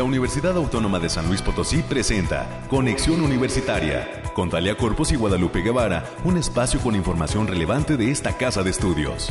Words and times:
La 0.00 0.04
Universidad 0.04 0.56
Autónoma 0.56 0.98
de 0.98 1.10
San 1.10 1.28
Luis 1.28 1.42
Potosí 1.42 1.82
presenta 1.82 2.64
Conexión 2.70 3.20
Universitaria 3.20 4.22
con 4.32 4.48
Talia 4.48 4.74
Corpus 4.74 5.12
y 5.12 5.16
Guadalupe 5.16 5.60
Guevara, 5.60 6.06
un 6.24 6.38
espacio 6.38 6.80
con 6.80 6.94
información 6.94 7.46
relevante 7.46 7.98
de 7.98 8.10
esta 8.10 8.34
casa 8.34 8.62
de 8.62 8.70
estudios. 8.70 9.28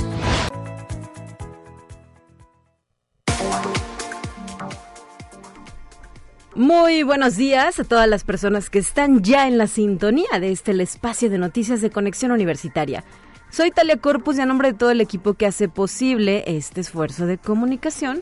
Muy 6.53 7.01
buenos 7.01 7.35
días 7.35 7.79
a 7.79 7.83
todas 7.83 8.07
las 8.07 8.23
personas 8.23 8.69
que 8.69 8.77
están 8.77 9.23
ya 9.23 9.47
en 9.47 9.57
la 9.57 9.65
sintonía 9.65 10.39
de 10.39 10.51
este 10.51 10.79
espacio 10.83 11.31
de 11.31 11.39
noticias 11.39 11.81
de 11.81 11.89
Conexión 11.89 12.31
Universitaria. 12.31 13.03
Soy 13.49 13.71
Talia 13.71 13.97
Corpus 13.97 14.37
y 14.37 14.41
a 14.41 14.45
nombre 14.45 14.73
de 14.73 14.77
todo 14.77 14.91
el 14.91 15.01
equipo 15.01 15.33
que 15.33 15.47
hace 15.47 15.67
posible 15.67 16.43
este 16.45 16.81
esfuerzo 16.81 17.25
de 17.25 17.39
comunicación, 17.39 18.21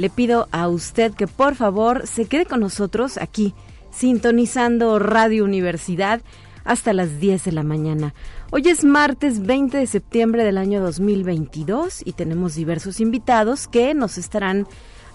le 0.00 0.08
pido 0.08 0.48
a 0.50 0.66
usted 0.66 1.12
que 1.12 1.26
por 1.26 1.54
favor 1.56 2.06
se 2.06 2.24
quede 2.24 2.46
con 2.46 2.60
nosotros 2.60 3.18
aquí, 3.18 3.52
sintonizando 3.92 4.98
Radio 4.98 5.44
Universidad 5.44 6.22
hasta 6.64 6.94
las 6.94 7.20
10 7.20 7.44
de 7.44 7.52
la 7.52 7.62
mañana. 7.62 8.14
Hoy 8.50 8.62
es 8.68 8.82
martes 8.82 9.44
20 9.44 9.76
de 9.76 9.86
septiembre 9.86 10.42
del 10.42 10.56
año 10.56 10.80
2022 10.80 12.00
y 12.02 12.12
tenemos 12.12 12.54
diversos 12.54 12.98
invitados 12.98 13.68
que 13.68 13.92
nos 13.92 14.16
estarán 14.16 14.66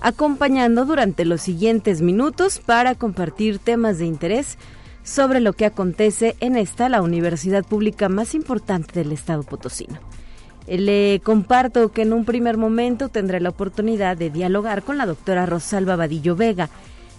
acompañando 0.02 0.86
durante 0.86 1.26
los 1.26 1.42
siguientes 1.42 2.04
minutos 2.04 2.60
para 2.60 2.94
compartir 2.94 3.58
temas 3.58 3.98
de 3.98 4.06
interés 4.06 4.60
sobre 5.04 5.40
lo 5.40 5.54
que 5.54 5.66
acontece 5.66 6.36
en 6.42 6.58
esta, 6.58 6.90
la 6.90 7.02
universidad 7.02 7.66
pública 7.66 8.08
más 8.08 8.36
importante 8.36 9.00
del 9.00 9.14
estado 9.14 9.42
potosino. 9.42 10.00
Le 10.68 11.22
comparto 11.24 11.92
que 11.92 12.02
en 12.02 12.14
un 12.14 12.26
primer 12.26 12.58
momento 12.58 13.10
tendré 13.10 13.40
la 13.40 13.50
oportunidad 13.50 14.18
de 14.18 14.30
dialogar 14.30 14.84
con 14.84 14.98
la 14.98 15.06
doctora 15.06 15.46
Rosalba 15.46 15.96
Vadillo 15.96 16.36
Vega. 16.36 16.70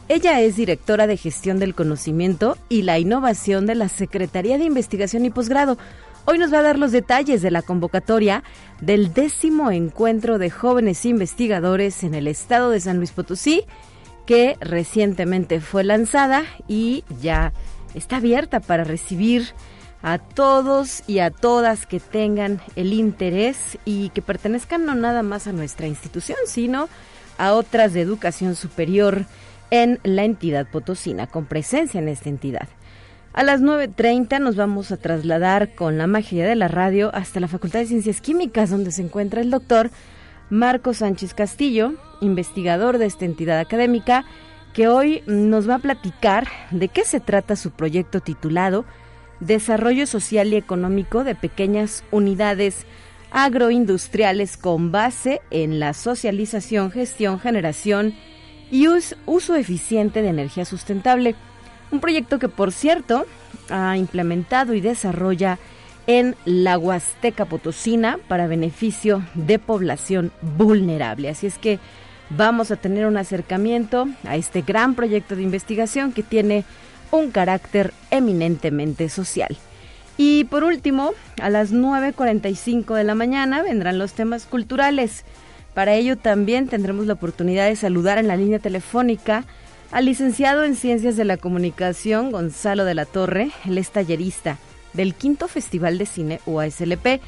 Ella 0.09 0.41
es 0.41 0.57
directora 0.57 1.07
de 1.07 1.17
gestión 1.17 1.59
del 1.59 1.75
conocimiento 1.75 2.57
y 2.69 2.83
la 2.83 2.99
innovación 2.99 3.67
de 3.67 3.75
la 3.75 3.89
Secretaría 3.89 4.59
de 4.59 4.65
Investigación 4.65 5.25
y 5.25 5.31
Posgrado, 5.31 5.79
Hoy 6.29 6.39
nos 6.39 6.53
va 6.53 6.59
a 6.59 6.63
dar 6.63 6.77
los 6.77 6.91
detalles 6.91 7.41
de 7.41 7.53
la 7.53 7.63
convocatoria 7.63 8.43
del 8.81 9.15
décimo 9.15 9.71
encuentro 9.71 10.39
de 10.39 10.51
jóvenes 10.51 11.07
investigadores 11.07 12.03
en 12.03 12.17
el 12.17 12.27
estado 12.27 12.71
de 12.71 12.81
San 12.81 12.97
Luis 12.97 13.13
Potosí, 13.13 13.63
que 14.27 14.57
recientemente 14.61 15.61
fue 15.61 15.85
lanzada 15.85 16.43
y 16.67 17.05
ya 17.23 17.53
está 17.95 18.17
abierta 18.17 18.59
para 18.59 18.83
recibir 18.83 19.55
a 20.03 20.19
todos 20.19 21.03
y 21.07 21.19
a 21.19 21.31
todas 21.31 21.87
que 21.87 22.01
tengan 22.01 22.61
el 22.77 22.93
interés 22.93 23.79
y 23.85 24.11
que 24.11 24.23
pertenezcan 24.23 24.85
no 24.85 24.95
nada 24.95 25.23
más 25.23 25.47
a 25.47 25.53
nuestra 25.53 25.87
institución, 25.87 26.39
sino 26.47 26.89
a 27.39 27.53
otras 27.55 27.93
de 27.93 28.03
educación 28.03 28.55
superior 28.55 29.27
en 29.71 29.99
la 30.05 30.25
entidad 30.25 30.67
potosina, 30.71 31.27
con 31.27 31.47
presencia 31.47 31.99
en 31.99 32.09
esta 32.09 32.29
entidad. 32.29 32.69
A 33.33 33.43
las 33.43 33.61
9.30 33.61 34.41
nos 34.41 34.57
vamos 34.57 34.93
a 34.93 34.97
trasladar 34.97 35.75
con 35.75 35.99
la 35.99 36.07
magia 36.07 36.47
de 36.47 36.57
la 36.57 36.69
radio 36.69 37.15
hasta 37.15 37.41
la 37.41 37.49
Facultad 37.49 37.81
de 37.81 37.87
Ciencias 37.87 38.21
Químicas, 38.21 38.71
donde 38.71 38.93
se 38.93 39.03
encuentra 39.03 39.43
el 39.43 39.51
doctor 39.51 39.91
Marco 40.49 40.95
Sánchez 40.95 41.35
Castillo, 41.35 41.95
investigador 42.21 42.97
de 42.97 43.07
esta 43.07 43.25
entidad 43.25 43.59
académica, 43.59 44.25
que 44.73 44.89
hoy 44.89 45.23
nos 45.27 45.69
va 45.69 45.75
a 45.77 45.81
platicar 45.81 46.47
de 46.71 46.89
qué 46.89 47.05
se 47.05 47.21
trata 47.21 47.57
su 47.57 47.73
proyecto 47.73 48.21
titulado 48.21 48.85
Desarrollo 49.41 50.07
Social 50.07 50.53
y 50.53 50.57
Económico 50.57 51.25
de 51.25 51.35
Pequeñas 51.35 52.05
Unidades 52.11 52.87
Agroindustriales 53.31 54.57
con 54.57 54.93
base 54.93 55.43
en 55.51 55.79
la 55.79 55.93
socialización, 55.93 56.91
gestión, 56.91 57.41
generación 57.41 58.15
y 58.71 58.87
uso 59.27 59.55
eficiente 59.55 60.23
de 60.23 60.29
energía 60.29 60.65
sustentable. 60.65 61.35
Un 61.91 62.01
proyecto 62.01 62.39
que, 62.39 62.49
por 62.49 62.73
cierto, 62.73 63.27
ha 63.69 63.97
implementado 63.97 64.75
y 64.75 64.81
desarrolla 64.81 65.59
en 66.07 66.37
la 66.45 66.79
Huasteca 66.79 67.45
Potosina 67.47 68.19
para 68.29 68.47
beneficio 68.47 69.23
de 69.35 69.59
población 69.59 70.33
vulnerable. 70.41 71.29
Así 71.29 71.47
es 71.47 71.59
que 71.59 71.79
vamos 72.31 72.71
a 72.71 72.77
tener 72.77 73.07
un 73.07 73.17
acercamiento 73.17 74.09
a 74.25 74.37
este 74.37 74.63
gran 74.63 74.95
proyecto 74.95 75.37
de 75.37 75.43
investigación 75.43 76.13
que 76.13 76.23
tiene 76.23 76.65
un 77.11 77.31
carácter 77.31 77.93
eminentemente 78.11 79.09
social. 79.09 79.57
Y 80.19 80.45
por 80.45 80.65
último, 80.65 81.13
a 81.41 81.51
las 81.51 81.73
9.45 81.73 82.95
de 82.95 83.05
la 83.05 83.15
mañana 83.15 83.63
vendrán 83.63 83.99
los 83.99 84.13
temas 84.15 84.47
culturales. 84.47 85.25
Para 85.75 85.95
ello 85.95 86.17
también 86.17 86.69
tendremos 86.69 87.07
la 87.07 87.15
oportunidad 87.15 87.67
de 87.67 87.77
saludar 87.77 88.19
en 88.19 88.29
la 88.29 88.37
línea 88.37 88.59
telefónica 88.59 89.45
al 89.93 90.07
licenciado 90.07 90.65
en 90.65 90.75
Ciencias 90.75 91.17
de 91.17 91.25
la 91.25 91.37
Comunicación 91.37 92.33
Gonzalo 92.33 92.85
de 92.85 92.95
la 92.95 93.05
Torre, 93.05 93.51
el 93.67 93.79
es 93.79 93.91
tallerista 93.91 94.59
del 94.95 95.15
quinto 95.15 95.49
Festival 95.49 95.99
de 95.99 96.07
Cine 96.07 96.41
UASLP. 96.47 97.21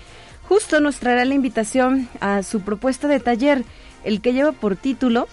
Justo 0.48 0.80
nos 0.80 0.96
traerá 0.96 1.24
la 1.24 1.34
invitación 1.34 2.08
a 2.20 2.42
su 2.42 2.62
propuesta 2.62 3.06
de 3.06 3.20
taller, 3.20 3.64
el 4.02 4.20
que 4.20 4.32
lleva 4.32 4.52
por 4.52 4.76
título 4.76 5.28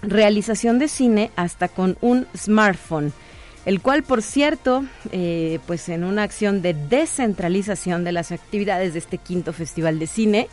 Realización 0.00 0.78
de 0.78 0.86
cine 0.86 1.32
hasta 1.34 1.66
con 1.66 1.98
un 2.00 2.28
smartphone, 2.36 3.12
el 3.68 3.82
cual, 3.82 4.02
por 4.02 4.22
cierto, 4.22 4.86
eh, 5.12 5.58
pues 5.66 5.90
en 5.90 6.02
una 6.02 6.22
acción 6.22 6.62
de 6.62 6.72
descentralización 6.72 8.02
de 8.02 8.12
las 8.12 8.32
actividades 8.32 8.94
de 8.94 8.98
este 8.98 9.18
quinto 9.18 9.52
Festival 9.52 9.98
de 9.98 10.06
Cine, 10.06 10.48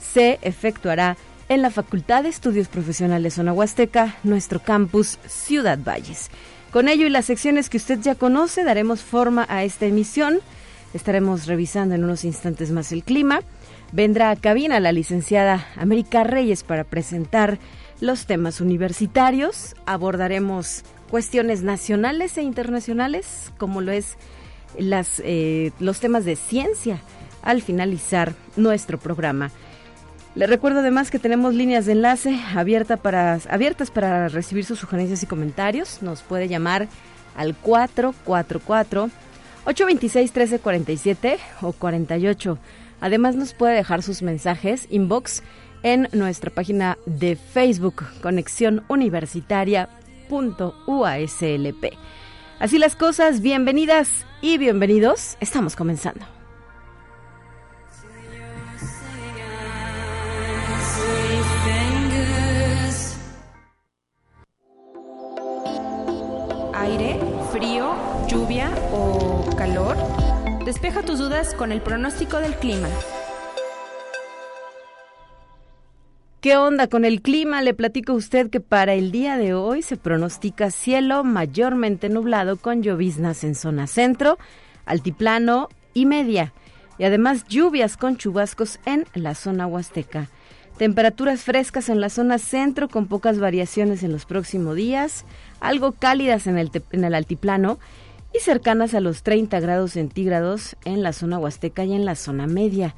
se 0.00 0.38
efectuará 0.40 1.18
en 1.50 1.60
la 1.60 1.68
Facultad 1.68 2.22
de 2.22 2.30
Estudios 2.30 2.68
Profesionales 2.68 3.34
Zona 3.34 3.52
Huasteca, 3.52 4.16
nuestro 4.22 4.60
campus 4.60 5.18
Ciudad 5.26 5.78
Valles. 5.78 6.30
Con 6.70 6.88
ello 6.88 7.04
y 7.06 7.10
las 7.10 7.26
secciones 7.26 7.68
que 7.68 7.76
usted 7.76 8.00
ya 8.00 8.14
conoce, 8.14 8.64
daremos 8.64 9.02
forma 9.02 9.44
a 9.50 9.62
esta 9.62 9.84
emisión. 9.84 10.38
Estaremos 10.94 11.46
revisando 11.46 11.94
en 11.94 12.04
unos 12.04 12.24
instantes 12.24 12.70
más 12.70 12.92
el 12.92 13.04
clima. 13.04 13.42
Vendrá 13.92 14.30
a 14.30 14.36
cabina 14.36 14.80
la 14.80 14.92
licenciada 14.92 15.68
América 15.76 16.24
Reyes 16.24 16.62
para 16.62 16.84
presentar 16.84 17.58
los 18.00 18.24
temas 18.24 18.62
universitarios. 18.62 19.76
Abordaremos 19.84 20.82
cuestiones 21.14 21.62
nacionales 21.62 22.36
e 22.38 22.42
internacionales, 22.42 23.52
como 23.56 23.80
lo 23.80 23.92
es 23.92 24.16
las, 24.76 25.22
eh, 25.24 25.70
los 25.78 26.00
temas 26.00 26.24
de 26.24 26.34
ciencia, 26.34 26.98
al 27.40 27.62
finalizar 27.62 28.34
nuestro 28.56 28.98
programa. 28.98 29.52
Le 30.34 30.48
recuerdo 30.48 30.80
además 30.80 31.12
que 31.12 31.20
tenemos 31.20 31.54
líneas 31.54 31.86
de 31.86 31.92
enlace 31.92 32.36
abierta 32.56 32.96
para, 32.96 33.38
abiertas 33.48 33.92
para 33.92 34.26
recibir 34.26 34.64
sus 34.64 34.80
sugerencias 34.80 35.22
y 35.22 35.26
comentarios. 35.26 36.02
Nos 36.02 36.22
puede 36.22 36.48
llamar 36.48 36.88
al 37.36 37.54
444 37.54 39.04
826 39.66 40.32
1347 40.32 41.38
o 41.60 41.72
48. 41.74 42.58
Además 43.00 43.36
nos 43.36 43.54
puede 43.54 43.76
dejar 43.76 44.02
sus 44.02 44.22
mensajes 44.22 44.88
inbox 44.90 45.44
en 45.84 46.08
nuestra 46.10 46.50
página 46.50 46.98
de 47.06 47.36
Facebook 47.36 48.02
Conexión 48.20 48.82
Universitaria.uaslp. 50.30 51.84
Así 52.58 52.78
las 52.78 52.96
cosas, 52.96 53.40
bienvenidas 53.40 54.26
y 54.40 54.58
bienvenidos. 54.58 55.36
Estamos 55.40 55.76
comenzando. 55.76 56.24
aire, 66.76 67.18
frío, 67.50 67.94
lluvia 68.28 68.70
o 68.92 69.42
calor? 69.56 69.96
Despeja 70.66 71.02
tus 71.02 71.18
dudas 71.18 71.54
con 71.54 71.72
el 71.72 71.80
pronóstico 71.80 72.38
del 72.38 72.54
clima. 72.56 72.88
¿Qué 76.44 76.58
onda 76.58 76.88
con 76.88 77.06
el 77.06 77.22
clima? 77.22 77.62
Le 77.62 77.72
platico 77.72 78.12
a 78.12 78.16
usted 78.16 78.50
que 78.50 78.60
para 78.60 78.92
el 78.92 79.10
día 79.12 79.38
de 79.38 79.54
hoy 79.54 79.80
se 79.80 79.96
pronostica 79.96 80.70
cielo 80.70 81.24
mayormente 81.24 82.10
nublado 82.10 82.58
con 82.58 82.82
lloviznas 82.82 83.44
en 83.44 83.54
zona 83.54 83.86
centro, 83.86 84.36
altiplano 84.84 85.70
y 85.94 86.04
media, 86.04 86.52
y 86.98 87.04
además 87.04 87.46
lluvias 87.48 87.96
con 87.96 88.18
chubascos 88.18 88.78
en 88.84 89.06
la 89.14 89.34
zona 89.34 89.66
huasteca. 89.66 90.28
Temperaturas 90.76 91.40
frescas 91.40 91.88
en 91.88 92.02
la 92.02 92.10
zona 92.10 92.36
centro 92.36 92.90
con 92.90 93.06
pocas 93.06 93.38
variaciones 93.38 94.02
en 94.02 94.12
los 94.12 94.26
próximos 94.26 94.76
días, 94.76 95.24
algo 95.60 95.92
cálidas 95.92 96.46
en 96.46 96.58
el, 96.58 96.70
en 96.92 97.04
el 97.04 97.14
altiplano 97.14 97.78
y 98.34 98.40
cercanas 98.40 98.92
a 98.92 99.00
los 99.00 99.22
30 99.22 99.60
grados 99.60 99.92
centígrados 99.92 100.76
en 100.84 101.02
la 101.02 101.14
zona 101.14 101.38
huasteca 101.38 101.84
y 101.84 101.94
en 101.94 102.04
la 102.04 102.16
zona 102.16 102.46
media. 102.46 102.94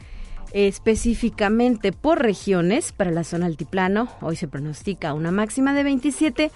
Específicamente 0.57 1.93
por 1.93 2.23
regiones, 2.23 2.93
para 2.93 3.11
la 3.11 3.25
zona 3.25 3.45
altiplano, 3.45 4.09
hoy 4.23 4.37
se 4.37 4.49
pronostica 4.49 5.13
una 5.13 5.31
máxima 5.31 5.75
de 5.75 5.83
27, 5.83 6.51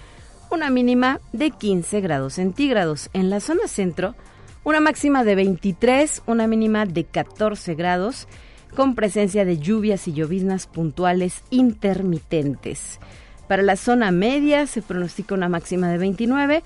una 0.49 0.71
mínima 0.71 1.19
de 1.33 1.51
15 1.51 2.01
grados 2.01 2.33
centígrados. 2.33 3.11
En 3.13 3.29
la 3.29 3.39
zona 3.39 3.67
centro, 3.67 4.15
una 4.63 4.79
máxima 4.79 5.23
de 5.23 5.35
23, 5.35 6.23
una 6.25 6.47
mínima 6.47 6.87
de 6.87 7.03
14 7.03 7.75
grados 7.75 8.27
con 8.75 8.95
presencia 8.95 9.45
de 9.45 9.59
lluvias 9.59 10.07
y 10.07 10.13
lloviznas 10.13 10.65
puntuales 10.65 11.43
intermitentes. 11.51 12.99
Para 13.47 13.61
la 13.61 13.75
zona 13.75 14.09
media 14.09 14.65
se 14.65 14.81
pronostica 14.81 15.35
una 15.35 15.47
máxima 15.47 15.89
de 15.89 15.99
29, 15.99 16.63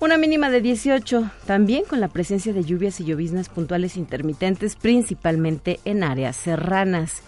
una 0.00 0.16
mínima 0.16 0.48
de 0.48 0.62
18, 0.62 1.30
también 1.44 1.84
con 1.84 2.00
la 2.00 2.08
presencia 2.08 2.54
de 2.54 2.64
lluvias 2.64 2.98
y 3.00 3.04
lloviznas 3.04 3.50
puntuales 3.50 3.98
intermitentes, 3.98 4.74
principalmente 4.74 5.78
en 5.84 6.02
áreas 6.02 6.36
serranas. 6.36 7.22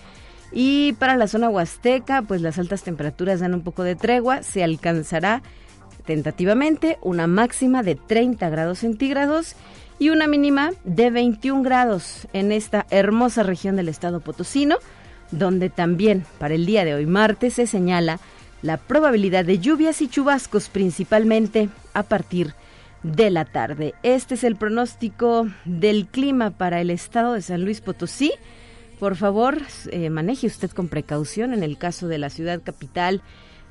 Y 0.52 0.94
para 0.94 1.16
la 1.16 1.28
zona 1.28 1.50
huasteca, 1.50 2.22
pues 2.22 2.40
las 2.40 2.58
altas 2.58 2.82
temperaturas 2.82 3.40
dan 3.40 3.52
un 3.52 3.60
poco 3.60 3.82
de 3.82 3.94
tregua, 3.94 4.42
se 4.42 4.64
alcanzará 4.64 5.42
tentativamente 6.06 6.98
una 7.02 7.26
máxima 7.26 7.82
de 7.82 7.94
30 7.94 8.48
grados 8.48 8.78
centígrados 8.78 9.54
y 9.98 10.08
una 10.08 10.26
mínima 10.26 10.72
de 10.84 11.10
21 11.10 11.62
grados 11.62 12.26
en 12.32 12.52
esta 12.52 12.86
hermosa 12.90 13.42
región 13.42 13.76
del 13.76 13.90
estado 13.90 14.20
potosino, 14.20 14.78
donde 15.30 15.68
también 15.68 16.25
para 16.38 16.54
el 16.54 16.64
día 16.64 16.86
de 16.86 16.94
hoy 16.94 17.04
martes 17.04 17.54
se 17.54 17.66
señala 17.66 18.18
la 18.62 18.78
probabilidad 18.78 19.44
de 19.44 19.58
lluvias 19.58 20.00
y 20.00 20.08
chubascos 20.08 20.70
principalmente 20.70 21.68
a 21.92 22.02
partir 22.02 22.48
de 22.48 22.62
la 23.02 23.44
tarde. 23.44 23.94
Este 24.02 24.34
es 24.34 24.44
el 24.44 24.56
pronóstico 24.56 25.49
del 25.64 26.06
clima 26.06 26.50
para 26.50 26.81
el 26.81 26.90
estado 26.90 27.34
de 27.34 27.43
San 27.43 27.64
Luis 27.64 27.81
Potosí. 27.81 28.32
Por 29.00 29.16
favor, 29.16 29.58
eh, 29.90 30.10
maneje 30.10 30.46
usted 30.46 30.70
con 30.70 30.88
precaución 30.88 31.52
en 31.52 31.62
el 31.64 31.78
caso 31.78 32.06
de 32.06 32.19
la 32.19 32.31
ciudad 32.31 32.62
capital, 32.62 33.20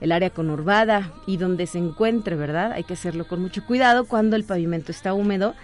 el 0.02 0.12
área 0.12 0.32
conurbada 0.32 1.14
y 1.26 1.38
donde 1.38 1.68
se 1.68 1.78
encuentre, 1.78 2.36
¿verdad? 2.36 2.74
Hay 2.74 2.84
que 2.84 2.94
hacerlo 2.94 3.26
con 3.28 3.42
mucho 3.42 3.66
cuidado 3.66 4.06
cuando 4.06 4.36
el 4.36 4.44
pavimento 4.44 4.92
está 4.92 5.14
húmedo 5.14 5.56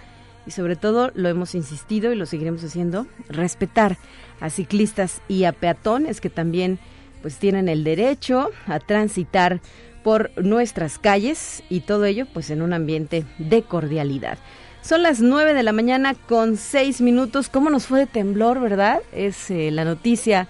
y 0.46 0.52
sobre 0.52 0.76
todo 0.76 1.10
lo 1.14 1.28
hemos 1.28 1.54
insistido 1.54 2.10
y 2.10 2.16
lo 2.16 2.24
seguiremos 2.24 2.64
haciendo, 2.64 3.06
respetar 3.28 3.98
a 4.40 4.48
ciclistas 4.48 5.20
y 5.28 5.44
a 5.44 5.52
peatones 5.52 6.22
que 6.22 6.30
también 6.30 6.78
pues 7.20 7.36
tienen 7.36 7.68
el 7.68 7.84
derecho 7.84 8.50
a 8.66 8.78
transitar 8.78 9.60
por 10.08 10.30
nuestras 10.42 10.98
calles 10.98 11.62
y 11.68 11.80
todo 11.80 12.06
ello 12.06 12.24
pues 12.32 12.48
en 12.48 12.62
un 12.62 12.72
ambiente 12.72 13.26
de 13.36 13.60
cordialidad. 13.60 14.38
Son 14.80 15.02
las 15.02 15.20
9 15.20 15.52
de 15.52 15.62
la 15.62 15.72
mañana 15.72 16.14
con 16.14 16.56
6 16.56 17.02
minutos. 17.02 17.50
¿Cómo 17.50 17.68
nos 17.68 17.84
fue 17.84 17.98
de 17.98 18.06
temblor, 18.06 18.58
verdad? 18.58 19.02
Es 19.12 19.50
eh, 19.50 19.70
la 19.70 19.84
noticia 19.84 20.48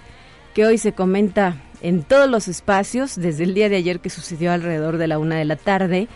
que 0.55 0.64
hoy 0.64 0.78
se 0.78 0.93
comenta 0.93 1.56
en 1.81 2.05
todos 2.05 2.31
los 2.31 2.46
espacios 2.46 3.16
desde 3.16 3.43
el 3.43 3.52
día 3.52 3.69
de 3.69 3.75
ayer 3.75 3.99
que 3.99 4.10
sucedió 4.10 4.52
alrededor 4.52 4.96
de 4.96 5.08
la 5.08 5.19
una 5.19 5.34
de 5.34 5.44
la 5.44 5.56
tarde. 5.56 6.06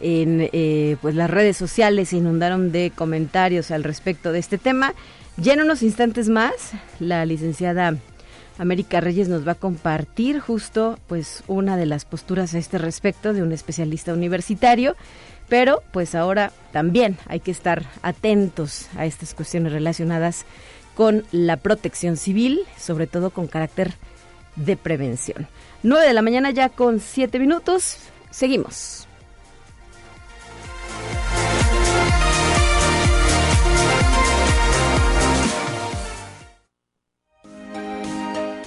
En 0.00 0.48
eh, 0.52 0.96
pues 1.02 1.16
las 1.16 1.28
redes 1.28 1.56
sociales 1.56 2.10
se 2.10 2.18
inundaron 2.18 2.70
de 2.70 2.92
comentarios 2.94 3.72
al 3.72 3.82
respecto 3.82 4.30
de 4.30 4.38
este 4.38 4.56
tema. 4.56 4.94
Ya 5.36 5.54
en 5.54 5.62
unos 5.62 5.82
instantes 5.82 6.28
más, 6.28 6.54
la 7.00 7.26
licenciada 7.26 7.96
América 8.58 9.00
Reyes 9.00 9.28
nos 9.28 9.46
va 9.46 9.52
a 9.52 9.56
compartir 9.56 10.38
justo 10.40 10.98
pues 11.06 11.42
una 11.48 11.76
de 11.76 11.86
las 11.86 12.04
posturas 12.04 12.54
a 12.54 12.58
este 12.58 12.78
respecto 12.78 13.32
de 13.32 13.42
un 13.42 13.52
especialista 13.52 14.12
universitario, 14.12 14.96
pero 15.48 15.82
pues 15.92 16.14
ahora 16.14 16.52
también 16.72 17.18
hay 17.26 17.40
que 17.40 17.50
estar 17.50 17.84
atentos 18.02 18.88
a 18.96 19.06
estas 19.06 19.34
cuestiones 19.34 19.72
relacionadas 19.72 20.44
con 20.94 21.24
la 21.32 21.56
protección 21.56 22.16
civil, 22.16 22.60
sobre 22.78 23.06
todo 23.06 23.30
con 23.30 23.48
carácter 23.48 23.94
de 24.56 24.76
prevención. 24.76 25.48
9 25.82 26.06
de 26.06 26.14
la 26.14 26.22
mañana 26.22 26.50
ya 26.50 26.68
con 26.68 27.00
7 27.00 27.38
minutos, 27.38 27.98
seguimos. 28.30 29.08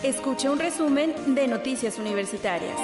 Escucha 0.07 0.49
un 0.49 0.57
resumen 0.57 1.35
de 1.35 1.49
Noticias 1.49 1.99
Universitarias. 1.99 2.77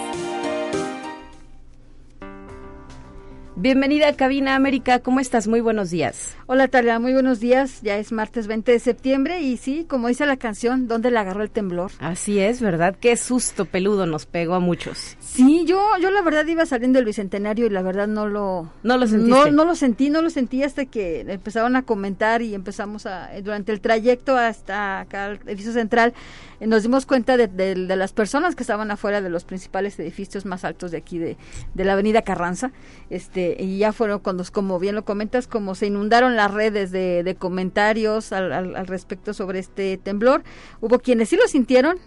Bienvenida 3.55 4.07
a 4.07 4.13
Cabina 4.13 4.55
América, 4.55 4.97
¿cómo 4.97 5.19
estás? 5.19 5.47
Muy 5.47 5.61
buenos 5.61 5.91
días. 5.91 6.35
Hola 6.47 6.67
Talia, 6.69 6.97
muy 6.97 7.13
buenos 7.13 7.39
días. 7.39 7.83
Ya 7.83 7.97
es 7.97 8.11
martes 8.11 8.47
20 8.47 8.71
de 8.71 8.79
septiembre 8.79 9.41
y 9.41 9.57
sí, 9.57 9.85
como 9.87 10.07
dice 10.07 10.25
la 10.25 10.37
canción, 10.37 10.87
¿dónde 10.87 11.11
le 11.11 11.19
agarró 11.19 11.43
el 11.43 11.51
temblor? 11.51 11.91
Así 11.99 12.39
es, 12.39 12.61
¿verdad? 12.61 12.95
Qué 12.99 13.15
susto 13.15 13.65
peludo 13.65 14.07
nos 14.07 14.25
pegó 14.25 14.55
a 14.55 14.59
muchos. 14.59 15.17
Sí, 15.19 15.65
yo 15.67 15.79
yo 16.01 16.09
la 16.09 16.23
verdad 16.23 16.47
iba 16.47 16.65
saliendo 16.65 16.97
del 16.97 17.05
bicentenario 17.05 17.67
y 17.67 17.69
la 17.69 17.83
verdad 17.83 18.07
no 18.07 18.27
lo 18.27 18.71
no 18.81 18.97
lo 18.97 19.05
sentí. 19.05 19.29
No, 19.29 19.45
no 19.51 19.65
lo 19.65 19.75
sentí, 19.75 20.09
no 20.09 20.23
lo 20.23 20.31
sentí 20.31 20.63
hasta 20.63 20.87
que 20.87 21.21
empezaron 21.21 21.75
a 21.75 21.83
comentar 21.83 22.41
y 22.41 22.55
empezamos 22.55 23.05
a 23.05 23.29
durante 23.43 23.71
el 23.71 23.81
trayecto 23.81 24.35
hasta 24.35 25.01
acá 25.01 25.25
al 25.25 25.39
edificio 25.45 25.73
central 25.73 26.15
eh, 26.63 26.67
nos 26.67 26.83
dimos 26.83 27.05
cuenta 27.05 27.37
de, 27.37 27.47
de, 27.47 27.95
las 27.95 28.13
personas 28.13 28.55
que 28.55 28.63
estaban 28.63 28.89
afuera 28.89 29.21
de 29.21 29.29
los 29.29 29.43
principales 29.43 29.99
edificios 29.99 30.45
más 30.45 30.63
altos 30.63 30.91
de 30.91 30.97
aquí 30.97 31.17
de, 31.17 31.37
de 31.73 31.83
la 31.83 31.93
Avenida 31.93 32.21
Carranza, 32.21 32.71
este 33.09 33.42
y 33.59 33.77
ya 33.77 33.93
fueron 33.93 34.19
cuando 34.19 34.43
como 34.51 34.79
bien 34.79 34.95
lo 34.95 35.05
comentas 35.05 35.47
como 35.47 35.75
se 35.75 35.87
inundaron 35.87 36.35
las 36.35 36.51
redes 36.51 36.91
de, 36.91 37.23
de 37.23 37.35
comentarios 37.35 38.31
al, 38.31 38.51
al, 38.51 38.75
al 38.75 38.87
respecto 38.87 39.33
sobre 39.33 39.59
este 39.59 39.97
temblor, 39.97 40.43
hubo 40.81 40.99
quienes 40.99 41.29
sí 41.29 41.35
lo 41.35 41.47
sintieron 41.47 41.97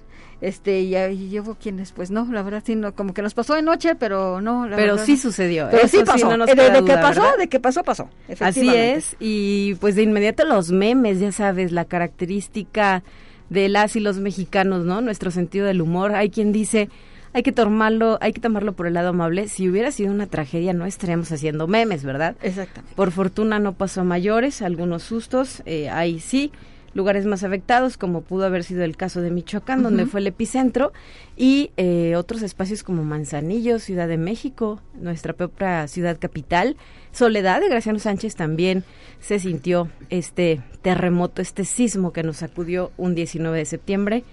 este 0.41 0.81
y, 0.81 0.95
y 0.97 1.41
hubo 1.41 1.55
quienes 1.55 1.93
pues 1.93 2.11
no 2.11 2.27
la 2.31 2.43
verdad 2.43 2.63
sí 2.65 2.77
no 2.77 2.95
como 2.95 3.15
que 3.15 3.23
nos 3.23 3.33
pasó 3.33 3.55
de 3.55 3.63
noche 3.63 3.95
pero 3.95 4.43
no 4.43 4.69
la 4.69 4.77
pero 4.77 4.93
verdad, 4.93 5.07
sí 5.07 5.17
sucedió 5.17 5.69
pero 5.71 5.89
sí 5.89 6.01
pasó. 6.05 6.31
sí 6.31 6.37
no 6.37 6.45
de, 6.45 6.55
de 6.55 6.81
duda, 6.81 6.85
que 6.85 7.03
pasó 7.03 7.23
¿verdad? 7.23 7.39
de 7.39 7.49
que 7.49 7.61
pasó 7.61 7.83
pasó 7.83 8.11
así 8.41 8.69
es 8.69 9.17
y 9.19 9.77
pues 9.77 9.95
de 9.97 10.03
inmediato 10.03 10.45
los 10.45 10.71
memes 10.71 11.21
ya 11.21 11.33
sabes 11.33 11.73
la 11.73 11.87
característica 11.87 13.03
de 13.49 13.69
las 13.69 13.97
y 13.97 14.01
los 14.01 14.19
mexicanos 14.19 14.85
no 14.85 15.01
nuestro 15.01 15.31
sentido 15.31 15.67
del 15.67 15.81
humor. 15.81 16.15
Hay 16.15 16.31
quien 16.31 16.53
dice 16.53 16.89
hay 17.37 17.43
que 17.43 17.53
tomarlo, 17.53 18.17
hay 18.23 18.33
que 18.33 18.41
tomarlo 18.41 18.73
por 18.73 18.87
el 18.87 18.95
lado 18.95 19.11
amable. 19.11 19.49
Si 19.49 19.69
hubiera 19.69 19.91
sido 19.91 20.11
una 20.11 20.27
tragedia, 20.27 20.73
no 20.73 20.87
estaríamos 20.87 21.31
haciendo 21.31 21.67
memes, 21.67 22.03
¿verdad? 22.03 22.35
Exactamente. 22.41 22.95
Por 22.97 23.11
fortuna 23.11 23.59
no 23.59 23.75
pasó 23.75 24.01
a 24.01 24.05
mayores, 24.05 24.63
algunos 24.63 25.03
sustos, 25.03 25.63
eh, 25.67 25.91
ahí 25.91 26.19
sí, 26.19 26.51
lugares 26.95 27.27
más 27.27 27.45
afectados, 27.45 27.99
como 27.99 28.23
pudo 28.23 28.47
haber 28.47 28.65
sido 28.65 28.85
el 28.85 28.97
caso 28.97 29.21
de 29.21 29.31
Michoacán, 29.31 29.81
uh 29.81 29.83
-huh. 29.83 29.85
donde 29.85 30.07
fue 30.07 30.21
el 30.21 30.29
epicentro, 30.29 30.95
y 31.37 31.73
eh, 31.77 32.15
otros 32.17 32.41
espacios 32.41 32.83
como 32.83 33.05
Manzanillo, 33.05 33.81
Ciudad 33.81 34.09
de 34.09 34.17
México, 34.17 34.81
nuestra 34.99 35.35
propia 35.35 35.87
ciudad 35.89 36.17
capital. 36.19 36.79
Soledad 37.13 37.61
de 37.61 37.69
Graciano 37.69 37.99
Sánchez 37.99 38.35
también 38.35 38.83
se 39.21 39.41
sintió 39.41 39.91
este 40.09 40.63
terremoto, 40.81 41.43
este 41.43 41.67
sismo 41.67 42.15
que 42.15 42.23
nos 42.23 42.39
sacudió 42.39 42.93
un 42.97 43.15
19 43.15 43.59
de 43.59 43.67
septiembre 43.67 44.25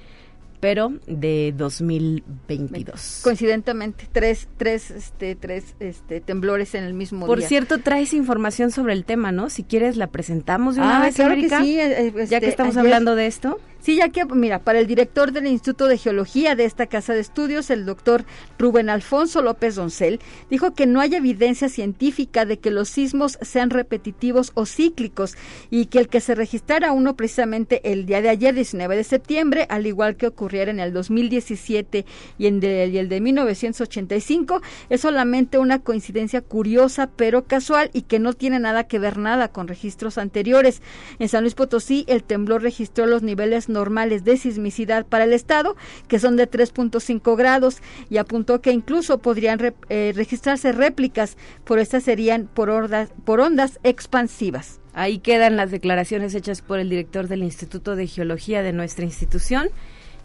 pero 0.63 0.93
de 1.07 1.53
2022. 1.57 3.19
Coincidentemente, 3.21 4.07
tres, 4.09 4.47
tres, 4.55 4.91
este, 4.91 5.35
tres 5.35 5.75
este, 5.81 6.21
temblores 6.21 6.73
en 6.73 6.85
el 6.85 6.93
mismo 6.93 7.25
Por 7.25 7.39
día. 7.39 7.49
cierto, 7.49 7.79
traes 7.79 8.13
información 8.13 8.71
sobre 8.71 8.93
el 8.93 9.03
tema, 9.03 9.33
¿no? 9.33 9.49
Si 9.49 9.63
quieres, 9.63 9.97
la 9.97 10.07
presentamos 10.07 10.75
de 10.75 10.81
una 10.81 10.99
ah, 10.99 11.01
vez, 11.01 11.15
claro 11.15 11.33
América, 11.33 11.57
que 11.57 11.65
sí, 11.65 11.79
eh, 11.81 12.13
ya 12.15 12.39
que 12.39 12.45
este, 12.45 12.47
estamos 12.47 12.77
ayer, 12.77 12.85
hablando 12.85 13.17
de 13.17 13.27
esto. 13.27 13.59
Sí, 13.83 13.97
ya 13.97 14.07
que, 14.07 14.23
mira, 14.23 14.59
para 14.59 14.79
el 14.79 14.87
director 14.87 15.33
del 15.33 15.45
Instituto 15.45 15.89
de 15.89 15.97
Geología 15.97 16.55
de 16.55 16.63
esta 16.63 16.87
casa 16.87 17.13
de 17.13 17.19
estudios, 17.19 17.69
el 17.69 17.85
doctor 17.85 18.23
Rubén 18.57 18.89
Alfonso 18.89 19.41
López 19.41 19.75
Doncel, 19.75 20.21
dijo 20.49 20.73
que 20.73 20.85
no 20.85 21.01
hay 21.01 21.15
evidencia 21.15 21.67
científica 21.67 22.45
de 22.45 22.59
que 22.59 22.71
los 22.71 22.87
sismos 22.87 23.37
sean 23.41 23.71
repetitivos 23.71 24.53
o 24.53 24.65
cíclicos 24.65 25.35
y 25.69 25.87
que 25.87 25.99
el 25.99 26.07
que 26.07 26.21
se 26.21 26.33
registrara 26.33 26.93
uno 26.93 27.17
precisamente 27.17 27.81
el 27.91 28.05
día 28.05 28.21
de 28.21 28.29
ayer, 28.29 28.55
19 28.55 28.95
de 28.95 29.03
septiembre, 29.03 29.65
al 29.67 29.85
igual 29.85 30.15
que 30.15 30.27
ocurriera 30.27 30.71
en 30.71 30.79
el 30.79 30.93
2017 30.93 32.05
y 32.37 32.47
en 32.47 32.61
de, 32.61 32.85
el 32.85 33.09
de 33.09 33.19
1985, 33.19 34.61
es 34.89 35.01
solamente 35.01 35.57
una 35.57 35.79
coincidencia 35.79 36.39
curiosa 36.39 37.09
pero 37.17 37.43
casual 37.47 37.89
y 37.91 38.03
que 38.03 38.19
no 38.19 38.31
tiene 38.31 38.59
nada 38.59 38.85
que 38.85 38.97
ver 38.97 39.17
nada 39.17 39.49
con 39.49 39.67
registros 39.67 40.17
anteriores. 40.17 40.81
En 41.19 41.27
San 41.27 41.43
Luis 41.43 41.53
Potosí, 41.53 42.05
el 42.07 42.23
temblor 42.23 42.61
registró 42.61 43.07
los 43.07 43.23
niveles 43.23 43.67
normales 43.73 44.23
de 44.23 44.37
sismicidad 44.37 45.05
para 45.05 45.25
el 45.25 45.33
estado, 45.33 45.75
que 46.07 46.19
son 46.19 46.37
de 46.37 46.49
3.5 46.49 47.35
grados, 47.35 47.81
y 48.09 48.17
apuntó 48.17 48.61
que 48.61 48.71
incluso 48.71 49.17
podrían 49.17 49.59
re, 49.59 49.73
eh, 49.89 50.13
registrarse 50.15 50.71
réplicas, 50.71 51.35
por 51.65 51.79
estas 51.79 52.03
serían 52.03 52.47
por, 52.53 52.69
ordas, 52.69 53.09
por 53.25 53.41
ondas 53.41 53.79
expansivas. 53.83 54.79
Ahí 54.93 55.17
quedan 55.19 55.57
las 55.57 55.71
declaraciones 55.71 56.35
hechas 56.35 56.61
por 56.61 56.79
el 56.79 56.89
director 56.89 57.27
del 57.27 57.43
Instituto 57.43 57.95
de 57.95 58.07
Geología 58.07 58.61
de 58.61 58.73
nuestra 58.73 59.03
institución 59.03 59.69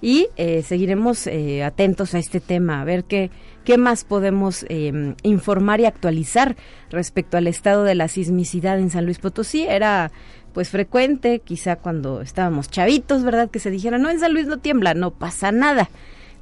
y 0.01 0.29
eh, 0.37 0.63
seguiremos 0.63 1.27
eh, 1.27 1.65
atentos 1.65 2.15
a 2.15 2.19
este 2.19 2.41
tema, 2.41 2.81
a 2.81 2.85
ver 2.85 3.05
qué, 3.05 3.31
qué 3.65 3.79
más 3.79 4.05
podemos 4.05 4.65
eh, 4.69 5.15
informar 5.23 5.81
y 5.81 5.87
actualizar 5.87 6.57
respecto 6.91 7.37
al 7.37 7.49
estado 7.49 7.83
de 7.83 7.95
la 7.95 8.09
sismicidad 8.09 8.79
en 8.79 8.91
San 8.91 9.07
Luis 9.07 9.19
Potosí. 9.19 9.65
Era 9.65 10.13
pues 10.53 10.71
frecuente, 10.71 11.41
quizá 11.41 11.77
cuando 11.77 12.21
estábamos 12.21 12.71
chavitos, 12.71 13.23
¿verdad? 13.23 13.51
Que 13.51 13.59
se 13.59 13.71
dijera, 13.71 13.99
no, 13.99 14.11
en 14.11 14.21
San 14.21 14.33
Luis 14.33 14.47
no 14.47 14.59
tiembla, 14.59 14.95
no 14.95 15.11
pasa 15.11 15.53
nada. 15.53 15.91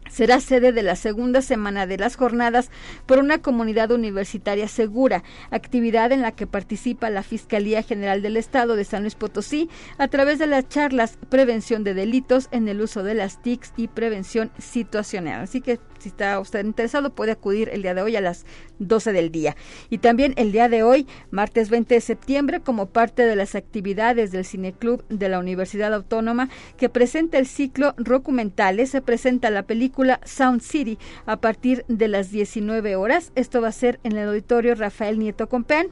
será 0.09 0.39
sede 0.39 0.71
de 0.71 0.83
la 0.83 0.95
segunda 0.95 1.41
semana 1.41 1.87
de 1.87 1.97
las 1.97 2.15
jornadas 2.15 2.71
por 3.05 3.19
una 3.19 3.39
comunidad 3.39 3.91
universitaria 3.91 4.67
segura, 4.67 5.23
actividad 5.51 6.11
en 6.11 6.21
la 6.21 6.31
que 6.31 6.47
participa 6.47 7.09
la 7.09 7.23
Fiscalía 7.23 7.83
General 7.83 8.21
del 8.21 8.37
Estado 8.37 8.75
de 8.75 8.85
San 8.85 9.03
Luis 9.03 9.15
Potosí 9.15 9.69
a 9.97 10.07
través 10.07 10.39
de 10.39 10.47
las 10.47 10.67
charlas 10.69 11.17
Prevención 11.29 11.83
de 11.83 11.93
Delitos 11.93 12.47
en 12.51 12.67
el 12.67 12.81
uso 12.81 13.03
de 13.03 13.13
las 13.13 13.41
TICs 13.41 13.73
y 13.77 13.87
Prevención 13.87 14.51
Situacional. 14.57 15.41
Así 15.41 15.61
que 15.61 15.79
si 16.07 16.11
está 16.11 16.39
usted 16.39 16.65
interesado 16.65 17.13
puede 17.13 17.33
acudir 17.33 17.69
el 17.69 17.81
día 17.81 17.93
de 17.93 18.01
hoy 18.01 18.15
a 18.15 18.21
las 18.21 18.45
12 18.79 19.11
del 19.11 19.29
día. 19.29 19.57
Y 19.89 19.97
también 19.97 20.33
el 20.37 20.53
día 20.53 20.69
de 20.69 20.83
hoy, 20.83 21.05
martes 21.31 21.69
20 21.69 21.95
de 21.95 22.01
septiembre, 22.01 22.61
como 22.61 22.87
parte 22.87 23.25
de 23.25 23.35
las 23.35 23.55
actividades 23.55 24.31
del 24.31 24.45
Cineclub 24.45 25.05
de 25.09 25.27
la 25.27 25.39
Universidad 25.39 25.93
Autónoma 25.93 26.49
que 26.77 26.89
presenta 26.89 27.37
el 27.37 27.45
ciclo 27.45 27.93
Documentales, 27.97 28.91
se 28.91 29.01
presenta 29.01 29.49
la 29.49 29.63
película 29.63 30.21
Sound 30.23 30.61
City 30.61 30.97
a 31.25 31.37
partir 31.37 31.83
de 31.89 32.07
las 32.07 32.31
19 32.31 32.95
horas. 32.95 33.33
Esto 33.35 33.61
va 33.61 33.67
a 33.67 33.73
ser 33.73 33.99
en 34.03 34.13
el 34.13 34.29
auditorio 34.29 34.75
Rafael 34.75 35.19
Nieto 35.19 35.49
Compeán 35.49 35.87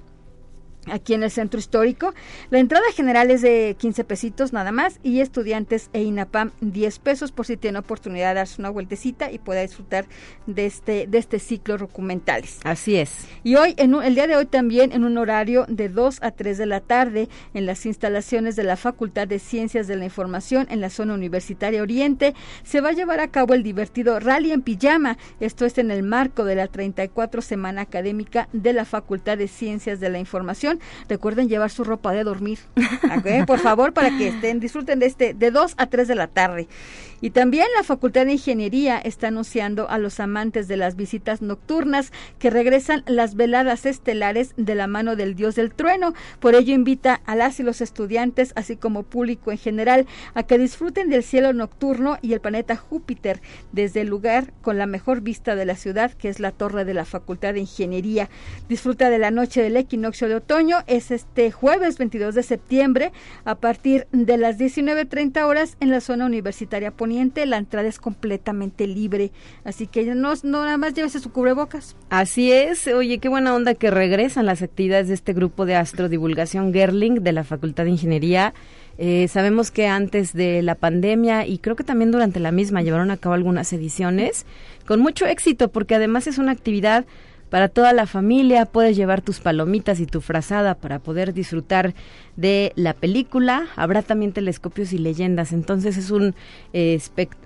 aquí 0.91 1.13
en 1.13 1.23
el 1.23 1.31
centro 1.31 1.59
histórico. 1.59 2.13
La 2.49 2.59
entrada 2.59 2.85
general 2.93 3.31
es 3.31 3.41
de 3.41 3.75
15 3.77 4.03
pesitos 4.03 4.53
nada 4.53 4.71
más 4.71 4.99
y 5.03 5.19
estudiantes 5.19 5.89
e 5.93 6.03
INAPAM 6.03 6.51
10 6.61 6.99
pesos 6.99 7.31
por 7.31 7.45
si 7.45 7.57
tiene 7.57 7.79
oportunidad 7.79 8.29
de 8.29 8.35
darse 8.35 8.61
una 8.61 8.69
vueltecita 8.69 9.31
y 9.31 9.39
pueda 9.39 9.61
disfrutar 9.61 10.05
de 10.47 10.65
este, 10.65 11.07
de 11.07 11.17
este 11.17 11.39
ciclo 11.39 11.77
documentales. 11.77 12.59
Así 12.63 12.97
es. 12.97 13.27
Y 13.43 13.55
hoy, 13.55 13.73
en 13.77 13.93
el 13.95 14.15
día 14.15 14.27
de 14.27 14.35
hoy 14.35 14.45
también 14.45 14.91
en 14.91 15.03
un 15.03 15.17
horario 15.17 15.65
de 15.67 15.89
2 15.89 16.19
a 16.21 16.31
3 16.31 16.57
de 16.57 16.65
la 16.65 16.81
tarde 16.81 17.29
en 17.53 17.65
las 17.65 17.85
instalaciones 17.85 18.55
de 18.55 18.63
la 18.63 18.77
Facultad 18.77 19.27
de 19.27 19.39
Ciencias 19.39 19.87
de 19.87 19.95
la 19.95 20.05
Información 20.05 20.67
en 20.69 20.81
la 20.81 20.89
zona 20.89 21.13
universitaria 21.13 21.81
Oriente 21.81 22.33
se 22.63 22.81
va 22.81 22.89
a 22.89 22.93
llevar 22.93 23.19
a 23.19 23.29
cabo 23.29 23.53
el 23.53 23.63
divertido 23.63 24.19
Rally 24.19 24.51
en 24.51 24.61
Pijama. 24.61 25.17
Esto 25.39 25.65
es 25.65 25.77
en 25.77 25.91
el 25.91 26.03
marco 26.03 26.45
de 26.45 26.55
la 26.55 26.67
34 26.67 27.41
semana 27.41 27.81
académica 27.81 28.47
de 28.53 28.73
la 28.73 28.85
Facultad 28.85 29.37
de 29.37 29.47
Ciencias 29.47 29.99
de 29.99 30.09
la 30.09 30.19
Información 30.19 30.74
recuerden 31.07 31.49
llevar 31.49 31.69
su 31.69 31.83
ropa 31.83 32.13
de 32.13 32.23
dormir, 32.23 32.59
por 33.47 33.59
favor, 33.59 33.93
para 33.93 34.15
que 34.17 34.29
estén, 34.29 34.59
disfruten 34.59 34.99
de 34.99 35.05
este, 35.05 35.33
de 35.33 35.51
2 35.51 35.75
a 35.77 35.87
3 35.87 36.07
de 36.07 36.15
la 36.15 36.27
tarde. 36.27 36.67
Y 37.21 37.31
también 37.31 37.65
la 37.75 37.83
Facultad 37.83 38.25
de 38.25 38.33
Ingeniería 38.33 38.99
está 38.99 39.29
anunciando 39.29 39.89
a 39.89 39.97
los 39.97 40.19
amantes 40.19 40.67
de 40.67 40.77
las 40.77 40.95
visitas 40.95 41.41
nocturnas 41.41 42.11
que 42.39 42.49
regresan 42.49 43.03
las 43.07 43.35
veladas 43.35 43.85
estelares 43.85 44.53
de 44.57 44.75
la 44.75 44.87
mano 44.87 45.15
del 45.15 45.33
dios 45.33 45.55
del 45.55 45.73
trueno. 45.73 46.13
Por 46.39 46.55
ello 46.55 46.73
invita 46.73 47.21
a 47.25 47.35
las 47.35 47.59
y 47.59 47.63
los 47.63 47.81
estudiantes, 47.81 48.51
así 48.55 48.75
como 48.75 49.03
público 49.03 49.51
en 49.51 49.57
general, 49.57 50.05
a 50.33 50.43
que 50.43 50.57
disfruten 50.57 51.09
del 51.09 51.23
cielo 51.23 51.53
nocturno 51.53 52.17
y 52.21 52.33
el 52.33 52.41
planeta 52.41 52.75
Júpiter 52.75 53.41
desde 53.71 54.01
el 54.01 54.07
lugar 54.07 54.53
con 54.61 54.77
la 54.77 54.85
mejor 54.85 55.21
vista 55.21 55.55
de 55.55 55.65
la 55.65 55.75
ciudad, 55.75 56.11
que 56.11 56.29
es 56.29 56.39
la 56.39 56.51
torre 56.51 56.85
de 56.85 56.93
la 56.93 57.05
Facultad 57.05 57.53
de 57.53 57.61
Ingeniería. 57.61 58.29
Disfruta 58.67 59.09
de 59.09 59.19
la 59.19 59.31
noche 59.31 59.61
del 59.61 59.77
equinoccio 59.77 60.27
de 60.27 60.35
otoño, 60.35 60.64
es 60.87 61.11
este 61.11 61.51
jueves 61.51 61.97
22 61.97 62.33
de 62.33 62.43
septiembre 62.43 63.11
a 63.43 63.55
partir 63.55 64.07
de 64.11 64.37
las 64.37 64.57
19.30 64.57 65.43
horas 65.43 65.77
en 65.79 65.91
la 65.91 66.01
zona 66.01 66.25
universitaria 66.25 66.93
la 67.45 67.57
entrada 67.57 67.87
es 67.87 67.99
completamente 67.99 68.87
libre, 68.87 69.31
así 69.63 69.87
que 69.87 70.03
no, 70.15 70.33
no 70.43 70.65
nada 70.65 70.77
más 70.77 70.93
llévese 70.93 71.19
su 71.19 71.31
cubrebocas. 71.31 71.95
Así 72.09 72.51
es, 72.51 72.87
oye, 72.87 73.19
qué 73.19 73.29
buena 73.29 73.53
onda 73.53 73.75
que 73.75 73.91
regresan 73.91 74.45
las 74.45 74.61
actividades 74.61 75.07
de 75.07 75.13
este 75.13 75.33
grupo 75.33 75.65
de 75.65 75.75
astrodivulgación 75.75 76.73
Gerling 76.73 77.23
de 77.23 77.31
la 77.31 77.43
Facultad 77.43 77.83
de 77.83 77.91
Ingeniería. 77.91 78.53
Eh, 78.97 79.27
sabemos 79.27 79.71
que 79.71 79.87
antes 79.87 80.33
de 80.33 80.61
la 80.61 80.75
pandemia 80.75 81.45
y 81.45 81.57
creo 81.57 81.75
que 81.75 81.83
también 81.83 82.11
durante 82.11 82.39
la 82.39 82.51
misma 82.51 82.81
llevaron 82.81 83.11
a 83.11 83.17
cabo 83.17 83.35
algunas 83.35 83.71
ediciones 83.73 84.45
con 84.87 85.01
mucho 85.01 85.25
éxito 85.25 85.69
porque 85.69 85.95
además 85.95 86.27
es 86.27 86.37
una 86.37 86.53
actividad 86.53 87.05
para 87.55 87.69
toda 87.69 87.93
la 87.93 88.05
familia. 88.05 88.65
Puedes 88.65 88.97
llevar 88.97 89.21
tus 89.21 89.39
palomitas 89.39 90.01
y 90.01 90.05
tu 90.05 90.19
frazada 90.19 90.75
para 90.75 90.99
poder 90.99 91.33
disfrutar 91.33 91.93
de 92.35 92.73
la 92.75 92.93
película. 92.93 93.67
Habrá 93.77 94.01
también 94.01 94.33
telescopios 94.33 94.91
y 94.91 94.97
leyendas. 94.97 95.53
Entonces 95.53 95.95
es 95.95 96.11
un 96.11 96.35
eh, 96.73 96.99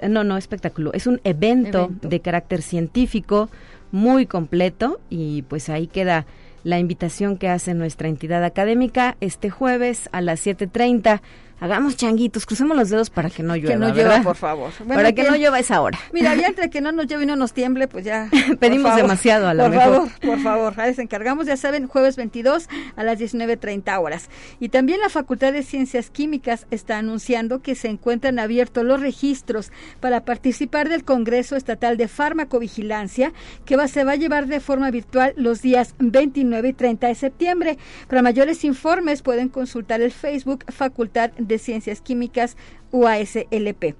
no 0.10 0.24
no 0.24 0.38
espectáculo, 0.38 0.94
es 0.94 1.06
un 1.06 1.22
evento, 1.24 1.92
de 2.02 2.22
carácter 2.22 2.64
científico 2.64 3.52
muy 3.92 4.26
completo 4.26 5.00
y 5.12 5.44
pues 5.44 5.70
ahí 5.70 5.86
queda 5.86 6.26
la 6.64 6.80
invitación 6.80 7.38
que 7.38 7.48
hace 7.48 7.76
nuestra 7.76 8.08
entidad 8.08 8.44
académica 8.44 9.16
este 9.22 9.52
jueves 9.52 10.10
a 10.12 10.22
las 10.22 10.44
7:30 10.44 11.22
hagamos 11.60 11.98
changuitos, 11.98 12.46
crucemos 12.46 12.76
los 12.78 12.90
dedos 12.90 13.10
para 13.10 13.30
que 13.30 13.44
no 13.44 13.56
llueva. 13.56 13.74
Que 13.74 13.78
no 13.78 13.94
llueva, 13.94 14.22
por 14.22 14.36
favor. 14.36 14.72
para 14.88 15.12
que, 15.14 15.24
no 15.24 15.36
llueva 15.36 15.60
esa 15.60 15.82
hora. 15.82 16.00
Mira, 16.12 16.36
ya 16.36 16.48
entre 16.50 16.70
que 16.70 16.82
no 16.82 16.92
nos 16.92 17.08
llueve 17.08 17.24
y 17.24 17.28
no 17.28 17.36
nos 17.36 17.54
tiemble, 17.54 17.88
pues 17.88 18.06
ya. 18.06 18.30
Pedimos 18.60 18.96
demasiado 18.96 19.48
a 19.48 19.54
la 19.54 19.64
Por 19.64 19.72
mejor. 19.72 19.94
favor, 19.94 20.10
por 20.22 20.40
favor. 20.40 20.74
Ahí 20.78 20.90
les 20.90 21.00
encargamos, 21.00 21.48
ya 21.48 21.58
saben, 21.58 21.88
jueves 21.88 22.16
22 22.16 22.70
a 22.96 23.04
las 23.04 23.20
19.30 23.20 24.00
horas. 24.02 24.30
Y 24.60 24.70
también 24.70 25.00
la 25.00 25.10
Facultad 25.10 25.54
de 25.54 25.64
Ciencias 25.64 26.10
Químicas 26.10 26.68
está 26.72 26.98
anunciando 26.98 27.62
que 27.62 27.76
se 27.76 27.90
encuentran 27.90 28.40
abiertos 28.40 28.84
los 28.84 29.02
registros 29.02 29.72
para 30.00 30.26
participar 30.26 30.90
del 30.90 31.04
Congreso 31.04 31.56
Estatal 31.56 31.98
de 31.98 32.08
Farmacovigilancia, 32.08 33.34
que 33.66 33.76
va, 33.76 33.88
se 33.88 34.04
va 34.04 34.14
a 34.14 34.16
llevar 34.16 34.48
de 34.48 34.60
forma 34.60 34.92
virtual 34.92 35.34
los 35.36 35.62
días 35.62 35.96
29 36.00 36.70
y 36.70 36.74
30 36.74 37.08
de 37.08 37.16
septiembre. 37.16 37.78
Para 38.08 38.22
mayores 38.22 38.64
informes 38.64 39.22
pueden 39.22 39.50
consultar 39.50 40.02
el 40.02 40.12
Facebook 40.12 40.66
Facultad 40.68 41.32
de 41.38 41.49
Ciencias 41.58 42.02
Químicas 42.02 42.58
UASLP. 42.92 43.96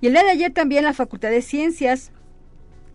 Y 0.00 0.06
el 0.06 0.12
día 0.12 0.24
de 0.24 0.30
ayer 0.30 0.52
también 0.52 0.84
la 0.84 0.92
Facultad 0.94 1.30
de 1.30 1.42
Ciencias 1.42 2.12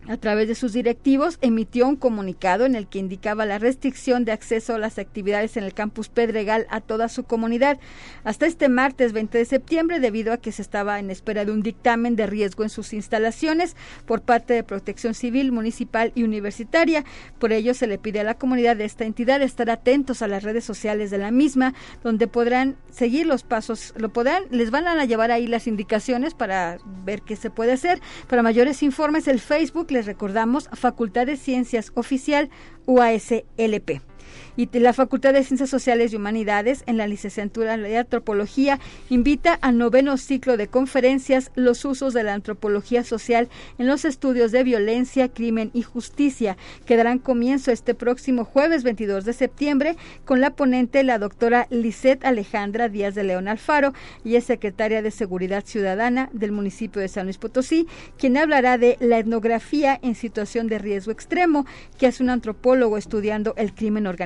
a 0.08 0.16
través 0.16 0.48
de 0.48 0.54
sus 0.54 0.72
directivos, 0.72 1.38
emitió 1.42 1.86
un 1.86 1.96
comunicado 1.96 2.66
en 2.66 2.74
el 2.74 2.88
que 2.88 2.98
indicaba 2.98 3.46
la 3.46 3.58
restricción 3.58 4.24
de 4.24 4.32
acceso 4.32 4.74
a 4.74 4.78
las 4.78 4.98
actividades 4.98 5.56
en 5.56 5.64
el 5.64 5.74
campus 5.74 6.08
Pedregal 6.08 6.66
a 6.70 6.80
toda 6.80 7.08
su 7.08 7.24
comunidad 7.24 7.78
hasta 8.24 8.46
este 8.46 8.68
martes 8.68 9.12
20 9.12 9.38
de 9.38 9.44
septiembre, 9.44 10.00
debido 10.00 10.32
a 10.32 10.38
que 10.38 10.52
se 10.52 10.62
estaba 10.62 10.98
en 10.98 11.10
espera 11.10 11.44
de 11.44 11.52
un 11.52 11.62
dictamen 11.62 12.16
de 12.16 12.26
riesgo 12.26 12.64
en 12.64 12.70
sus 12.70 12.92
instalaciones 12.92 13.76
por 14.06 14.22
parte 14.22 14.54
de 14.54 14.64
Protección 14.64 15.14
Civil, 15.14 15.52
Municipal 15.52 16.12
y 16.14 16.24
Universitaria. 16.24 17.04
Por 17.38 17.52
ello, 17.52 17.74
se 17.74 17.86
le 17.86 17.98
pide 17.98 18.20
a 18.20 18.24
la 18.24 18.34
comunidad 18.34 18.76
de 18.76 18.84
esta 18.84 19.04
entidad 19.04 19.42
estar 19.42 19.70
atentos 19.70 20.22
a 20.22 20.28
las 20.28 20.42
redes 20.42 20.64
sociales 20.64 21.10
de 21.10 21.18
la 21.18 21.30
misma, 21.30 21.74
donde 22.02 22.26
podrán 22.26 22.76
seguir 22.90 23.26
los 23.26 23.44
pasos, 23.44 23.94
lo 23.96 24.12
podrán, 24.12 24.44
les 24.50 24.70
van 24.70 24.86
a 24.86 25.04
llevar 25.04 25.30
ahí 25.30 25.46
las 25.46 25.66
indicaciones 25.66 26.34
para 26.34 26.78
ver 27.04 27.22
qué 27.22 27.36
se 27.36 27.50
puede 27.50 27.72
hacer. 27.72 28.00
Para 28.28 28.42
mayores 28.42 28.82
informes, 28.82 29.28
el 29.28 29.38
Facebook 29.40 29.91
les 29.92 30.06
recordamos 30.06 30.68
Facultad 30.72 31.26
de 31.26 31.36
Ciencias 31.36 31.92
Oficial 31.94 32.50
UASLP 32.86 34.11
y 34.56 34.68
la 34.78 34.92
Facultad 34.92 35.32
de 35.32 35.44
Ciencias 35.44 35.70
Sociales 35.70 36.12
y 36.12 36.16
Humanidades 36.16 36.82
en 36.86 36.96
la 36.96 37.06
licenciatura 37.06 37.76
de 37.76 37.98
Antropología 37.98 38.80
invita 39.10 39.54
al 39.54 39.78
noveno 39.78 40.16
ciclo 40.16 40.56
de 40.56 40.66
conferencias 40.66 41.50
Los 41.54 41.84
usos 41.84 42.14
de 42.14 42.22
la 42.22 42.34
antropología 42.34 43.04
social 43.04 43.48
en 43.78 43.86
los 43.86 44.04
estudios 44.04 44.50
de 44.50 44.64
violencia, 44.64 45.28
crimen 45.28 45.70
y 45.72 45.82
justicia, 45.82 46.56
que 46.84 46.96
darán 46.96 47.18
comienzo 47.18 47.70
este 47.70 47.94
próximo 47.94 48.44
jueves 48.44 48.82
22 48.82 49.24
de 49.24 49.32
septiembre 49.32 49.96
con 50.24 50.40
la 50.40 50.50
ponente 50.50 51.02
la 51.02 51.18
doctora 51.18 51.66
Lisette 51.70 52.24
Alejandra 52.24 52.88
Díaz 52.88 53.14
de 53.14 53.24
León 53.24 53.48
Alfaro 53.48 53.92
y 54.24 54.36
es 54.36 54.44
secretaria 54.44 55.02
de 55.02 55.10
Seguridad 55.10 55.64
Ciudadana 55.64 56.28
del 56.32 56.52
municipio 56.52 57.00
de 57.00 57.08
San 57.08 57.26
Luis 57.26 57.38
Potosí, 57.38 57.86
quien 58.18 58.36
hablará 58.36 58.78
de 58.78 58.96
la 59.00 59.18
etnografía 59.18 59.98
en 60.02 60.14
situación 60.14 60.66
de 60.66 60.78
riesgo 60.78 61.12
extremo, 61.12 61.66
que 61.98 62.06
es 62.06 62.20
un 62.20 62.30
antropólogo 62.30 62.98
estudiando 62.98 63.54
el 63.56 63.74
crimen 63.74 64.06
organizado 64.06 64.21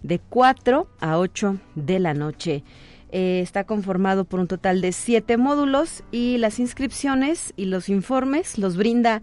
de 0.04 0.20
4 0.20 0.88
a 1.00 1.18
8 1.18 1.58
de 1.76 2.00
la 2.00 2.14
noche. 2.14 2.64
Eh, 3.12 3.42
está 3.42 3.66
conformado 3.66 4.24
por 4.26 4.40
un 4.40 4.48
total 4.48 4.82
de 4.82 4.92
7 4.94 5.38
módulos 5.38 6.04
y 6.12 6.38
las 6.38 6.60
inscripciones 6.60 7.54
y 7.58 7.66
los 7.66 7.90
informes 7.90 8.58
los 8.58 8.78
brinda 8.78 9.22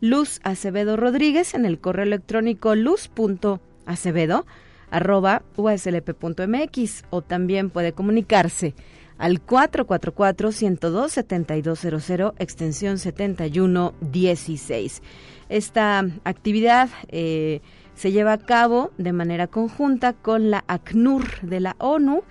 Luz 0.00 0.40
Acevedo 0.42 0.96
Rodríguez 0.96 1.54
en 1.54 1.66
el 1.66 1.78
correo 1.78 2.04
electrónico 2.04 2.74
luz.acevedo 2.74 4.46
arroba 4.90 5.42
uslp.mx 5.56 7.04
o 7.10 7.22
también 7.22 7.70
puede 7.70 7.92
comunicarse 7.92 8.74
al 9.18 9.44
444-102-7200, 9.44 12.34
extensión 12.38 12.98
7116. 12.98 15.02
Esta 15.48 16.04
actividad 16.24 16.90
eh, 17.08 17.60
se 17.94 18.12
lleva 18.12 18.32
a 18.32 18.38
cabo 18.38 18.90
de 18.98 19.12
manera 19.12 19.46
conjunta 19.46 20.12
con 20.12 20.50
la 20.50 20.64
ACNUR 20.66 21.40
de 21.42 21.60
la 21.60 21.76
ONU 21.78 22.24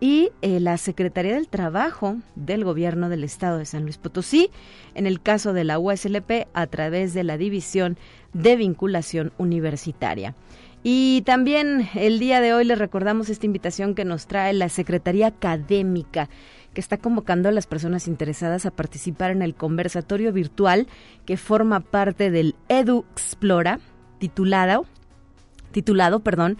y 0.00 0.30
eh, 0.42 0.58
la 0.58 0.78
Secretaría 0.78 1.34
del 1.34 1.46
Trabajo 1.46 2.16
del 2.34 2.64
Gobierno 2.64 3.08
del 3.08 3.22
Estado 3.22 3.58
de 3.58 3.66
San 3.66 3.84
Luis 3.84 3.98
Potosí, 3.98 4.50
en 4.96 5.06
el 5.06 5.22
caso 5.22 5.52
de 5.52 5.62
la 5.62 5.78
USLP, 5.78 6.48
a 6.54 6.66
través 6.66 7.14
de 7.14 7.22
la 7.22 7.38
División 7.38 7.96
de 8.32 8.56
Vinculación 8.56 9.32
Universitaria. 9.38 10.34
Y 10.82 11.22
también 11.22 11.88
el 11.94 12.18
día 12.18 12.40
de 12.40 12.54
hoy 12.54 12.64
les 12.64 12.78
recordamos 12.78 13.28
esta 13.28 13.46
invitación 13.46 13.94
que 13.94 14.04
nos 14.04 14.26
trae 14.26 14.52
la 14.52 14.68
Secretaría 14.68 15.28
Académica 15.28 16.28
que 16.74 16.80
está 16.80 16.96
convocando 16.96 17.48
a 17.48 17.52
las 17.52 17.66
personas 17.66 18.08
interesadas 18.08 18.66
a 18.66 18.70
participar 18.70 19.30
en 19.30 19.42
el 19.42 19.54
conversatorio 19.54 20.32
virtual 20.32 20.88
que 21.26 21.36
forma 21.36 21.80
parte 21.80 22.30
del 22.30 22.56
Edu 22.68 23.04
Explora, 23.12 23.78
titulado, 24.18 24.86
titulado 25.70 26.20
perdón, 26.20 26.58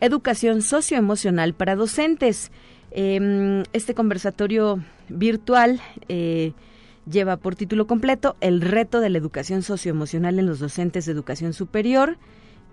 Educación 0.00 0.62
Socioemocional 0.62 1.54
para 1.54 1.76
Docentes. 1.76 2.52
Em, 2.90 3.64
este 3.72 3.94
conversatorio 3.94 4.82
virtual 5.08 5.80
eh, 6.08 6.52
lleva 7.10 7.36
por 7.36 7.54
título 7.54 7.86
completo 7.86 8.36
El 8.40 8.60
reto 8.62 9.00
de 9.00 9.10
la 9.10 9.18
educación 9.18 9.62
socioemocional 9.62 10.38
en 10.38 10.46
los 10.46 10.60
docentes 10.60 11.04
de 11.04 11.12
educación 11.12 11.52
superior 11.52 12.16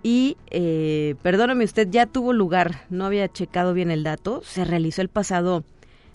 y 0.02 0.36
eh, 0.50 1.14
perdóname 1.22 1.64
usted, 1.64 1.88
ya 1.90 2.06
tuvo 2.06 2.32
lugar, 2.32 2.84
no 2.90 3.04
había 3.04 3.28
checado 3.28 3.74
bien 3.74 3.90
el 3.90 4.04
dato, 4.04 4.42
se 4.44 4.64
realizó 4.64 5.02
el 5.02 5.08
pasado 5.08 5.64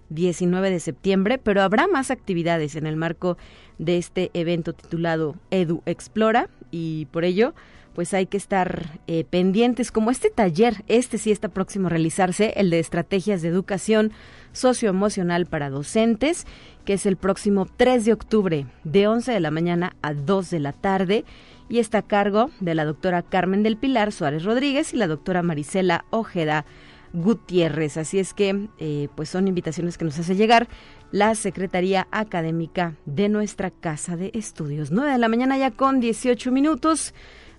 19 0.09 0.69
de 0.69 0.79
septiembre, 0.79 1.37
pero 1.37 1.61
habrá 1.61 1.87
más 1.87 2.11
actividades 2.11 2.75
en 2.75 2.85
el 2.85 2.97
marco 2.97 3.37
de 3.77 3.97
este 3.97 4.29
evento 4.33 4.73
titulado 4.73 5.35
Edu 5.49 5.81
Explora 5.85 6.49
y 6.69 7.07
por 7.11 7.23
ello 7.23 7.53
pues 7.93 8.13
hay 8.13 8.25
que 8.25 8.37
estar 8.37 9.01
eh, 9.07 9.25
pendientes 9.29 9.91
como 9.91 10.11
este 10.11 10.29
taller, 10.29 10.83
este 10.87 11.17
sí 11.17 11.31
está 11.31 11.49
próximo 11.49 11.87
a 11.87 11.89
realizarse, 11.89 12.53
el 12.55 12.69
de 12.69 12.79
estrategias 12.79 13.41
de 13.41 13.49
educación 13.49 14.11
socioemocional 14.53 15.45
para 15.45 15.69
docentes, 15.69 16.45
que 16.85 16.93
es 16.93 17.05
el 17.05 17.17
próximo 17.17 17.67
3 17.77 18.05
de 18.05 18.13
octubre 18.13 18.65
de 18.83 19.07
11 19.07 19.31
de 19.33 19.39
la 19.39 19.51
mañana 19.51 19.95
a 20.01 20.13
2 20.13 20.49
de 20.49 20.59
la 20.59 20.73
tarde 20.73 21.25
y 21.71 21.79
está 21.79 21.99
a 21.99 22.07
cargo 22.07 22.51
de 22.59 22.75
la 22.75 22.83
doctora 22.83 23.21
Carmen 23.21 23.63
del 23.63 23.77
Pilar 23.77 24.11
Suárez 24.11 24.43
Rodríguez 24.43 24.93
y 24.93 24.97
la 24.97 25.07
doctora 25.07 25.41
Marisela 25.41 26.03
Ojeda 26.09 26.65
Gutiérrez. 27.13 27.95
Así 27.95 28.19
es 28.19 28.33
que, 28.33 28.67
eh, 28.77 29.07
pues 29.15 29.29
son 29.29 29.47
invitaciones 29.47 29.97
que 29.97 30.03
nos 30.03 30.19
hace 30.19 30.35
llegar 30.35 30.67
la 31.11 31.33
Secretaría 31.33 32.09
Académica 32.11 32.95
de 33.05 33.29
nuestra 33.29 33.71
Casa 33.71 34.17
de 34.17 34.31
Estudios. 34.33 34.91
9 34.91 35.13
de 35.13 35.17
la 35.17 35.29
mañana 35.29 35.57
ya 35.57 35.71
con 35.71 36.01
18 36.01 36.51
minutos. 36.51 37.13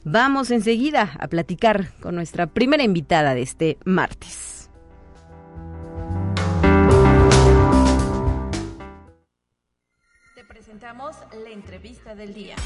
Vamos 0.05 0.51
enseguida 0.51 1.17
a 1.19 1.29
platicar 1.29 1.99
con 2.01 2.15
nuestra 2.15 2.47
primera 2.49 2.83
invitada 2.83 3.35
de 3.35 3.43
este 3.43 3.79
martes. 3.87 4.69
Te 10.35 10.45
presentamos 10.45 11.17
la 11.33 11.51
entrevista 11.51 12.15
del 12.15 12.35
día. 12.35 12.57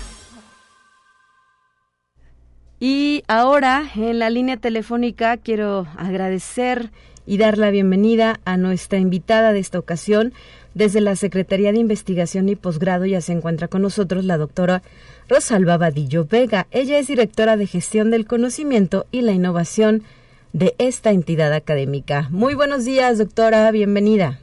Y 2.88 3.24
ahora 3.26 3.82
en 3.96 4.20
la 4.20 4.30
línea 4.30 4.58
telefónica 4.58 5.38
quiero 5.38 5.88
agradecer 5.96 6.92
y 7.26 7.36
dar 7.36 7.58
la 7.58 7.70
bienvenida 7.70 8.38
a 8.44 8.56
nuestra 8.56 9.00
invitada 9.00 9.52
de 9.52 9.58
esta 9.58 9.80
ocasión. 9.80 10.32
Desde 10.72 11.00
la 11.00 11.16
Secretaría 11.16 11.72
de 11.72 11.80
Investigación 11.80 12.48
y 12.48 12.54
Posgrado 12.54 13.04
ya 13.04 13.20
se 13.20 13.32
encuentra 13.32 13.66
con 13.66 13.82
nosotros 13.82 14.24
la 14.24 14.38
doctora 14.38 14.82
Rosalba 15.28 15.78
Vadillo 15.78 16.26
Vega. 16.26 16.68
Ella 16.70 17.00
es 17.00 17.08
directora 17.08 17.56
de 17.56 17.66
Gestión 17.66 18.12
del 18.12 18.24
Conocimiento 18.24 19.06
y 19.10 19.22
la 19.22 19.32
Innovación 19.32 20.04
de 20.52 20.76
esta 20.78 21.10
entidad 21.10 21.52
académica. 21.54 22.28
Muy 22.30 22.54
buenos 22.54 22.84
días, 22.84 23.18
doctora. 23.18 23.68
Bienvenida. 23.72 24.38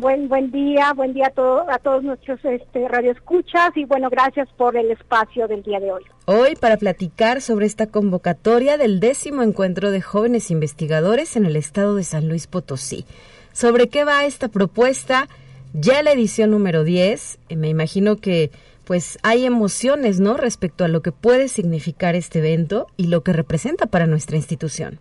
Buen 0.00 0.28
buen 0.28 0.50
día, 0.50 0.92
buen 0.92 1.14
día 1.14 1.32
a, 1.34 1.74
a 1.74 1.78
todos 1.78 2.04
nuestros 2.04 2.38
este, 2.44 2.86
radioescuchas 2.86 3.76
y 3.76 3.84
bueno, 3.86 4.10
gracias 4.10 4.48
por 4.56 4.76
el 4.76 4.90
espacio 4.90 5.48
del 5.48 5.62
día 5.62 5.80
de 5.80 5.90
hoy. 5.90 6.02
Hoy 6.26 6.54
para 6.54 6.76
platicar 6.76 7.40
sobre 7.40 7.66
esta 7.66 7.86
convocatoria 7.86 8.76
del 8.76 9.00
décimo 9.00 9.42
encuentro 9.42 9.90
de 9.90 10.02
jóvenes 10.02 10.50
investigadores 10.50 11.34
en 11.36 11.46
el 11.46 11.56
estado 11.56 11.94
de 11.94 12.04
San 12.04 12.28
Luis 12.28 12.46
Potosí. 12.46 13.06
¿Sobre 13.52 13.88
qué 13.88 14.04
va 14.04 14.26
esta 14.26 14.48
propuesta? 14.48 15.28
Ya 15.72 16.02
la 16.02 16.12
edición 16.12 16.50
número 16.50 16.84
10, 16.84 17.38
eh, 17.48 17.56
me 17.56 17.68
imagino 17.68 18.16
que 18.16 18.50
pues 18.84 19.18
hay 19.22 19.44
emociones, 19.44 20.20
¿no? 20.20 20.36
Respecto 20.36 20.84
a 20.84 20.88
lo 20.88 21.02
que 21.02 21.12
puede 21.12 21.48
significar 21.48 22.14
este 22.14 22.38
evento 22.38 22.86
y 22.96 23.06
lo 23.06 23.22
que 23.22 23.32
representa 23.32 23.86
para 23.86 24.06
nuestra 24.06 24.36
institución. 24.36 24.98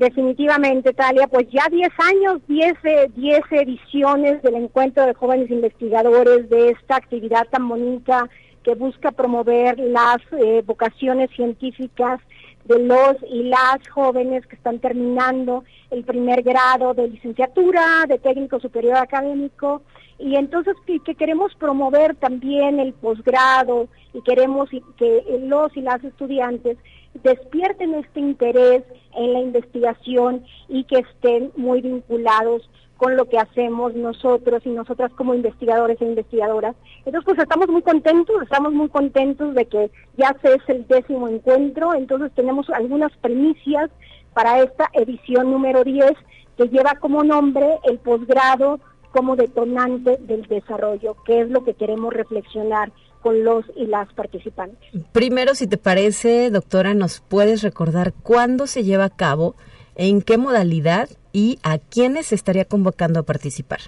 Definitivamente, 0.00 0.94
Talia, 0.94 1.26
pues 1.26 1.46
ya 1.50 1.68
10 1.70 1.90
años, 1.98 2.40
10, 2.48 2.72
10 3.16 3.40
ediciones 3.50 4.40
del 4.40 4.54
encuentro 4.54 5.04
de 5.04 5.12
jóvenes 5.12 5.50
investigadores 5.50 6.48
de 6.48 6.70
esta 6.70 6.96
actividad 6.96 7.46
tan 7.50 7.68
bonita 7.68 8.26
que 8.64 8.74
busca 8.76 9.12
promover 9.12 9.78
las 9.78 10.16
eh, 10.38 10.62
vocaciones 10.64 11.28
científicas 11.36 12.18
de 12.64 12.78
los 12.78 13.16
y 13.28 13.44
las 13.44 13.78
jóvenes 13.88 14.46
que 14.46 14.56
están 14.56 14.78
terminando 14.78 15.64
el 15.90 16.04
primer 16.04 16.42
grado 16.42 16.94
de 16.94 17.08
licenciatura, 17.08 18.04
de 18.08 18.18
técnico 18.18 18.60
superior 18.60 18.96
académico, 18.96 19.82
y 20.18 20.36
entonces 20.36 20.76
que, 20.86 21.14
queremos 21.14 21.54
promover 21.54 22.14
también 22.16 22.78
el 22.78 22.92
posgrado 22.92 23.88
y 24.12 24.20
queremos 24.22 24.68
que 24.98 25.40
los 25.42 25.74
y 25.76 25.80
las 25.80 26.04
estudiantes 26.04 26.76
despierten 27.24 27.94
este 27.94 28.20
interés 28.20 28.84
en 29.16 29.32
la 29.32 29.40
investigación 29.40 30.44
y 30.68 30.84
que 30.84 30.98
estén 30.98 31.50
muy 31.56 31.80
vinculados 31.80 32.68
con 33.00 33.16
lo 33.16 33.24
que 33.24 33.38
hacemos 33.38 33.94
nosotros 33.94 34.60
y 34.66 34.68
nosotras 34.68 35.10
como 35.16 35.32
investigadores 35.34 35.98
e 36.02 36.04
investigadoras. 36.04 36.76
Entonces, 37.06 37.22
pues 37.24 37.38
estamos 37.38 37.66
muy 37.68 37.80
contentos, 37.80 38.42
estamos 38.42 38.74
muy 38.74 38.90
contentos 38.90 39.54
de 39.54 39.64
que 39.64 39.90
ya 40.18 40.36
se 40.42 40.52
es 40.52 40.62
el 40.68 40.86
décimo 40.86 41.26
encuentro, 41.26 41.94
entonces 41.94 42.30
tenemos 42.34 42.68
algunas 42.68 43.10
primicias 43.16 43.90
para 44.34 44.60
esta 44.60 44.90
edición 44.92 45.50
número 45.50 45.82
10 45.82 46.12
que 46.58 46.68
lleva 46.68 46.92
como 47.00 47.24
nombre 47.24 47.78
el 47.84 47.98
posgrado 48.00 48.80
como 49.12 49.34
detonante 49.34 50.18
del 50.20 50.42
desarrollo, 50.42 51.16
que 51.24 51.40
es 51.40 51.48
lo 51.48 51.64
que 51.64 51.72
queremos 51.72 52.12
reflexionar 52.12 52.92
con 53.22 53.44
los 53.44 53.64
y 53.76 53.86
las 53.86 54.12
participantes. 54.12 54.78
Primero, 55.12 55.54
si 55.54 55.66
te 55.66 55.78
parece, 55.78 56.50
doctora, 56.50 56.92
nos 56.92 57.20
puedes 57.20 57.62
recordar 57.62 58.12
cuándo 58.12 58.66
se 58.66 58.84
lleva 58.84 59.04
a 59.04 59.16
cabo, 59.16 59.54
en 60.00 60.22
qué 60.22 60.38
modalidad 60.38 61.10
y 61.30 61.58
a 61.62 61.76
quiénes 61.76 62.28
se 62.28 62.34
estaría 62.34 62.64
convocando 62.64 63.20
a 63.20 63.22
participar. 63.22 63.80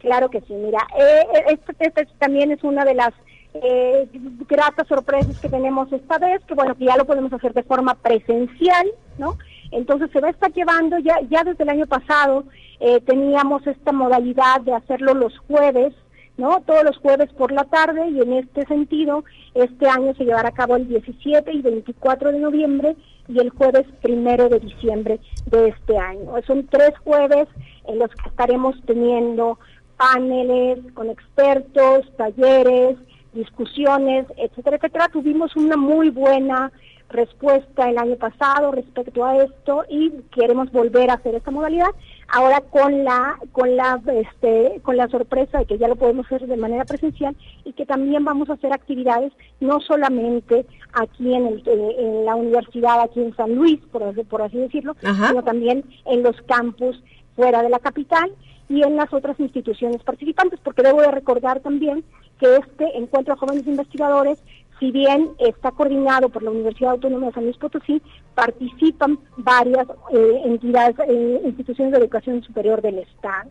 Claro 0.00 0.28
que 0.30 0.40
sí, 0.40 0.52
mira, 0.52 0.84
eh, 0.98 1.58
esto, 1.78 2.02
también 2.18 2.50
es 2.50 2.64
una 2.64 2.84
de 2.84 2.94
las 2.94 3.12
eh, 3.54 4.08
gratas 4.48 4.88
sorpresas 4.88 5.38
que 5.38 5.48
tenemos 5.48 5.92
esta 5.92 6.18
vez, 6.18 6.42
que 6.44 6.54
bueno, 6.54 6.74
que 6.74 6.86
ya 6.86 6.96
lo 6.96 7.04
podemos 7.04 7.32
hacer 7.32 7.54
de 7.54 7.62
forma 7.62 7.94
presencial, 7.94 8.90
¿no? 9.16 9.38
Entonces 9.70 10.10
se 10.12 10.20
va 10.20 10.26
a 10.26 10.32
estar 10.32 10.52
llevando, 10.52 10.98
ya, 10.98 11.20
ya 11.30 11.44
desde 11.44 11.62
el 11.62 11.70
año 11.70 11.86
pasado 11.86 12.42
eh, 12.80 13.00
teníamos 13.02 13.64
esta 13.68 13.92
modalidad 13.92 14.60
de 14.62 14.74
hacerlo 14.74 15.14
los 15.14 15.38
jueves, 15.46 15.94
¿no? 16.36 16.62
Todos 16.62 16.82
los 16.82 16.96
jueves 16.96 17.32
por 17.34 17.52
la 17.52 17.62
tarde 17.62 18.08
y 18.08 18.20
en 18.20 18.32
este 18.32 18.66
sentido, 18.66 19.24
este 19.54 19.88
año 19.88 20.14
se 20.16 20.24
llevará 20.24 20.48
a 20.48 20.52
cabo 20.52 20.74
el 20.74 20.88
17 20.88 21.52
y 21.52 21.62
24 21.62 22.32
de 22.32 22.40
noviembre 22.40 22.96
y 23.28 23.38
el 23.38 23.50
jueves 23.50 23.86
primero 24.00 24.48
de 24.48 24.60
diciembre 24.60 25.20
de 25.46 25.68
este 25.68 25.96
año. 25.98 26.32
Son 26.46 26.66
tres 26.66 26.92
jueves 27.04 27.48
en 27.86 27.98
los 27.98 28.10
que 28.10 28.28
estaremos 28.28 28.74
teniendo 28.86 29.58
paneles 29.96 30.78
con 30.94 31.10
expertos, 31.10 32.04
talleres, 32.16 32.96
discusiones, 33.32 34.26
etcétera, 34.36 34.76
etcétera. 34.76 35.08
Tuvimos 35.08 35.54
una 35.56 35.76
muy 35.76 36.10
buena 36.10 36.72
respuesta 37.12 37.88
el 37.88 37.98
año 37.98 38.16
pasado 38.16 38.72
respecto 38.72 39.24
a 39.24 39.36
esto 39.36 39.84
y 39.88 40.10
queremos 40.34 40.72
volver 40.72 41.10
a 41.10 41.14
hacer 41.14 41.34
esta 41.34 41.50
modalidad. 41.50 41.90
Ahora 42.28 42.60
con 42.60 43.04
la 43.04 43.38
con 43.52 43.76
la 43.76 44.00
este 44.06 44.80
con 44.82 44.96
la 44.96 45.08
sorpresa 45.08 45.58
de 45.58 45.66
que 45.66 45.78
ya 45.78 45.88
lo 45.88 45.96
podemos 45.96 46.26
hacer 46.26 46.46
de 46.46 46.56
manera 46.56 46.84
presencial 46.84 47.36
y 47.64 47.72
que 47.72 47.86
también 47.86 48.24
vamos 48.24 48.48
a 48.50 48.54
hacer 48.54 48.72
actividades 48.72 49.32
no 49.60 49.80
solamente 49.80 50.66
aquí 50.92 51.34
en, 51.34 51.46
el, 51.46 51.62
eh, 51.66 51.96
en 51.98 52.24
la 52.24 52.34
universidad 52.34 53.00
aquí 53.02 53.20
en 53.20 53.36
San 53.36 53.54
Luis 53.54 53.80
por, 53.92 54.26
por 54.26 54.42
así 54.42 54.58
decirlo 54.58 54.96
sino 55.00 55.42
también 55.42 55.84
en 56.06 56.22
los 56.22 56.40
campus 56.42 57.02
fuera 57.36 57.62
de 57.62 57.68
la 57.68 57.78
capital 57.78 58.32
y 58.68 58.82
en 58.82 58.96
las 58.96 59.12
otras 59.12 59.38
instituciones 59.38 60.02
participantes 60.02 60.58
porque 60.62 60.82
debo 60.82 61.02
de 61.02 61.10
recordar 61.10 61.60
también 61.60 62.04
que 62.38 62.56
este 62.56 62.98
encuentro 62.98 63.34
de 63.34 63.40
jóvenes 63.40 63.66
investigadores 63.66 64.42
si 64.82 64.90
bien 64.90 65.30
está 65.38 65.70
coordinado 65.70 66.28
por 66.28 66.42
la 66.42 66.50
Universidad 66.50 66.90
Autónoma 66.90 67.26
de 67.26 67.32
San 67.34 67.44
Luis 67.44 67.56
Potosí, 67.56 68.02
participan 68.34 69.16
varias 69.36 69.86
eh, 70.10 70.42
entidades, 70.44 70.96
eh, 71.06 71.40
instituciones 71.44 71.92
de 71.92 72.00
educación 72.00 72.42
superior 72.42 72.82
del 72.82 72.98
Estado. 72.98 73.48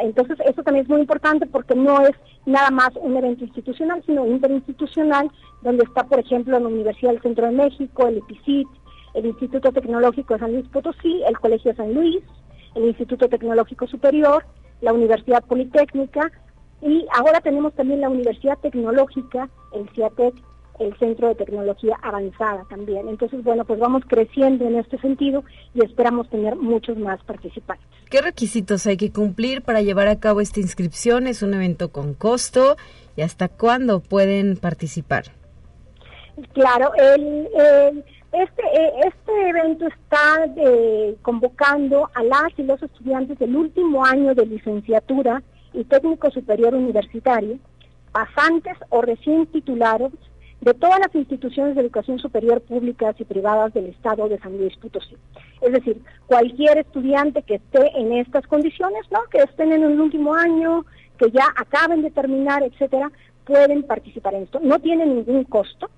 Entonces, 0.00 0.38
eso 0.46 0.62
también 0.62 0.84
es 0.84 0.88
muy 0.88 1.00
importante 1.02 1.44
porque 1.44 1.74
no 1.74 2.00
es 2.06 2.12
nada 2.46 2.70
más 2.70 2.92
un 2.94 3.14
evento 3.14 3.44
institucional, 3.44 4.02
sino 4.06 4.24
interinstitucional, 4.24 5.30
donde 5.60 5.84
está, 5.84 6.04
por 6.04 6.18
ejemplo, 6.18 6.58
la 6.58 6.66
Universidad 6.66 7.12
del 7.12 7.20
Centro 7.20 7.44
de 7.44 7.52
México, 7.52 8.06
el 8.06 8.18
EPICIT, 8.18 8.68
el 9.12 9.26
Instituto 9.26 9.70
Tecnológico 9.70 10.32
de 10.32 10.40
San 10.40 10.52
Luis 10.52 10.68
Potosí, 10.68 11.22
el 11.28 11.38
Colegio 11.40 11.74
San 11.74 11.92
Luis, 11.92 12.22
el 12.74 12.84
Instituto 12.86 13.28
Tecnológico 13.28 13.86
Superior, 13.86 14.46
la 14.80 14.94
Universidad 14.94 15.44
Politécnica, 15.44 16.32
y 16.80 17.06
ahora 17.12 17.42
tenemos 17.42 17.74
también 17.74 18.00
la 18.00 18.08
Universidad 18.08 18.58
Tecnológica, 18.58 19.50
el 19.74 19.90
CIATEC, 19.90 20.34
el 20.78 20.96
Centro 20.98 21.28
de 21.28 21.34
Tecnología 21.34 21.96
Avanzada 22.02 22.64
también. 22.68 23.08
Entonces, 23.08 23.42
bueno, 23.44 23.64
pues 23.64 23.78
vamos 23.78 24.02
creciendo 24.06 24.66
en 24.66 24.76
este 24.76 24.98
sentido 24.98 25.44
y 25.74 25.84
esperamos 25.84 26.28
tener 26.30 26.56
muchos 26.56 26.96
más 26.98 27.22
participantes. 27.24 27.86
¿Qué 28.10 28.20
requisitos 28.20 28.86
hay 28.86 28.96
que 28.96 29.12
cumplir 29.12 29.62
para 29.62 29.82
llevar 29.82 30.08
a 30.08 30.18
cabo 30.18 30.40
esta 30.40 30.60
inscripción? 30.60 31.26
¿Es 31.26 31.42
un 31.42 31.54
evento 31.54 31.90
con 31.90 32.14
costo? 32.14 32.76
¿Y 33.16 33.22
hasta 33.22 33.48
cuándo 33.48 34.00
pueden 34.00 34.56
participar? 34.56 35.24
Claro, 36.52 36.92
el, 36.94 37.48
este, 38.32 38.62
eh, 38.62 38.92
este 39.06 39.48
evento 39.48 39.86
está 39.86 40.44
eh, 40.56 41.16
convocando 41.22 42.10
a 42.14 42.24
las 42.24 42.58
y 42.58 42.64
los 42.64 42.82
estudiantes 42.82 43.38
del 43.38 43.54
último 43.54 44.04
año 44.04 44.34
de 44.34 44.44
licenciatura 44.46 45.42
y 45.72 45.84
técnico 45.84 46.30
superior 46.32 46.74
universitario, 46.74 47.58
pasantes 48.10 48.76
o 48.88 49.02
recién 49.02 49.46
titulados 49.46 50.12
de 50.64 50.72
todas 50.72 50.98
las 50.98 51.14
instituciones 51.14 51.74
de 51.74 51.82
educación 51.82 52.18
superior 52.18 52.62
públicas 52.62 53.14
y 53.18 53.24
privadas 53.24 53.74
del 53.74 53.86
Estado 53.86 54.30
de 54.30 54.38
San 54.38 54.56
Luis 54.56 54.74
Potosí. 54.78 55.14
Es 55.60 55.72
decir, 55.72 56.00
cualquier 56.26 56.78
estudiante 56.78 57.42
que 57.42 57.56
esté 57.56 57.90
en 57.98 58.14
estas 58.14 58.46
condiciones, 58.46 59.02
¿no? 59.10 59.20
que 59.30 59.42
estén 59.42 59.74
en 59.74 59.82
el 59.82 60.00
último 60.00 60.34
año, 60.34 60.86
que 61.18 61.30
ya 61.30 61.44
acaben 61.54 62.00
de 62.00 62.10
terminar, 62.10 62.62
etcétera, 62.62 63.12
pueden 63.44 63.82
participar 63.82 64.32
en 64.34 64.44
esto. 64.44 64.58
No 64.62 64.78
tiene 64.78 65.04
ningún 65.04 65.44
costo, 65.44 65.90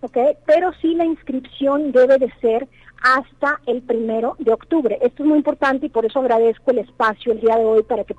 ¿ok? 0.00 0.16
Pero 0.46 0.72
sí 0.80 0.94
la 0.94 1.04
inscripción 1.04 1.92
debe 1.92 2.16
de 2.16 2.32
ser 2.40 2.66
hasta 3.02 3.60
el 3.66 3.82
primero 3.82 4.36
de 4.38 4.52
octubre. 4.52 4.98
Esto 5.02 5.22
es 5.22 5.28
muy 5.28 5.38
importante 5.38 5.86
y 5.86 5.90
por 5.90 6.04
eso 6.04 6.20
agradezco 6.20 6.70
el 6.70 6.78
espacio 6.78 7.32
el 7.32 7.40
día 7.40 7.56
de 7.56 7.64
hoy 7.64 7.82
para 7.82 8.04
que 8.04 8.14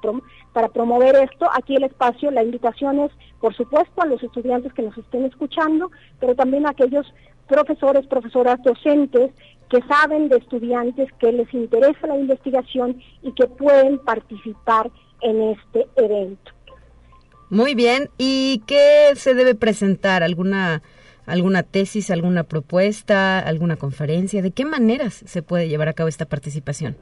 para 0.54 0.70
promover 0.70 1.16
esto. 1.16 1.48
Aquí 1.54 1.76
el 1.76 1.84
espacio, 1.84 2.32
la 2.32 2.44
invitación 2.44 3.00
es, 3.00 3.12
por 3.40 3.56
supuesto, 3.56 4.02
a 4.02 4.06
los 4.06 4.22
estudiantes 4.24 4.74
que 4.74 4.84
nos 4.84 4.98
estén 4.98 5.26
escuchando, 5.26 5.92
pero 6.20 6.36
también 6.36 6.66
a 6.66 6.72
aquellos 6.72 7.06
profesores, 7.48 8.06
profesoras, 8.08 8.62
docentes 8.63 9.32
que 9.70 9.82
saben 9.84 10.30
de 10.30 10.38
estudiantes 10.38 11.10
que 11.20 11.32
les 11.32 11.54
interesa 11.54 12.08
la 12.08 12.18
investigación 12.18 13.02
y 13.22 13.34
que 13.34 13.48
pueden 13.48 14.00
participar 14.00 14.90
en 15.22 15.42
este 15.50 15.88
evento. 15.96 16.52
Muy 17.50 17.76
bien, 17.76 18.10
¿y 18.18 18.62
qué 18.68 19.13
se 19.16 19.34
debe 19.34 19.56
presentar? 19.56 20.24
¿Alguna 20.24 20.82
alguna 21.28 21.62
tesis, 21.62 22.10
alguna 22.10 22.44
propuesta, 22.44 23.40
alguna 23.40 23.76
conferencia? 23.76 24.42
¿De 24.42 24.52
qué 24.52 24.66
maneras 24.66 25.22
se 25.26 25.44
puede 25.44 25.70
llevar 25.70 25.90
a 25.90 25.94
cabo 25.94 26.10
esta 26.10 26.26
participación? 26.26 26.98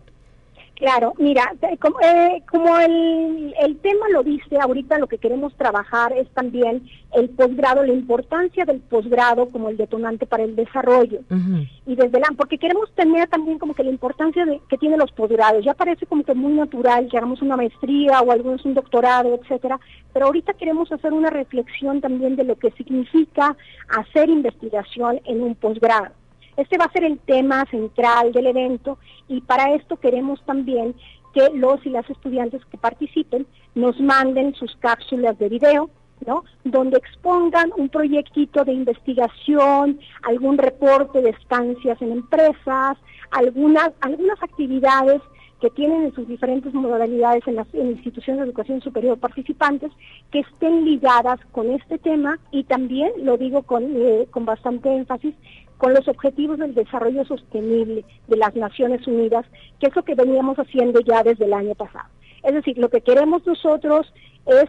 Claro, 0.76 1.14
mira, 1.18 1.54
como, 1.80 2.02
eh, 2.02 2.44
como 2.52 2.78
el, 2.78 3.54
el, 3.62 3.78
tema 3.78 4.10
lo 4.12 4.24
dice, 4.24 4.58
ahorita 4.60 5.00
lo 5.00 5.08
que 5.08 5.20
queremos 5.20 5.56
trabajar 5.56 6.12
es 6.12 6.28
también 6.32 6.86
el 7.14 7.30
posgrado, 7.30 7.82
la 7.82 7.94
importancia 7.94 8.66
del 8.66 8.82
posgrado 8.82 9.48
como 9.48 9.70
el 9.70 9.78
detonante 9.78 10.26
para 10.26 10.44
el 10.44 10.54
desarrollo. 10.54 11.22
Y 11.86 11.96
desde 11.96 12.20
la, 12.20 12.28
porque 12.36 12.58
queremos 12.58 12.92
tener 12.94 13.30
también 13.30 13.58
como 13.58 13.74
que 13.74 13.86
la 13.86 13.90
importancia 13.90 14.46
de, 14.46 14.60
que 14.68 14.78
tienen 14.78 15.00
los 15.00 15.14
posgrados. 15.14 15.64
Ya 15.64 15.74
parece 15.74 16.06
como 16.08 16.26
que 16.26 16.34
muy 16.34 16.52
natural 16.52 17.08
que 17.10 17.18
hagamos 17.18 17.42
una 17.42 17.56
maestría 17.56 18.20
o 18.20 18.32
algunos 18.34 18.66
un 18.66 18.74
doctorado, 18.74 19.34
etcétera, 19.34 19.80
pero 20.12 20.26
ahorita 20.26 20.56
queremos 20.56 20.92
hacer 20.92 21.14
una 21.14 21.30
reflexión 21.30 22.02
también 22.02 22.36
de 22.36 22.44
lo 22.44 22.58
que 22.58 22.72
significa 22.72 23.56
hacer 23.98 24.30
investigación 24.30 25.22
en 25.24 25.42
un 25.42 25.56
posgrado. 25.56 26.25
Este 26.58 26.78
va 26.78 26.86
a 26.86 26.92
ser 26.92 27.04
el 27.04 27.20
tema 27.20 27.66
central 27.70 28.32
del 28.32 28.48
evento 28.48 28.98
y 29.28 29.42
para 29.42 29.74
esto 29.74 29.98
queremos 29.98 30.42
también 30.46 30.96
que 31.34 31.50
los 31.54 31.86
y 31.86 31.90
las 31.90 32.10
estudiantes 32.10 32.64
que 32.66 32.78
participen 32.78 33.46
nos 33.76 34.00
manden 34.00 34.56
sus 34.56 34.74
cápsulas 34.78 35.38
de 35.38 35.50
video, 35.50 35.90
¿no? 36.26 36.46
Donde 36.64 36.98
expongan 36.98 37.72
un 37.76 37.90
proyectito 37.90 38.64
de 38.64 38.72
investigación, 38.72 40.00
algún 40.24 40.58
reporte 40.58 41.22
de 41.22 41.32
estancias 41.32 42.02
en 42.02 42.14
empresas, 42.14 42.98
algunas, 43.32 43.92
algunas 44.00 44.42
actividades 44.42 45.22
que 45.60 45.70
tienen 45.70 46.04
en 46.04 46.14
sus 46.14 46.28
diferentes 46.28 46.74
modalidades 46.74 47.46
en 47.48 47.56
las 47.56 47.68
instituciones 47.74 48.42
de 48.42 48.48
educación 48.48 48.82
superior 48.82 49.18
participantes 49.18 49.92
que 50.32 50.40
estén 50.40 50.86
ligadas 50.86 51.40
con 51.52 51.72
este 51.72 51.98
tema 51.98 52.40
y 52.52 52.64
también, 52.66 53.12
lo 53.24 53.38
digo 53.38 53.64
con, 53.64 53.84
eh, 53.96 54.28
con 54.32 54.46
bastante 54.46 54.94
énfasis, 54.94 55.34
con 55.78 55.94
los 55.94 56.08
objetivos 56.08 56.60
del 56.60 56.74
desarrollo 56.74 57.26
sostenible 57.26 58.06
de 58.28 58.38
las 58.38 58.56
Naciones 58.56 59.06
Unidas, 59.08 59.46
que 59.80 59.88
es 59.88 59.96
lo 59.96 60.04
que 60.04 60.16
veníamos 60.16 60.58
haciendo 60.58 61.00
ya 61.02 61.24
desde 61.24 61.46
el 61.46 61.54
año 61.54 61.76
pasado. 61.76 62.10
Es 62.44 62.54
decir, 62.54 62.78
lo 62.78 62.90
que 62.90 63.02
queremos 63.02 63.46
nosotros 63.46 64.12
es 64.46 64.66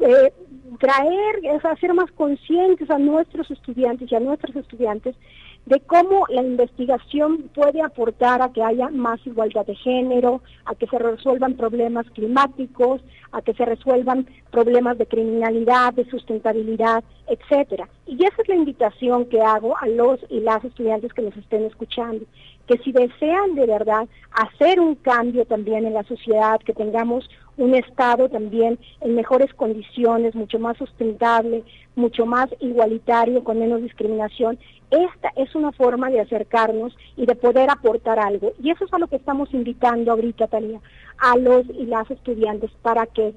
eh, 0.00 0.32
traer, 0.78 1.40
es 1.42 1.64
hacer 1.64 1.94
más 1.94 2.10
conscientes 2.12 2.90
a 2.90 2.98
nuestros 2.98 3.50
estudiantes 3.50 4.10
y 4.10 4.14
a 4.14 4.20
nuestros 4.20 4.54
estudiantes 4.56 5.16
de 5.66 5.80
cómo 5.80 6.26
la 6.28 6.42
investigación 6.42 7.50
puede 7.54 7.80
aportar 7.82 8.42
a 8.42 8.52
que 8.52 8.62
haya 8.62 8.90
más 8.90 9.18
igualdad 9.26 9.64
de 9.64 9.74
género, 9.74 10.42
a 10.66 10.74
que 10.74 10.86
se 10.86 10.98
resuelvan 10.98 11.54
problemas 11.54 12.06
climáticos, 12.10 13.00
a 13.32 13.40
que 13.40 13.54
se 13.54 13.64
resuelvan 13.64 14.26
problemas 14.50 14.98
de 14.98 15.06
criminalidad, 15.06 15.94
de 15.94 16.04
sustentabilidad, 16.10 17.02
etcétera. 17.26 17.88
Y 18.06 18.22
esa 18.24 18.42
es 18.42 18.48
la 18.48 18.56
invitación 18.56 19.24
que 19.26 19.40
hago 19.40 19.76
a 19.78 19.88
los 19.88 20.20
y 20.28 20.40
las 20.40 20.62
estudiantes 20.64 21.12
que 21.14 21.22
nos 21.22 21.36
estén 21.36 21.64
escuchando, 21.64 22.24
que 22.66 22.78
si 22.78 22.92
desean 22.92 23.54
de 23.54 23.66
verdad 23.66 24.08
hacer 24.32 24.80
un 24.80 24.94
cambio 24.94 25.44
también 25.44 25.86
en 25.86 25.94
la 25.94 26.02
sociedad, 26.04 26.60
que 26.60 26.72
tengamos 26.72 27.28
un 27.56 27.74
Estado 27.74 28.28
también 28.28 28.78
en 29.00 29.14
mejores 29.14 29.52
condiciones, 29.54 30.34
mucho 30.34 30.58
más 30.58 30.76
sustentable, 30.76 31.62
mucho 31.94 32.26
más 32.26 32.48
igualitario, 32.60 33.44
con 33.44 33.58
menos 33.58 33.82
discriminación. 33.82 34.58
Esta 34.90 35.32
es 35.36 35.54
una 35.54 35.72
forma 35.72 36.10
de 36.10 36.20
acercarnos 36.20 36.96
y 37.16 37.26
de 37.26 37.34
poder 37.34 37.70
aportar 37.70 38.18
algo. 38.18 38.52
Y 38.62 38.70
eso 38.70 38.84
es 38.84 38.92
a 38.92 38.98
lo 38.98 39.06
que 39.06 39.16
estamos 39.16 39.52
invitando 39.52 40.12
ahorita, 40.12 40.48
Talía, 40.48 40.80
a 41.18 41.36
los 41.36 41.66
y 41.66 41.86
las 41.86 42.10
estudiantes 42.10 42.70
para 42.82 43.06
que 43.06 43.34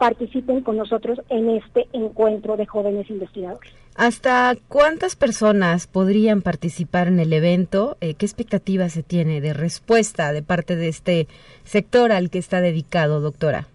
participen 0.00 0.62
con 0.62 0.78
nosotros 0.78 1.20
en 1.28 1.50
este 1.50 1.86
encuentro 1.92 2.56
de 2.56 2.64
jóvenes 2.64 3.10
investigadores. 3.10 3.70
¿Hasta 3.96 4.56
cuántas 4.68 5.14
personas 5.14 5.86
podrían 5.86 6.40
participar 6.40 7.06
en 7.06 7.20
el 7.20 7.34
evento? 7.34 7.98
Eh, 8.00 8.14
¿Qué 8.14 8.24
expectativa 8.24 8.88
se 8.88 9.02
tiene 9.02 9.42
de 9.42 9.52
respuesta 9.52 10.32
de 10.32 10.42
parte 10.42 10.74
de 10.74 10.88
este 10.88 11.28
sector 11.64 12.12
al 12.12 12.30
que 12.30 12.38
está 12.38 12.62
dedicado, 12.62 13.20
doctora? 13.20 13.68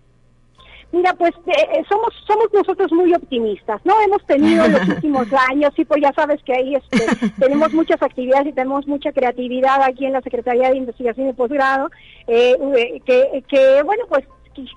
Mira, 0.92 1.14
pues 1.14 1.32
eh, 1.46 1.84
somos 1.88 2.12
somos 2.26 2.48
nosotros 2.54 2.92
muy 2.92 3.14
optimistas, 3.14 3.80
¿no? 3.84 3.94
Hemos 4.02 4.26
tenido 4.26 4.68
los 4.68 4.88
últimos 4.88 5.28
años, 5.52 5.74
y 5.78 5.86
pues 5.86 6.02
ya 6.02 6.12
sabes 6.14 6.42
que 6.42 6.54
ahí 6.54 6.74
este, 6.74 7.06
tenemos 7.40 7.72
muchas 7.72 8.02
actividades 8.02 8.48
y 8.48 8.54
tenemos 8.54 8.88
mucha 8.88 9.12
creatividad 9.12 9.84
aquí 9.84 10.06
en 10.06 10.14
la 10.14 10.22
Secretaría 10.22 10.72
de 10.72 10.78
Investigación 10.78 11.30
y 11.30 11.34
Posgrado, 11.34 11.92
eh, 12.26 12.58
que, 13.06 13.44
que, 13.48 13.84
bueno, 13.84 14.06
pues 14.10 14.26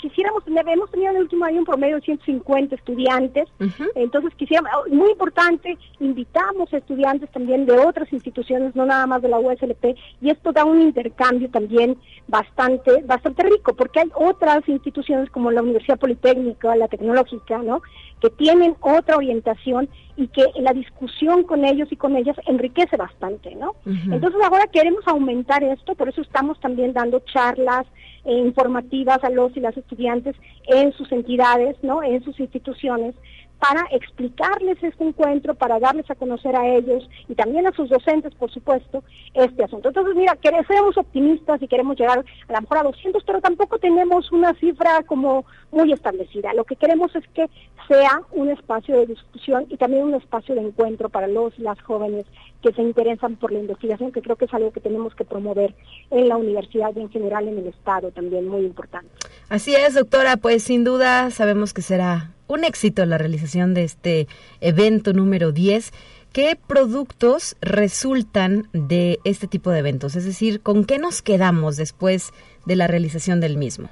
quisiéramos 0.00 0.44
tener, 0.44 0.68
hemos 0.68 0.90
tenido 0.90 1.10
en 1.10 1.16
el 1.16 1.22
último 1.22 1.44
año 1.44 1.58
un 1.60 1.64
promedio 1.64 1.96
de 1.96 2.02
150 2.02 2.74
estudiantes, 2.74 3.48
entonces 3.94 4.34
quisiéramos, 4.34 4.70
oh, 4.76 4.94
muy 4.94 5.10
importante, 5.10 5.78
invitamos 6.00 6.72
a 6.72 6.78
estudiantes 6.78 7.30
también 7.30 7.66
de 7.66 7.78
otras 7.78 8.12
instituciones, 8.12 8.74
no 8.74 8.86
nada 8.86 9.06
más 9.06 9.22
de 9.22 9.28
la 9.28 9.38
USLP, 9.38 9.96
y 10.20 10.30
esto 10.30 10.52
da 10.52 10.64
un 10.64 10.80
intercambio 10.80 11.48
también 11.50 11.96
bastante, 12.26 13.02
bastante 13.04 13.42
rico, 13.44 13.74
porque 13.74 14.00
hay 14.00 14.10
otras 14.14 14.68
instituciones 14.68 15.30
como 15.30 15.50
la 15.50 15.62
Universidad 15.62 15.98
Politécnica, 15.98 16.74
la 16.76 16.88
Tecnológica, 16.88 17.58
¿no? 17.58 17.82
que 18.20 18.30
tienen 18.30 18.76
otra 18.80 19.16
orientación 19.16 19.88
y 20.16 20.28
que 20.28 20.44
la 20.56 20.72
discusión 20.72 21.44
con 21.44 21.64
ellos 21.64 21.88
y 21.90 21.96
con 21.96 22.16
ellas 22.16 22.36
enriquece 22.46 22.96
bastante, 22.96 23.54
¿no? 23.54 23.76
Entonces 23.86 24.40
ahora 24.42 24.66
queremos 24.66 25.06
aumentar 25.06 25.62
esto, 25.62 25.94
por 25.94 26.08
eso 26.08 26.22
estamos 26.22 26.58
también 26.60 26.92
dando 26.92 27.20
charlas, 27.20 27.86
informativas 28.32 29.22
a 29.24 29.30
los 29.30 29.56
y 29.56 29.60
las 29.60 29.76
estudiantes 29.76 30.36
en 30.66 30.92
sus 30.92 31.10
entidades, 31.12 31.76
¿no? 31.82 32.02
en 32.02 32.22
sus 32.22 32.38
instituciones, 32.40 33.14
para 33.59 33.87
explicarles 33.90 34.83
este 34.83 35.05
encuentro, 35.05 35.55
para 35.55 35.81
darles 35.81 36.09
a 36.11 36.14
conocer 36.14 36.55
a 36.55 36.66
ellos 36.66 37.09
y 37.29 37.35
también 37.35 37.66
a 37.66 37.73
sus 37.73 37.88
docentes, 37.88 38.35
por 38.35 38.51
supuesto, 38.53 39.03
este 39.35 39.64
asunto. 39.64 39.88
Entonces, 39.88 40.14
mira, 40.14 40.37
queremos, 40.37 40.97
optimistas 40.97 41.61
y 41.61 41.68
queremos 41.68 41.97
llegar 41.99 42.18
a 42.49 42.53
lo 42.53 42.61
mejor 42.61 42.79
a 42.79 42.83
200, 42.85 43.23
pero 43.25 43.40
tampoco 43.40 43.79
tenemos 43.79 44.31
una 44.33 44.55
cifra 44.55 45.03
como 45.03 45.44
muy 45.73 45.92
establecida. 45.92 46.55
Lo 46.55 46.64
que 46.64 46.77
queremos 46.77 47.14
es 47.16 47.25
que 47.35 47.49
sea 47.88 48.23
un 48.33 48.51
espacio 48.51 48.97
de 48.97 49.07
discusión 49.07 49.66
y 49.68 49.77
también 49.77 50.05
un 50.05 50.14
espacio 50.14 50.55
de 50.55 50.61
encuentro 50.61 51.09
para 51.09 51.27
los 51.27 51.59
y 51.59 51.62
las 51.62 51.81
jóvenes 51.83 52.27
que 52.62 52.73
se 52.73 52.83
interesan 52.83 53.37
por 53.37 53.53
la 53.53 53.61
investigación, 53.61 54.12
que 54.12 54.23
creo 54.23 54.37
que 54.37 54.44
es 54.44 54.55
algo 54.55 54.73
que 54.73 54.81
tenemos 54.81 55.14
que 55.14 55.25
promover 55.25 55.75
en 56.11 56.29
la 56.29 56.37
universidad 56.37 56.94
y 56.94 57.01
en 57.01 57.11
general 57.11 57.49
en 57.49 57.59
el 57.59 57.66
Estado 57.68 58.11
también, 58.11 58.49
muy 58.49 58.64
importante. 58.64 59.11
Así 59.49 59.75
es, 59.75 59.94
doctora, 59.94 60.37
pues 60.37 60.62
sin 60.64 60.85
duda 60.85 61.31
sabemos 61.31 61.73
que 61.73 61.83
será 61.83 62.33
un 62.48 62.64
éxito 62.64 63.06
la 63.06 63.18
realización 63.18 63.74
de 63.74 63.84
este 63.84 64.26
evento 64.61 65.12
número 65.12 65.52
10. 65.52 65.92
¿Qué 66.32 66.58
productos 66.66 67.56
resultan 67.61 68.68
de 68.72 69.20
este 69.24 69.46
tipo 69.46 69.70
de 69.70 69.78
eventos? 69.78 70.16
Es 70.16 70.24
decir, 70.24 70.61
¿con 70.61 70.84
qué 70.84 70.98
nos 70.98 71.22
quedamos 71.22 71.76
después 71.76 72.32
de 72.66 72.76
la 72.76 72.87
realización 72.87 73.40
del 73.40 73.56
mismo? 73.56 73.88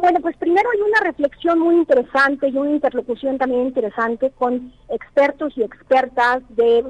Bueno, 0.00 0.20
pues 0.20 0.36
primero 0.36 0.68
hay 0.70 0.80
una 0.80 1.00
reflexión 1.00 1.58
muy 1.58 1.76
interesante 1.76 2.48
y 2.48 2.56
una 2.56 2.70
interlocución 2.70 3.38
también 3.38 3.62
interesante 3.62 4.30
con 4.30 4.72
expertos 4.88 5.52
y 5.56 5.62
expertas 5.62 6.42
de, 6.50 6.82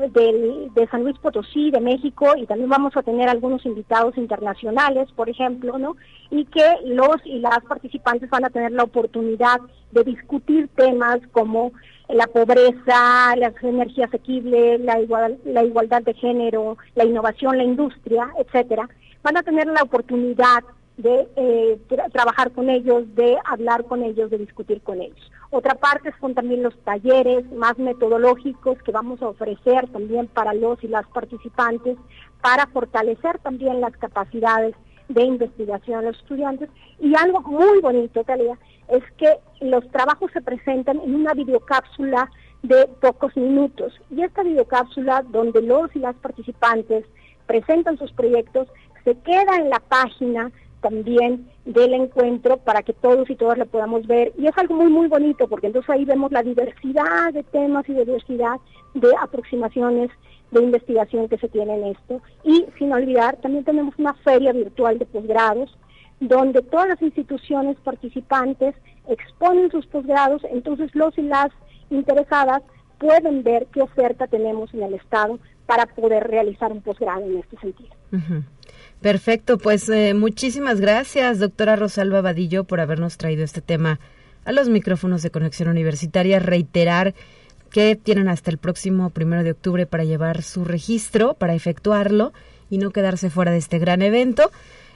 de, 0.75 0.89
San 0.91 1.03
Luis 1.03 1.19
Potosí, 1.19 1.71
de 1.71 1.81
México, 1.81 2.35
y 2.37 2.47
también 2.47 2.71
vamos 2.71 2.97
a 2.97 3.03
tener 3.03 3.29
algunos 3.29 3.65
invitados 3.67 4.17
internacionales, 4.17 5.09
por 5.15 5.29
ejemplo, 5.29 5.79
¿no? 5.79 5.97
Y 6.31 6.47
que 6.47 6.65
los 6.85 7.17
y 7.25 7.39
las 7.39 7.61
participantes 7.69 8.31
van 8.31 8.45
a 8.45 8.51
tener 8.51 8.73
la 8.73 8.85
oportunidad 8.85 9.61
de 9.93 10.03
discutir 10.03 10.69
temas 10.75 11.19
como 11.33 11.73
la 12.09 12.27
pobreza, 12.27 13.37
las 13.37 13.55
energías 13.63 14.09
asequibles, 14.09 14.81
la, 14.81 15.01
igual, 15.01 15.39
la 15.45 15.65
igualdad 15.65 16.03
de 16.03 16.15
género, 16.15 16.79
la 16.95 17.05
innovación, 17.05 17.59
la 17.59 17.65
industria, 17.65 18.29
etcétera. 18.39 18.89
Van 19.23 19.37
a 19.37 19.43
tener 19.43 19.67
la 19.67 19.83
oportunidad 19.83 20.61
de 20.97 21.29
eh, 21.37 21.79
trabajar 22.13 22.53
con 22.53 22.71
ellos, 22.71 23.15
de 23.15 23.37
hablar 23.45 23.85
con 23.85 24.03
ellos, 24.03 24.31
de 24.31 24.39
discutir 24.39 24.81
con 24.81 25.01
ellos. 25.01 25.31
Otra 25.51 25.75
parte 25.75 26.13
son 26.21 26.35
también 26.35 26.63
los 26.63 26.77
talleres 26.85 27.51
más 27.53 27.79
metodológicos 27.79 28.83
que 28.83 28.93
vamos 28.93 29.21
a 29.23 29.29
ofrecer 29.29 29.89
también 29.89 30.27
para 30.27 30.55
los 30.55 30.83
y 30.83 30.89
las 30.89 31.07
participantes 31.09 31.97
para 32.41 32.67
fortalecer 32.69 33.39
también 33.41 33.81
las 33.81 33.97
capacidades 33.97 34.75
de 35.09 35.23
investigación 35.23 36.01
de 36.01 36.07
los 36.07 36.19
estudiantes. 36.19 36.71
Y 36.99 37.15
algo 37.15 37.41
muy 37.43 37.81
bonito, 37.81 38.25
Talia, 38.25 38.59
es 38.89 39.03
que 39.19 39.39
los 39.61 39.89
trabajos 39.91 40.31
se 40.33 40.41
presentan 40.41 41.01
en 41.01 41.15
una 41.15 41.35
videocápsula 41.35 42.31
de 42.63 42.89
pocos 43.01 43.37
minutos. 43.37 43.93
Y 44.11 44.23
esta 44.23 44.43
videocápsula, 44.43 45.23
donde 45.29 45.63
los 45.63 45.95
y 45.95 46.01
las 46.01 46.17
participantes 46.17 47.05
presentan 47.47 47.99
sus 47.99 48.13
proyectos, 48.13 48.69
se 49.05 49.15
queda 49.21 49.57
en 49.57 49.71
la 49.71 49.79
página 49.81 50.51
también 50.81 51.49
del 51.65 51.95
encuentro 51.95 52.59
para 52.59 52.83
que 52.83 52.93
todos 52.93 53.29
y 53.31 53.37
todas 53.37 53.59
lo 53.59 53.67
podamos 53.67 54.07
ver. 54.07 54.33
Y 54.39 54.47
es 54.47 54.57
algo 54.57 54.75
muy, 54.75 54.91
muy 54.91 55.09
bonito, 55.09 55.49
porque 55.49 55.67
entonces 55.67 55.91
ahí 55.91 56.05
vemos 56.05 56.33
la 56.33 56.43
diversidad 56.43 57.33
de 57.33 57.43
temas 57.43 57.89
y 57.89 57.95
diversidad 57.95 58.57
de 58.95 59.11
aproximaciones 59.21 60.11
de 60.51 60.63
investigación 60.63 61.29
que 61.29 61.39
se 61.39 61.49
tiene 61.49 61.75
en 61.75 61.85
esto. 61.87 62.21
Y 62.45 62.67
sin 62.79 62.93
olvidar, 62.93 63.37
también 63.37 63.65
tenemos 63.65 63.95
una 63.99 64.15
feria 64.15 64.53
virtual 64.53 64.99
de 64.99 65.07
posgrados, 65.07 65.77
donde 66.21 66.63
todas 66.63 66.89
las 66.89 67.03
instituciones 67.03 67.77
participantes 67.85 68.75
exponen 69.09 69.71
sus 69.71 69.87
posgrados, 69.87 70.43
entonces 70.51 70.95
los 70.95 71.17
y 71.19 71.23
las 71.23 71.51
interesadas 71.91 72.63
pueden 72.99 73.43
ver 73.43 73.67
qué 73.73 73.83
oferta 73.83 74.27
tenemos 74.27 74.73
en 74.73 74.83
el 74.83 74.95
Estado 74.95 75.39
para 75.67 75.87
poder 75.87 76.27
realizar 76.29 76.73
un 76.73 76.81
posgrado 76.81 77.23
en 77.23 77.39
este 77.39 77.59
sentido. 77.59 77.91
Perfecto, 79.01 79.59
pues 79.59 79.89
eh, 79.89 80.15
muchísimas 80.15 80.81
gracias, 80.81 81.39
doctora 81.39 81.77
Rosalba 81.77 82.23
Vadillo, 82.23 82.65
por 82.65 82.81
habernos 82.81 83.19
traído 83.19 83.45
este 83.45 83.61
tema 83.61 84.01
a 84.45 84.53
los 84.53 84.69
micrófonos 84.69 85.23
de 85.23 85.31
Conexión 85.31 85.69
Universitaria. 85.69 86.39
Reiterar 86.39 87.15
que 87.71 87.95
tienen 87.97 88.29
hasta 88.29 88.51
el 88.51 88.59
próximo 88.59 89.11
primero 89.11 89.43
de 89.45 89.51
octubre 89.51 89.87
para 89.87 90.05
llevar 90.05 90.43
su 90.43 90.65
registro, 90.65 91.35
para 91.35 91.55
efectuarlo 91.55 92.33
y 92.71 92.79
no 92.79 92.91
quedarse 92.91 93.29
fuera 93.29 93.53
de 93.53 93.59
este 93.59 93.79
gran 93.79 94.03
evento. 94.03 94.51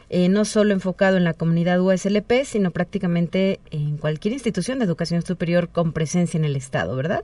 Eh, 0.08 0.28
no 0.28 0.44
solo 0.44 0.72
enfocado 0.72 1.16
en 1.16 1.24
la 1.24 1.34
comunidad 1.34 1.80
USLP, 1.80 2.44
sino 2.44 2.72
prácticamente 2.72 3.60
en 3.70 3.96
cualquier 3.96 4.34
institución 4.34 4.80
de 4.80 4.86
educación 4.86 5.22
superior 5.22 5.68
con 5.68 5.92
presencia 5.92 6.36
en 6.36 6.44
el 6.44 6.56
Estado, 6.56 6.96
¿verdad? 6.96 7.22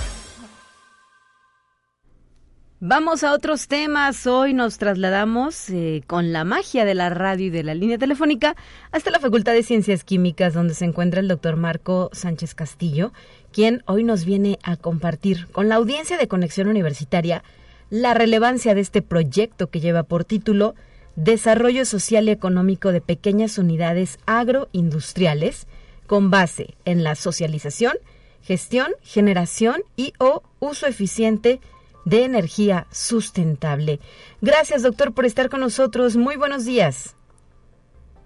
Vamos 2.80 3.24
a 3.24 3.34
otros 3.34 3.68
temas. 3.68 4.26
Hoy 4.26 4.56
nos 4.56 4.80
trasladamos 4.80 5.70
eh, 5.70 6.02
con 6.08 6.34
la 6.34 6.44
magia 6.44 6.86
de 6.86 6.96
la 6.96 7.12
radio 7.12 7.46
y 7.46 7.50
de 7.52 7.62
la 7.62 7.76
línea 7.76 8.00
telefónica 8.00 8.56
hasta 8.92 9.12
la 9.12 9.20
Facultad 9.20 9.54
de 9.54 9.62
Ciencias 9.62 10.04
Químicas, 10.04 10.56
donde 10.56 10.74
se 10.74 10.86
encuentra 10.86 11.20
el 11.20 11.28
doctor 11.28 11.56
Marco 11.56 12.10
Sánchez 12.14 12.56
Castillo, 12.56 13.14
quien 13.52 13.84
hoy 13.86 14.04
nos 14.04 14.26
viene 14.26 14.58
a 14.64 14.76
compartir 14.76 15.46
con 15.52 15.70
la 15.70 15.76
audiencia 15.76 16.18
de 16.18 16.28
Conexión 16.28 16.70
Universitaria 16.70 17.44
la 17.92 18.16
relevancia 18.16 18.74
de 18.74 18.82
este 18.82 19.04
proyecto 19.04 19.70
que 19.70 19.82
lleva 19.82 20.02
por 20.02 20.26
título 20.26 20.74
Desarrollo 21.16 21.86
Social 21.86 22.28
y 22.28 22.32
Económico 22.32 22.92
de 22.92 23.02
Pequeñas 23.02 23.60
Unidades 23.60 24.18
Agroindustriales 24.26 25.68
con 26.08 26.30
base 26.30 26.76
en 26.86 27.04
la 27.04 27.16
socialización, 27.16 27.94
gestión, 28.42 28.94
generación 29.02 29.84
y 29.96 30.14
o 30.20 30.44
uso 30.60 30.88
eficiente 30.88 31.60
de 32.06 32.26
energía 32.26 32.88
sustentable. 32.92 34.00
Gracias, 34.42 34.84
doctor, 34.84 35.14
por 35.14 35.26
estar 35.26 35.50
con 35.50 35.62
nosotros. 35.62 36.18
Muy 36.18 36.36
buenos 36.36 36.66
días. 36.66 37.16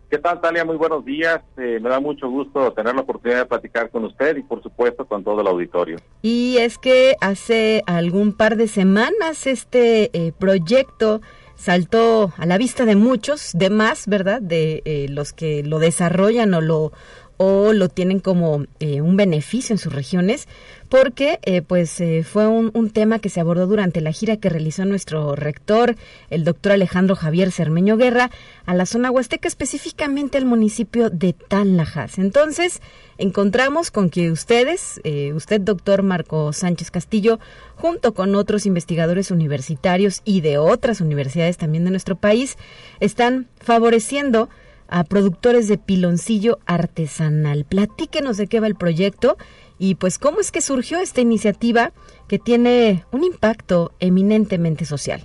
¿Qué 0.09 0.17
tal, 0.17 0.39
Talia? 0.39 0.63
Muy 0.63 0.77
buenos 0.77 1.03
días. 1.03 1.41
Eh, 1.57 1.79
me 1.81 1.89
da 1.89 1.99
mucho 1.99 2.29
gusto 2.29 2.71
tener 2.71 2.95
la 2.95 3.01
oportunidad 3.01 3.39
de 3.39 3.45
platicar 3.45 3.89
con 3.89 4.05
usted 4.05 4.37
y, 4.37 4.41
por 4.41 4.63
supuesto, 4.63 5.05
con 5.05 5.21
todo 5.21 5.41
el 5.41 5.47
auditorio. 5.47 5.97
Y 6.21 6.57
es 6.59 6.77
que 6.77 7.17
hace 7.19 7.83
algún 7.87 8.31
par 8.31 8.55
de 8.55 8.69
semanas 8.69 9.45
este 9.47 10.09
eh, 10.13 10.31
proyecto 10.31 11.21
saltó 11.55 12.31
a 12.37 12.45
la 12.45 12.57
vista 12.57 12.85
de 12.85 12.95
muchos, 12.95 13.51
de 13.53 13.69
más, 13.69 14.07
¿verdad? 14.07 14.41
De 14.41 14.81
eh, 14.85 15.07
los 15.09 15.33
que 15.33 15.63
lo 15.63 15.77
desarrollan 15.77 16.53
o 16.53 16.61
lo 16.61 16.93
o 17.37 17.71
lo 17.71 17.87
tienen 17.87 18.19
como 18.19 18.65
eh, 18.79 19.01
un 19.01 19.15
beneficio 19.15 19.73
en 19.73 19.77
sus 19.77 19.93
regiones, 19.93 20.47
porque 20.89 21.39
eh, 21.43 21.61
pues 21.61 21.99
eh, 22.01 22.23
fue 22.23 22.47
un, 22.47 22.71
un, 22.73 22.89
tema 22.89 23.19
que 23.19 23.29
se 23.29 23.39
abordó 23.39 23.67
durante 23.67 24.01
la 24.01 24.11
gira 24.11 24.37
que 24.37 24.49
realizó 24.49 24.85
nuestro 24.85 25.35
rector, 25.35 25.95
el 26.29 26.43
doctor 26.43 26.71
Alejandro 26.71 27.15
Javier 27.15 27.51
Cermeño 27.51 27.97
Guerra, 27.97 28.31
a 28.65 28.73
la 28.73 28.85
zona 28.85 29.11
huasteca, 29.11 29.47
específicamente 29.47 30.37
al 30.37 30.45
municipio 30.45 31.09
de 31.09 31.33
Tanlajas. 31.33 32.17
Entonces, 32.17 32.81
encontramos 33.17 33.91
con 33.91 34.09
que 34.09 34.31
ustedes, 34.31 35.01
usted 35.35 35.61
doctor 35.61 36.03
Marco 36.03 36.53
Sánchez 36.53 36.89
Castillo, 36.89 37.39
junto 37.75 38.13
con 38.13 38.33
otros 38.35 38.65
investigadores 38.65 39.29
universitarios 39.29 40.21
y 40.25 40.41
de 40.41 40.57
otras 40.57 41.01
universidades 41.01 41.57
también 41.57 41.83
de 41.85 41.91
nuestro 41.91 42.15
país, 42.15 42.57
están 42.99 43.47
favoreciendo 43.59 44.49
a 44.89 45.03
productores 45.03 45.67
de 45.67 45.77
piloncillo 45.77 46.59
artesanal. 46.65 47.65
Platíquenos 47.65 48.37
de 48.37 48.47
qué 48.47 48.59
va 48.59 48.67
el 48.67 48.75
proyecto 48.75 49.37
y 49.79 49.95
pues 49.95 50.17
cómo 50.19 50.39
es 50.39 50.51
que 50.51 50.61
surgió 50.61 50.99
esta 50.99 51.21
iniciativa 51.21 51.91
que 52.27 52.39
tiene 52.39 53.03
un 53.11 53.23
impacto 53.23 53.91
eminentemente 53.99 54.85
social. 54.85 55.21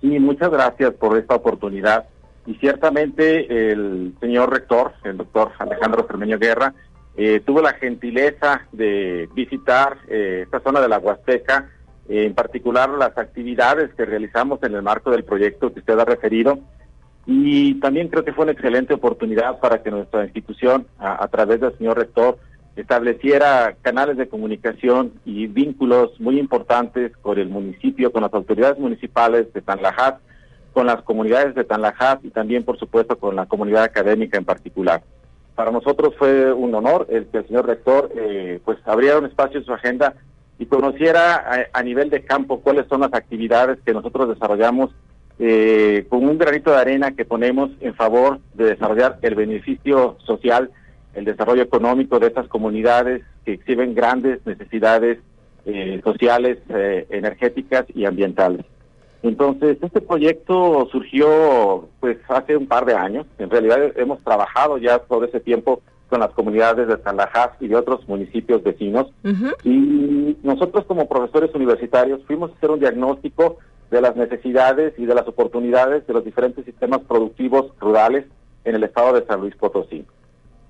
Sí, 0.00 0.18
muchas 0.18 0.50
gracias 0.50 0.94
por 0.94 1.18
esta 1.18 1.34
oportunidad. 1.34 2.06
Y 2.46 2.54
ciertamente 2.54 3.70
el 3.70 4.14
señor 4.20 4.50
rector, 4.50 4.92
el 5.04 5.18
doctor 5.18 5.52
Alejandro 5.58 6.06
Fermeño 6.06 6.38
Guerra, 6.38 6.74
eh, 7.16 7.40
tuvo 7.44 7.60
la 7.60 7.72
gentileza 7.74 8.62
de 8.70 9.28
visitar 9.34 9.98
eh, 10.08 10.42
esta 10.44 10.60
zona 10.60 10.80
de 10.80 10.88
la 10.88 10.98
Huasteca, 10.98 11.68
en 12.08 12.32
particular 12.32 12.88
las 12.90 13.18
actividades 13.18 13.92
que 13.94 14.06
realizamos 14.06 14.62
en 14.62 14.74
el 14.74 14.82
marco 14.82 15.10
del 15.10 15.24
proyecto 15.24 15.72
que 15.72 15.80
usted 15.80 15.98
ha 15.98 16.04
referido, 16.04 16.60
y 17.30 17.74
también 17.74 18.08
creo 18.08 18.24
que 18.24 18.32
fue 18.32 18.44
una 18.44 18.52
excelente 18.52 18.94
oportunidad 18.94 19.60
para 19.60 19.82
que 19.82 19.90
nuestra 19.90 20.24
institución, 20.24 20.86
a, 20.98 21.28
través 21.28 21.60
del 21.60 21.76
señor 21.76 21.98
rector, 21.98 22.38
estableciera 22.74 23.76
canales 23.82 24.16
de 24.16 24.30
comunicación 24.30 25.12
y 25.26 25.46
vínculos 25.46 26.18
muy 26.20 26.40
importantes 26.40 27.14
con 27.18 27.38
el 27.38 27.50
municipio, 27.50 28.12
con 28.12 28.22
las 28.22 28.32
autoridades 28.32 28.78
municipales 28.78 29.52
de 29.52 29.60
Tanlajas, 29.60 30.14
con 30.72 30.86
las 30.86 31.02
comunidades 31.02 31.54
de 31.54 31.64
Tanlajas 31.64 32.18
y 32.22 32.30
también, 32.30 32.64
por 32.64 32.78
supuesto, 32.78 33.18
con 33.18 33.36
la 33.36 33.44
comunidad 33.44 33.82
académica 33.82 34.38
en 34.38 34.46
particular. 34.46 35.02
Para 35.54 35.70
nosotros 35.70 36.14
fue 36.18 36.50
un 36.50 36.74
honor 36.74 37.08
el 37.10 37.26
que 37.26 37.38
el 37.38 37.46
señor 37.46 37.66
rector 37.66 38.10
eh, 38.16 38.58
pues 38.64 38.78
abriera 38.86 39.18
un 39.18 39.26
espacio 39.26 39.60
en 39.60 39.66
su 39.66 39.74
agenda 39.74 40.14
y 40.58 40.64
conociera 40.64 41.68
a 41.74 41.82
nivel 41.82 42.08
de 42.08 42.24
campo 42.24 42.60
cuáles 42.60 42.86
son 42.88 43.02
las 43.02 43.12
actividades 43.12 43.78
que 43.84 43.92
nosotros 43.92 44.30
desarrollamos 44.30 44.92
eh, 45.38 46.06
con 46.08 46.24
un 46.24 46.36
granito 46.36 46.72
de 46.72 46.78
arena 46.78 47.12
que 47.12 47.24
ponemos 47.24 47.70
en 47.80 47.94
favor 47.94 48.40
de 48.54 48.64
desarrollar 48.64 49.18
el 49.22 49.34
beneficio 49.36 50.16
social, 50.24 50.70
el 51.14 51.24
desarrollo 51.24 51.62
económico 51.62 52.18
de 52.18 52.26
estas 52.26 52.48
comunidades 52.48 53.22
que 53.44 53.52
exhiben 53.52 53.94
grandes 53.94 54.44
necesidades 54.44 55.18
eh, 55.64 56.00
sociales, 56.02 56.58
eh, 56.70 57.06
energéticas 57.10 57.86
y 57.94 58.04
ambientales. 58.04 58.64
Entonces, 59.22 59.78
este 59.82 60.00
proyecto 60.00 60.88
surgió 60.90 61.88
pues 62.00 62.18
hace 62.28 62.56
un 62.56 62.66
par 62.66 62.84
de 62.84 62.94
años. 62.94 63.26
En 63.38 63.50
realidad 63.50 63.92
hemos 63.96 64.22
trabajado 64.24 64.78
ya 64.78 64.98
todo 65.00 65.24
ese 65.24 65.40
tiempo 65.40 65.82
con 66.08 66.20
las 66.20 66.30
comunidades 66.30 66.88
de 66.88 66.96
Tanlajas 66.96 67.50
y 67.60 67.68
de 67.68 67.76
otros 67.76 68.08
municipios 68.08 68.62
vecinos. 68.62 69.08
Y 69.64 70.36
nosotros 70.42 70.84
como 70.86 71.08
profesores 71.08 71.54
universitarios 71.54 72.22
fuimos 72.26 72.50
a 72.50 72.54
hacer 72.54 72.70
un 72.70 72.80
diagnóstico 72.80 73.58
de 73.90 74.00
las 74.00 74.16
necesidades 74.16 74.94
y 74.98 75.06
de 75.06 75.14
las 75.14 75.26
oportunidades 75.26 76.06
de 76.06 76.12
los 76.12 76.24
diferentes 76.24 76.64
sistemas 76.64 77.00
productivos 77.00 77.72
rurales 77.80 78.26
en 78.64 78.74
el 78.74 78.84
estado 78.84 79.14
de 79.14 79.26
San 79.26 79.40
Luis 79.40 79.56
Potosí. 79.56 80.04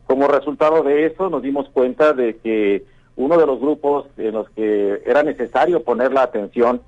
Como 0.07 0.29
resultado 0.29 0.83
de 0.83 1.07
eso, 1.07 1.29
nos 1.29 1.43
dimos 1.43 1.69
cuenta 1.71 2.13
de 2.13 2.37
que 2.37 2.85
uno 3.17 3.37
de 3.37 3.47
los 3.47 3.61
grupos 3.61 4.07
en 4.17 4.33
los 4.35 4.49
que 4.51 5.03
era 5.05 5.23
necesario 5.23 5.83
poner 5.83 6.13
la 6.13 6.23
atención 6.23 6.81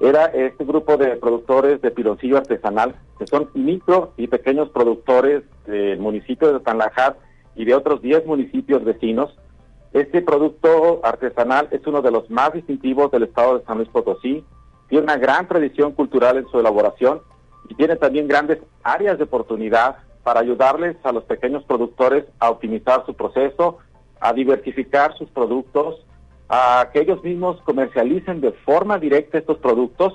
era 0.00 0.26
este 0.26 0.64
grupo 0.64 0.96
de 0.96 1.16
productores 1.16 1.80
de 1.80 1.90
piloncillo 1.90 2.36
artesanal, 2.36 2.94
que 3.18 3.26
son 3.26 3.48
micro 3.54 4.12
y 4.16 4.28
pequeños 4.28 4.68
productores 4.68 5.42
del 5.66 5.98
municipio 5.98 6.52
de 6.52 6.60
Tanlajar 6.60 7.16
y 7.56 7.64
de 7.64 7.74
otros 7.74 8.00
10 8.00 8.26
municipios 8.26 8.84
vecinos. 8.84 9.36
Este 9.92 10.22
producto 10.22 11.00
artesanal 11.02 11.68
es 11.72 11.84
uno 11.86 12.02
de 12.02 12.10
los 12.10 12.30
más 12.30 12.52
distintivos 12.52 13.10
del 13.10 13.24
estado 13.24 13.58
de 13.58 13.64
San 13.64 13.78
Luis 13.78 13.88
Potosí, 13.88 14.44
tiene 14.88 15.04
una 15.04 15.16
gran 15.16 15.46
tradición 15.46 15.92
cultural 15.92 16.38
en 16.38 16.48
su 16.48 16.58
elaboración 16.58 17.20
y 17.68 17.74
tiene 17.74 17.96
también 17.96 18.28
grandes 18.28 18.58
áreas 18.82 19.18
de 19.18 19.24
oportunidad 19.24 19.96
para 20.22 20.40
ayudarles 20.40 20.96
a 21.04 21.12
los 21.12 21.24
pequeños 21.24 21.64
productores 21.64 22.24
a 22.38 22.50
optimizar 22.50 23.04
su 23.06 23.14
proceso, 23.14 23.78
a 24.20 24.32
diversificar 24.32 25.16
sus 25.16 25.30
productos, 25.30 26.04
a 26.48 26.88
que 26.92 27.00
ellos 27.00 27.22
mismos 27.22 27.60
comercialicen 27.62 28.40
de 28.40 28.52
forma 28.52 28.98
directa 28.98 29.38
estos 29.38 29.58
productos 29.58 30.14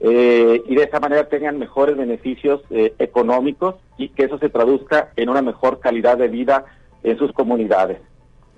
eh, 0.00 0.62
y 0.66 0.74
de 0.74 0.82
esa 0.82 1.00
manera 1.00 1.28
tengan 1.28 1.58
mejores 1.58 1.96
beneficios 1.96 2.62
eh, 2.70 2.94
económicos 2.98 3.76
y 3.96 4.08
que 4.10 4.24
eso 4.24 4.38
se 4.38 4.48
traduzca 4.48 5.12
en 5.16 5.28
una 5.28 5.42
mejor 5.42 5.80
calidad 5.80 6.18
de 6.18 6.28
vida 6.28 6.64
en 7.02 7.18
sus 7.18 7.32
comunidades. 7.32 7.98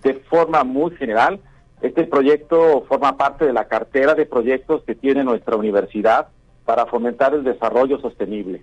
De 0.02 0.14
forma 0.14 0.64
muy 0.64 0.94
general, 0.96 1.40
este 1.86 2.04
proyecto 2.04 2.84
forma 2.88 3.16
parte 3.16 3.44
de 3.44 3.52
la 3.52 3.66
cartera 3.66 4.14
de 4.14 4.26
proyectos 4.26 4.82
que 4.84 4.94
tiene 4.94 5.24
nuestra 5.24 5.56
universidad 5.56 6.28
para 6.64 6.86
fomentar 6.86 7.34
el 7.34 7.44
desarrollo 7.44 7.98
sostenible. 8.00 8.62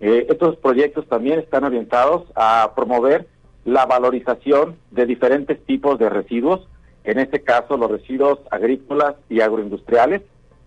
Eh, 0.00 0.26
estos 0.28 0.56
proyectos 0.56 1.06
también 1.08 1.40
están 1.40 1.64
orientados 1.64 2.24
a 2.34 2.72
promover 2.76 3.26
la 3.64 3.86
valorización 3.86 4.76
de 4.90 5.06
diferentes 5.06 5.62
tipos 5.64 5.98
de 5.98 6.08
residuos, 6.08 6.66
en 7.04 7.18
este 7.18 7.42
caso 7.42 7.76
los 7.76 7.90
residuos 7.90 8.38
agrícolas 8.50 9.14
y 9.28 9.40
agroindustriales, 9.40 10.22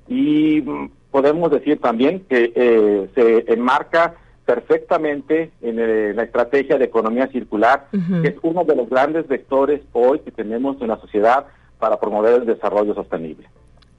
y 0.08 0.62
mm, 0.62 0.89
podemos 1.12 1.52
decir 1.52 1.80
también 1.80 2.26
que 2.30 2.52
eh, 2.56 3.10
se 3.16 3.54
enmarca 3.54 4.16
perfectamente 4.46 5.52
en, 5.62 5.80
eh, 5.80 6.14
la 6.14 6.24
estrategia 6.24 6.78
de 6.78 6.86
economía 6.86 7.28
circular, 7.28 7.88
que 8.22 8.28
es 8.28 8.36
uno 8.41 8.66
de 8.66 8.76
los 8.76 8.89
grandes 8.89 9.28
vectores 9.28 9.82
hoy 9.94 10.20
que 10.20 10.32
tenemos 10.32 10.82
en 10.82 10.89
la 10.89 11.00
sociedad 11.00 11.46
para 11.84 12.00
promover 12.00 12.36
el 12.36 12.46
desarrollo 12.46 12.94
sostenible. 12.96 13.46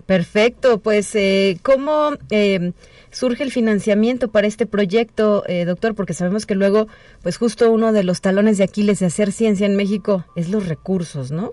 Perfecto, 0.06 0.78
pues 0.78 1.14
eh, 1.14 1.58
¿cómo 1.62 2.12
eh, 2.30 2.72
surge 3.10 3.42
el 3.42 3.50
financiamiento 3.50 4.28
para 4.28 4.46
este 4.46 4.64
proyecto, 4.64 5.44
eh, 5.46 5.66
doctor? 5.66 5.94
Porque 5.94 6.14
sabemos 6.14 6.46
que 6.46 6.54
luego, 6.54 6.86
pues 7.22 7.36
justo 7.36 7.70
uno 7.70 7.92
de 7.92 8.02
los 8.02 8.22
talones 8.22 8.56
de 8.56 8.64
Aquiles 8.64 9.00
de 9.00 9.06
hacer 9.06 9.32
ciencia 9.32 9.66
en 9.66 9.76
México 9.76 10.24
es 10.34 10.48
los 10.48 10.66
recursos, 10.66 11.30
¿no? 11.30 11.52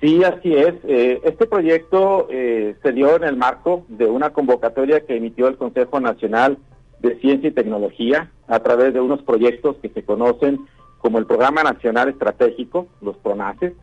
Sí, 0.00 0.24
así 0.24 0.52
es. 0.54 0.74
Eh, 0.88 1.20
este 1.22 1.46
proyecto 1.46 2.26
eh, 2.32 2.74
se 2.82 2.92
dio 2.92 3.14
en 3.14 3.22
el 3.22 3.36
marco 3.36 3.84
de 3.86 4.06
una 4.06 4.30
convocatoria 4.30 5.02
que 5.02 5.16
emitió 5.16 5.46
el 5.46 5.56
Consejo 5.56 6.00
Nacional 6.00 6.58
de 6.98 7.14
Ciencia 7.20 7.50
y 7.50 7.52
Tecnología 7.52 8.32
a 8.48 8.58
través 8.58 8.92
de 8.92 9.00
unos 9.00 9.22
proyectos 9.22 9.76
que 9.80 9.88
se 9.90 10.02
conocen 10.02 10.66
como 11.06 11.20
el 11.20 11.26
Programa 11.26 11.62
Nacional 11.62 12.08
Estratégico, 12.08 12.88
los 13.00 13.16
PRONACES. 13.18 13.74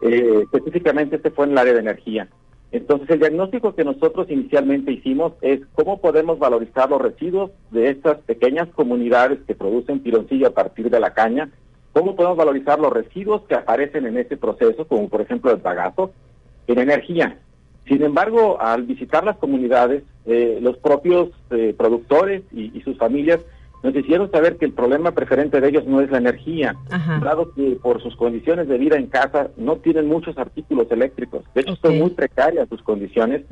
Eh, 0.00 0.44
específicamente 0.44 1.16
este 1.16 1.30
fue 1.30 1.44
en 1.44 1.52
el 1.52 1.58
área 1.58 1.74
de 1.74 1.80
energía. 1.80 2.26
Entonces, 2.72 3.10
el 3.10 3.18
diagnóstico 3.18 3.74
que 3.74 3.84
nosotros 3.84 4.30
inicialmente 4.30 4.90
hicimos 4.90 5.34
es 5.42 5.60
cómo 5.74 6.00
podemos 6.00 6.38
valorizar 6.38 6.88
los 6.88 7.02
residuos 7.02 7.50
de 7.70 7.90
estas 7.90 8.16
pequeñas 8.20 8.66
comunidades 8.68 9.40
que 9.46 9.54
producen 9.54 10.00
piloncillo 10.00 10.46
a 10.46 10.54
partir 10.54 10.88
de 10.88 11.00
la 11.00 11.12
caña, 11.12 11.50
cómo 11.92 12.16
podemos 12.16 12.38
valorizar 12.38 12.80
los 12.80 12.94
residuos 12.94 13.42
que 13.42 13.56
aparecen 13.56 14.06
en 14.06 14.16
este 14.16 14.38
proceso, 14.38 14.86
como 14.88 15.10
por 15.10 15.20
ejemplo 15.20 15.50
el 15.50 15.58
bagazo, 15.58 16.12
en 16.66 16.78
energía. 16.78 17.36
Sin 17.88 18.02
embargo, 18.02 18.58
al 18.58 18.84
visitar 18.84 19.22
las 19.22 19.36
comunidades, 19.36 20.02
eh, 20.24 20.60
los 20.62 20.78
propios 20.78 21.28
eh, 21.50 21.74
productores 21.76 22.42
y, 22.52 22.80
sus 22.80 22.96
familias 22.96 23.40
nos 23.82 23.94
hicieron 23.94 24.30
saber 24.30 24.56
que 24.56 24.66
el 24.66 24.72
problema 24.72 25.12
preferente 25.12 25.60
de 25.60 25.68
ellos 25.68 25.86
no 25.86 26.00
es 26.00 26.10
la 26.10 26.18
energía, 26.18 26.76
dado 27.22 27.52
que 27.54 27.78
por 27.82 28.02
sus 28.02 28.14
condiciones 28.16 28.68
de 28.68 28.78
vida 28.78 28.96
en 28.96 29.06
casa 29.06 29.50
no 29.56 29.76
tienen 29.76 30.06
muchos 30.06 30.36
artículos 30.38 30.86
eléctricos. 30.90 31.44
De 31.54 31.62
hecho, 31.62 31.76
son 31.76 31.98
muy 31.98 32.10
precarias 32.10 32.68
sus 32.68 32.82
condiciones. 32.82 33.42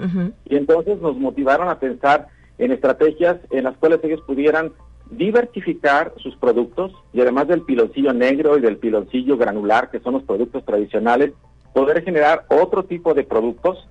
Y 0.44 0.56
entonces 0.56 1.00
nos 1.00 1.16
motivaron 1.16 1.68
a 1.68 1.78
pensar 1.78 2.28
en 2.58 2.72
estrategias 2.72 3.38
en 3.50 3.64
las 3.64 3.76
cuales 3.76 4.00
ellos 4.02 4.20
pudieran 4.26 4.72
diversificar 5.10 6.12
sus 6.18 6.36
productos 6.36 6.92
y 7.12 7.20
además 7.20 7.48
del 7.48 7.62
piloncillo 7.62 8.12
negro 8.12 8.58
y 8.58 8.60
del 8.60 8.76
piloncillo 8.76 9.38
granular, 9.38 9.90
que 9.90 10.00
son 10.00 10.14
los 10.14 10.22
productos 10.24 10.64
tradicionales, 10.66 11.32
poder 11.72 12.02
generar 12.02 12.44
otro 12.48 12.84
tipo 12.84 13.14
de 13.14 13.24
productos 13.24 13.88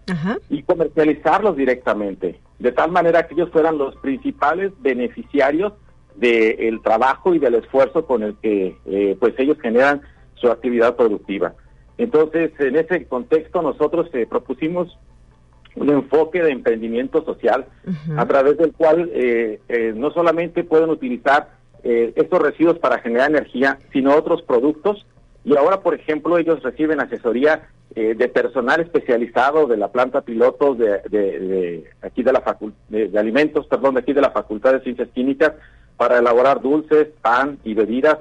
y 0.50 0.62
comercializarlos 0.64 1.56
directamente, 1.56 2.40
de 2.60 2.72
tal 2.72 2.92
manera 2.92 3.26
que 3.28 3.34
ellos 3.34 3.50
fueran 3.52 3.78
los 3.78 3.96
principales 3.98 4.72
beneficiarios 4.82 5.74
del 6.18 6.82
trabajo 6.82 7.36
y 7.36 7.39
del 7.39 7.55
esfuerzo 7.55 8.05
con 8.05 8.24
el 8.24 8.36
que 8.41 8.76
eh, 8.86 9.15
pues 9.20 9.36
ellos 9.38 9.57
generan 9.61 10.01
su 10.36 10.49
actividad 10.49 10.95
productiva. 10.95 11.53
Entonces, 11.97 12.51
en 12.59 12.76
ese 12.76 13.05
contexto 13.05 13.61
nosotros 13.61 14.09
eh, 14.13 14.26
propusimos 14.28 14.97
un 15.76 15.89
enfoque 15.89 16.41
de 16.41 16.51
emprendimiento 16.51 17.24
social 17.24 17.65
a 18.18 18.26
través 18.26 18.57
del 18.57 18.74
cual 18.74 19.11
eh, 19.13 19.59
no 19.95 20.09
solamente 20.09 20.63
pueden 20.63 20.89
utilizar 20.89 21.55
estos 21.84 22.41
residuos 22.41 22.80
para 22.80 22.97
generar 22.97 23.30
energía, 23.30 23.78
sino 23.93 24.15
otros 24.15 24.41
productos. 24.41 25.05
Y 25.45 25.55
ahora, 25.55 25.82
por 25.82 25.93
ejemplo, 25.93 26.38
ellos 26.38 26.63
reciben 26.63 26.99
asesoría 26.99 27.70
de 27.95 28.28
personal 28.28 28.82
especializado 28.82 29.68
de 29.68 29.78
la 29.78 29.91
planta 29.91 30.22
piloto 30.22 30.74
de, 30.74 30.99
de, 31.09 31.86
aquí 32.01 32.24
de 32.24 32.34
la 32.34 32.41
facultad 32.41 32.78
de, 32.89 33.18
alimentos, 33.18 33.68
perdón, 33.68 33.93
de 33.93 34.01
aquí 34.01 34.13
de 34.13 34.22
la 34.22 34.32
Facultad 34.32 34.74
de 34.74 34.82
Ciencias 34.82 35.09
Químicas, 35.13 35.53
para 35.98 36.20
elaborar 36.20 36.62
dulces, 36.62 37.08
pan 37.22 37.58
y 37.64 37.74
bebidas. 37.74 38.20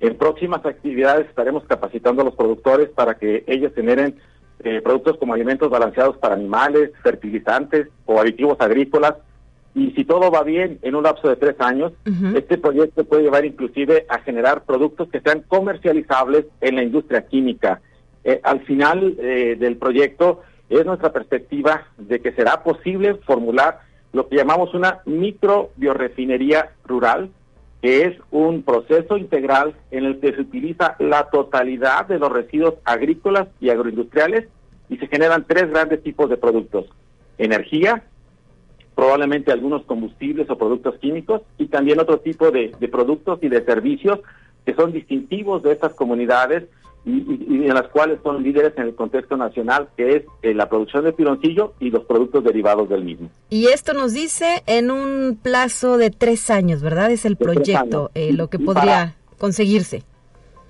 En 0.00 0.16
próximas 0.16 0.66
actividades 0.66 1.28
estaremos 1.28 1.64
capacitando 1.64 2.22
a 2.22 2.24
los 2.24 2.34
productores 2.34 2.88
para 2.90 3.14
que 3.14 3.44
ellos 3.46 3.72
generen 3.74 4.16
eh, 4.64 4.80
productos 4.82 5.16
como 5.18 5.34
alimentos 5.34 5.70
balanceados 5.70 6.16
para 6.18 6.34
animales, 6.34 6.90
fertilizantes 7.02 7.88
o 8.04 8.20
aditivos 8.20 8.60
agrícolas. 8.60 9.14
Y 9.74 9.92
si 9.92 10.04
todo 10.04 10.30
va 10.30 10.42
bien, 10.42 10.78
en 10.82 10.94
un 10.96 11.04
lapso 11.04 11.28
de 11.28 11.36
tres 11.36 11.54
años, 11.58 11.92
este 12.34 12.58
proyecto 12.58 13.04
puede 13.04 13.22
llevar 13.22 13.46
inclusive 13.46 14.04
a 14.08 14.18
generar 14.18 14.64
productos 14.64 15.08
que 15.08 15.20
sean 15.20 15.42
comercializables 15.48 16.44
en 16.60 16.76
la 16.76 16.82
industria 16.82 17.26
química. 17.26 17.80
Eh, 18.22 18.38
al 18.42 18.60
final 18.66 19.16
eh, 19.18 19.56
del 19.58 19.78
proyecto 19.78 20.42
es 20.68 20.84
nuestra 20.84 21.12
perspectiva 21.12 21.86
de 21.96 22.20
que 22.20 22.32
será 22.32 22.62
posible 22.62 23.14
formular 23.26 23.80
lo 24.12 24.28
que 24.28 24.36
llamamos 24.36 24.74
una 24.74 25.00
microbiorefinería 25.06 26.72
rural, 26.84 27.30
que 27.80 28.04
es 28.04 28.16
un 28.30 28.62
proceso 28.62 29.16
integral 29.16 29.74
en 29.90 30.04
el 30.04 30.20
que 30.20 30.32
se 30.32 30.42
utiliza 30.42 30.96
la 30.98 31.30
totalidad 31.30 32.06
de 32.06 32.18
los 32.18 32.30
residuos 32.30 32.74
agrícolas 32.84 33.48
y 33.60 33.70
agroindustriales 33.70 34.48
y 34.88 34.98
se 34.98 35.08
generan 35.08 35.44
tres 35.48 35.70
grandes 35.70 36.02
tipos 36.02 36.28
de 36.30 36.36
productos. 36.36 36.86
Energía, 37.38 38.04
probablemente 38.94 39.50
algunos 39.50 39.84
combustibles 39.84 40.48
o 40.50 40.58
productos 40.58 40.96
químicos 40.98 41.42
y 41.58 41.66
también 41.66 41.98
otro 41.98 42.20
tipo 42.20 42.50
de, 42.50 42.68
productos 42.90 43.38
y 43.42 43.48
de 43.48 43.64
servicios 43.64 44.20
que 44.64 44.74
son 44.74 44.92
distintivos 44.92 45.62
de 45.62 45.72
estas 45.72 45.94
comunidades 45.94 46.64
y, 47.04 47.66
en 47.66 47.74
las 47.74 47.88
cuales 47.88 48.20
son 48.22 48.42
líderes 48.42 48.72
en 48.76 48.84
el 48.84 48.94
contexto 48.94 49.36
nacional, 49.36 49.88
que 49.96 50.16
es 50.16 50.22
eh, 50.42 50.54
la 50.54 50.68
producción 50.68 51.04
de 51.04 51.12
piloncillo 51.12 51.74
y 51.80 51.90
los 51.90 52.04
productos 52.04 52.44
derivados 52.44 52.88
del 52.88 53.04
mismo. 53.04 53.28
Y 53.50 53.66
esto 53.66 53.92
nos 53.92 54.12
dice 54.12 54.62
en 54.66 54.90
un 54.90 55.38
plazo 55.42 55.96
de 55.96 56.10
tres 56.10 56.50
años, 56.50 56.80
¿verdad? 56.82 57.10
Es 57.10 57.24
el 57.24 57.36
proyecto, 57.36 58.10
eh, 58.14 58.32
lo 58.32 58.48
que 58.48 58.58
podría 58.58 59.16
conseguirse. 59.38 60.04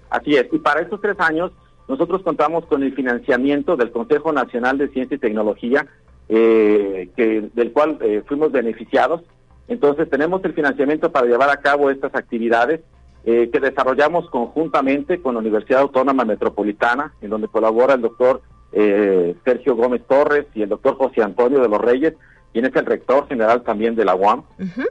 Así 0.09 0.35
es, 0.35 0.47
y 0.53 0.59
para 0.59 0.80
estos 0.80 1.01
tres 1.01 1.16
años 1.18 1.53
nosotros 1.89 2.22
contamos 2.22 2.64
con 2.66 2.83
el 2.83 2.95
financiamiento 2.95 3.76
del 3.76 3.91
Consejo 3.91 4.33
Nacional 4.33 4.78
de 4.78 4.89
Ciencia 4.89 5.16
y 5.16 5.18
Tecnología, 5.18 5.87
eh, 6.28 7.11
que, 7.14 7.51
del 7.53 7.72
cual 7.72 7.99
fuimos 8.26 8.53
beneficiados. 8.53 9.22
Entonces 9.68 10.09
tenemos 10.09 10.43
el 10.45 10.55
financiamiento 10.55 11.12
para 11.12 11.26
llevar 11.26 11.51
a 11.51 11.59
cabo 11.59 11.91
estas 11.91 12.14
actividades 12.14 12.80
eh, 13.24 13.50
que 13.52 13.60
desarrollamos 13.60 14.28
conjuntamente 14.30 15.20
con 15.20 15.34
la 15.34 15.40
Universidad 15.40 15.82
Autónoma 15.82 16.24
Metropolitana, 16.24 17.14
en 17.20 17.30
donde 17.30 17.48
colabora 17.48 17.94
el 17.94 18.00
doctor 18.00 18.42
eh, 18.72 19.36
Sergio 19.44 19.76
Gómez 19.76 20.02
Torres 20.08 20.46
y 20.54 20.62
el 20.62 20.68
doctor 20.70 20.96
José 20.96 21.22
Antonio 21.22 21.60
de 21.60 21.68
los 21.68 21.80
Reyes, 21.80 22.14
quien 22.52 22.64
es 22.64 22.74
el 22.74 22.84
rector 22.84 23.28
general 23.28 23.62
también 23.62 23.94
de 23.94 24.04
la 24.04 24.14
UAM. 24.14 24.42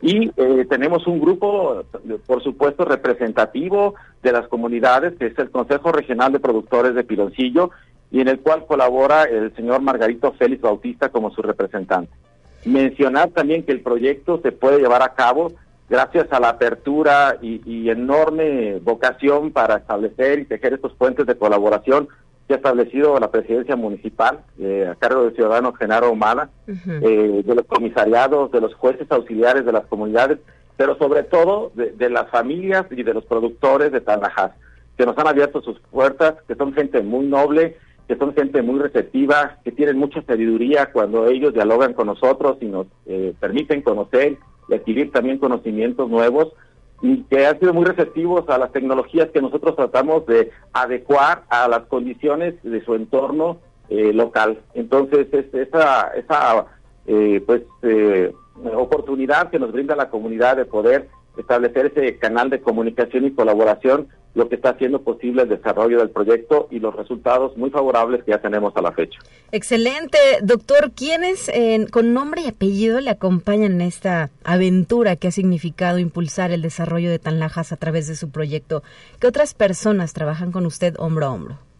Y 0.02 0.32
eh, 0.36 0.66
tenemos 0.70 1.06
un 1.08 1.20
grupo, 1.20 1.84
por 2.26 2.42
supuesto, 2.42 2.86
representativo 2.86 3.96
de 4.24 4.32
las 4.32 4.48
comunidades, 4.48 5.14
que 5.18 5.28
es 5.28 5.38
el 5.38 5.52
Consejo 5.52 5.92
Regional 5.92 6.32
de 6.32 6.40
Productores 6.40 6.96
de 6.96 7.04
Piloncillo, 7.04 7.72
y 8.12 8.22
en 8.22 8.28
el 8.28 8.40
cual 8.40 8.66
colabora 8.66 9.24
el 9.24 9.56
señor 9.56 9.82
Margarito 9.82 10.32
Félix 10.34 10.62
Bautista 10.62 11.10
como 11.10 11.32
su 11.32 11.42
representante. 11.42 12.12
Mencionar 12.66 13.30
también 13.30 13.64
que 13.64 13.72
el 13.72 13.82
proyecto 13.82 14.40
se 14.42 14.52
puede 14.52 14.80
llevar 14.80 15.02
a 15.02 15.14
cabo 15.14 15.52
gracias 15.92 16.32
a 16.32 16.40
la 16.40 16.50
apertura 16.50 17.38
y, 17.42 17.90
enorme 17.90 18.80
vocación 18.80 19.52
para 19.52 19.76
establecer 19.76 20.40
y 20.40 20.46
tejer 20.46 20.74
estos 20.74 20.94
puentes 20.94 21.28
de 21.28 21.36
colaboración 21.36 22.08
que 22.48 22.54
ha 22.54 22.58
establecido 22.58 23.20
la 23.20 23.30
presidencia 23.30 23.76
municipal 23.76 24.40
eh, 24.58 24.88
a 24.90 24.96
cargo 24.96 25.24
del 25.24 25.36
ciudadano 25.36 25.74
Genaro 25.74 26.10
Humala, 26.10 26.50
eh, 26.66 27.44
de 27.46 27.56
los 27.56 27.66
comisariados, 27.66 28.54
de 28.54 28.62
los 28.62 28.74
jueces 28.76 29.06
auxiliares 29.12 29.66
de 29.66 29.74
las 29.74 29.86
comunidades, 29.88 30.40
pero 30.78 30.98
sobre 30.98 31.24
todo 31.24 31.74
de, 31.76 32.10
las 32.10 32.30
familias 32.30 32.86
y 32.92 33.04
de 33.04 33.14
los 33.14 33.26
productores 33.26 33.92
de 33.92 34.00
Tanajás, 34.00 34.54
que 34.98 35.06
nos 35.06 35.18
han 35.18 35.28
abierto 35.28 35.62
sus 35.62 35.78
puertas, 35.92 36.36
que 36.48 36.56
son 36.56 36.74
gente 36.74 37.02
muy 37.02 37.26
noble, 37.26 37.78
que 38.08 38.16
son 38.16 38.34
gente 38.34 38.62
muy 38.62 38.80
receptiva, 38.80 39.58
que 39.66 39.74
tienen 39.74 39.98
mucha 39.98 40.22
sabiduría 40.22 40.92
cuando 40.94 41.28
ellos 41.28 41.54
dialogan 41.54 41.94
con 41.94 42.08
nosotros 42.08 42.58
y 42.62 42.66
nos 42.66 42.88
eh, 43.08 43.34
permiten 43.42 43.82
conocer 43.82 44.38
adquirir 44.76 45.12
también 45.12 45.38
conocimientos 45.38 46.10
nuevos 46.10 46.54
y 47.02 47.24
que 47.24 47.46
han 47.46 47.60
sido 47.60 47.74
muy 47.74 47.86
receptivos 47.86 48.48
a 48.50 48.58
las 48.58 48.72
tecnologías 48.72 49.30
que 49.30 49.42
nosotros 49.42 49.76
tratamos 49.76 50.26
de 50.28 50.52
adecuar 50.72 51.44
a 51.50 51.68
las 51.68 51.82
condiciones 51.84 52.56
de 52.64 52.84
su 52.84 52.94
entorno 52.94 53.58
eh, 53.90 54.14
local. 54.14 54.60
Entonces, 54.74 55.28
esa, 55.34 56.12
esa 56.16 56.66
eh, 57.08 57.42
pues, 57.46 57.64
eh, 57.82 58.32
oportunidad 58.76 59.50
que 59.50 59.60
nos 59.60 59.72
brinda 59.72 59.96
la 59.96 60.10
comunidad 60.10 60.58
de 60.58 60.66
poder 60.66 61.10
establecer 61.38 61.88
ese 61.88 62.18
canal 62.18 62.50
de 62.50 62.62
comunicación 62.62 63.26
y 63.26 63.32
colaboración 63.32 64.08
lo 64.34 64.48
que 64.48 64.56
está 64.56 64.70
haciendo 64.70 65.02
posible 65.02 65.44
el 65.44 65.50
desarrollo 65.50 66.00
del 66.00 66.10
proyecto 66.10 66.68
y 66.72 66.80
los 66.80 66.96
resultados 66.96 67.58
muy 67.58 67.70
favorables 67.70 68.24
que 68.24 68.32
ya 68.32 68.42
tenemos 68.42 68.74
a 68.78 68.82
la 68.82 68.94
fecha. 68.94 69.20
Excelente, 69.52 70.18
doctor. 70.42 70.92
¿Quiénes 70.96 71.52
con 71.92 72.14
nombre 72.14 72.42
y 72.42 72.48
apellido 72.48 73.02
le 73.02 73.10
acompañan 73.10 73.74
en 73.74 73.82
esta 73.82 74.30
aventura 74.46 75.18
que 75.18 75.28
ha 75.28 75.32
significado 75.32 76.00
impulsar 76.00 76.52
el 76.52 76.62
desarrollo 76.62 77.10
de 77.10 77.20
Tanlajas 77.20 77.74
a 77.74 77.78
través 77.78 78.08
de 78.08 78.16
su 78.16 78.30
proyecto? 78.30 78.84
¿Qué 79.20 79.28
otras 79.28 79.54
personas 79.54 80.14
trabajan 80.14 80.54
con 80.54 80.66
usted 80.66 80.96
hombro 80.98 81.26
a 81.26 81.32
hombro? 81.34 81.71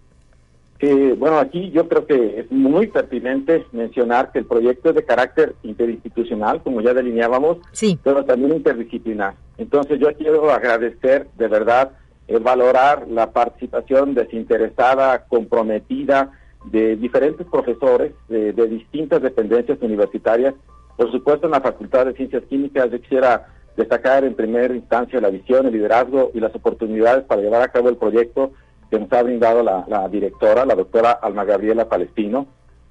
Eh, 0.82 1.16
bueno, 1.18 1.38
aquí 1.38 1.70
yo 1.72 1.88
creo 1.88 2.08
que 2.08 2.40
es 2.40 2.52
muy 2.52 2.88
pertinente 2.88 3.66
mencionar 3.72 4.32
que 4.32 4.40
el 4.40 4.46
proyecto 4.46 4.90
es 4.90 4.96
de 4.96 5.06
carácter 5.06 5.56
interinstitucional, 5.62 6.64
como 6.64 6.82
ya 6.82 6.94
delineábamos, 6.94 7.58
sí. 7.72 8.00
pero 8.04 8.26
también 8.26 8.54
interdisciplinar. 8.54 9.36
Entonces 9.60 10.00
yo 10.00 10.12
quiero 10.18 10.50
agradecer 10.52 11.28
de 11.38 11.48
verdad 11.48 11.92
valorar 12.40 13.08
la 13.10 13.32
participación 13.32 14.14
desinteresada, 14.14 15.26
comprometida 15.26 16.32
de 16.66 16.96
diferentes 16.96 17.46
profesores 17.48 18.14
de, 18.30 18.54
distintas 18.54 19.22
dependencias 19.22 19.80
universitarias. 19.82 20.54
Por 20.96 21.12
supuesto, 21.12 21.48
en 21.48 21.52
la 21.52 21.62
Facultad 21.62 22.06
de 22.06 22.14
Ciencias 22.14 22.44
Químicas 22.50 22.92
yo 22.92 23.02
quisiera 23.02 23.48
destacar 23.76 24.24
en 24.24 24.36
primera 24.36 24.74
instancia 24.76 25.22
la 25.22 25.30
visión, 25.30 25.66
el 25.66 25.74
liderazgo 25.74 26.32
y 26.34 26.40
las 26.40 26.54
oportunidades 26.54 27.24
para 27.24 27.42
llevar 27.42 27.62
a 27.62 27.70
cabo 27.70 27.90
el 27.90 27.98
proyecto 27.98 28.52
que 28.92 29.00
nos 29.00 29.12
ha 29.14 29.24
brindado 29.24 29.64
la, 29.64 30.10
directora, 30.10 30.66
la 30.66 30.76
doctora 30.76 31.12
Alma 31.12 31.46
Gabriela 31.46 31.88
Palestino. 31.88 32.46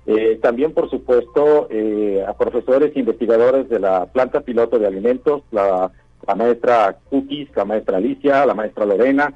Eh, 0.07 0.39
también, 0.41 0.73
por 0.73 0.89
supuesto, 0.89 1.69
eh, 1.71 2.25
a 2.27 2.33
profesores 2.33 2.97
e 2.97 3.01
investigadores 3.01 3.69
de 3.69 3.79
la 3.79 4.07
planta 4.07 4.41
piloto 4.41 4.79
de 4.79 4.87
alimentos, 4.87 5.43
la, 5.53 5.93
maestra 6.35 6.97
Cookies, 7.11 7.51
la 7.55 7.67
maestra 7.67 7.99
Alicia, 7.99 8.47
la 8.47 8.55
maestra 8.55 8.87
Lorena. 8.87 9.35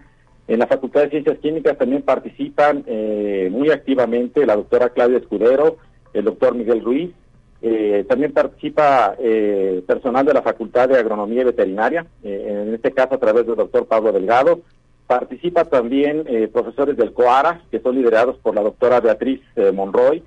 En 0.48 0.58
la 0.58 0.66
Facultad 0.66 1.02
de 1.02 1.10
Ciencias 1.10 1.38
Químicas 1.38 1.76
también 1.76 2.00
participan 2.00 2.82
eh, 2.86 3.50
muy 3.52 3.70
activamente 3.70 4.46
la 4.46 4.56
doctora 4.56 4.88
Claudia 4.88 5.18
Escudero, 5.18 5.76
el 6.14 6.24
doctor 6.24 6.54
Miguel 6.54 6.82
Ruiz. 6.82 7.10
también 8.08 8.32
participa 8.32 9.16
personal 9.86 10.26
de 10.26 10.34
la 10.34 10.42
Facultad 10.42 10.88
de 10.88 10.98
Agronomía 10.98 11.42
y 11.42 11.44
Veterinaria, 11.46 12.06
en 12.22 12.74
este 12.74 12.92
caso 12.92 13.14
a 13.14 13.18
través 13.18 13.46
del 13.46 13.56
doctor 13.56 13.86
Pablo 13.86 14.12
Delgado, 14.12 14.60
Participa 15.06 15.66
también 15.66 16.24
eh, 16.26 16.48
profesores 16.48 16.96
del 16.96 17.12
COARA, 17.12 17.60
que 17.70 17.78
son 17.80 17.94
liderados 17.94 18.38
por 18.38 18.54
la 18.54 18.62
doctora 18.62 19.00
Beatriz 19.00 19.42
eh, 19.54 19.70
Monroy. 19.70 20.22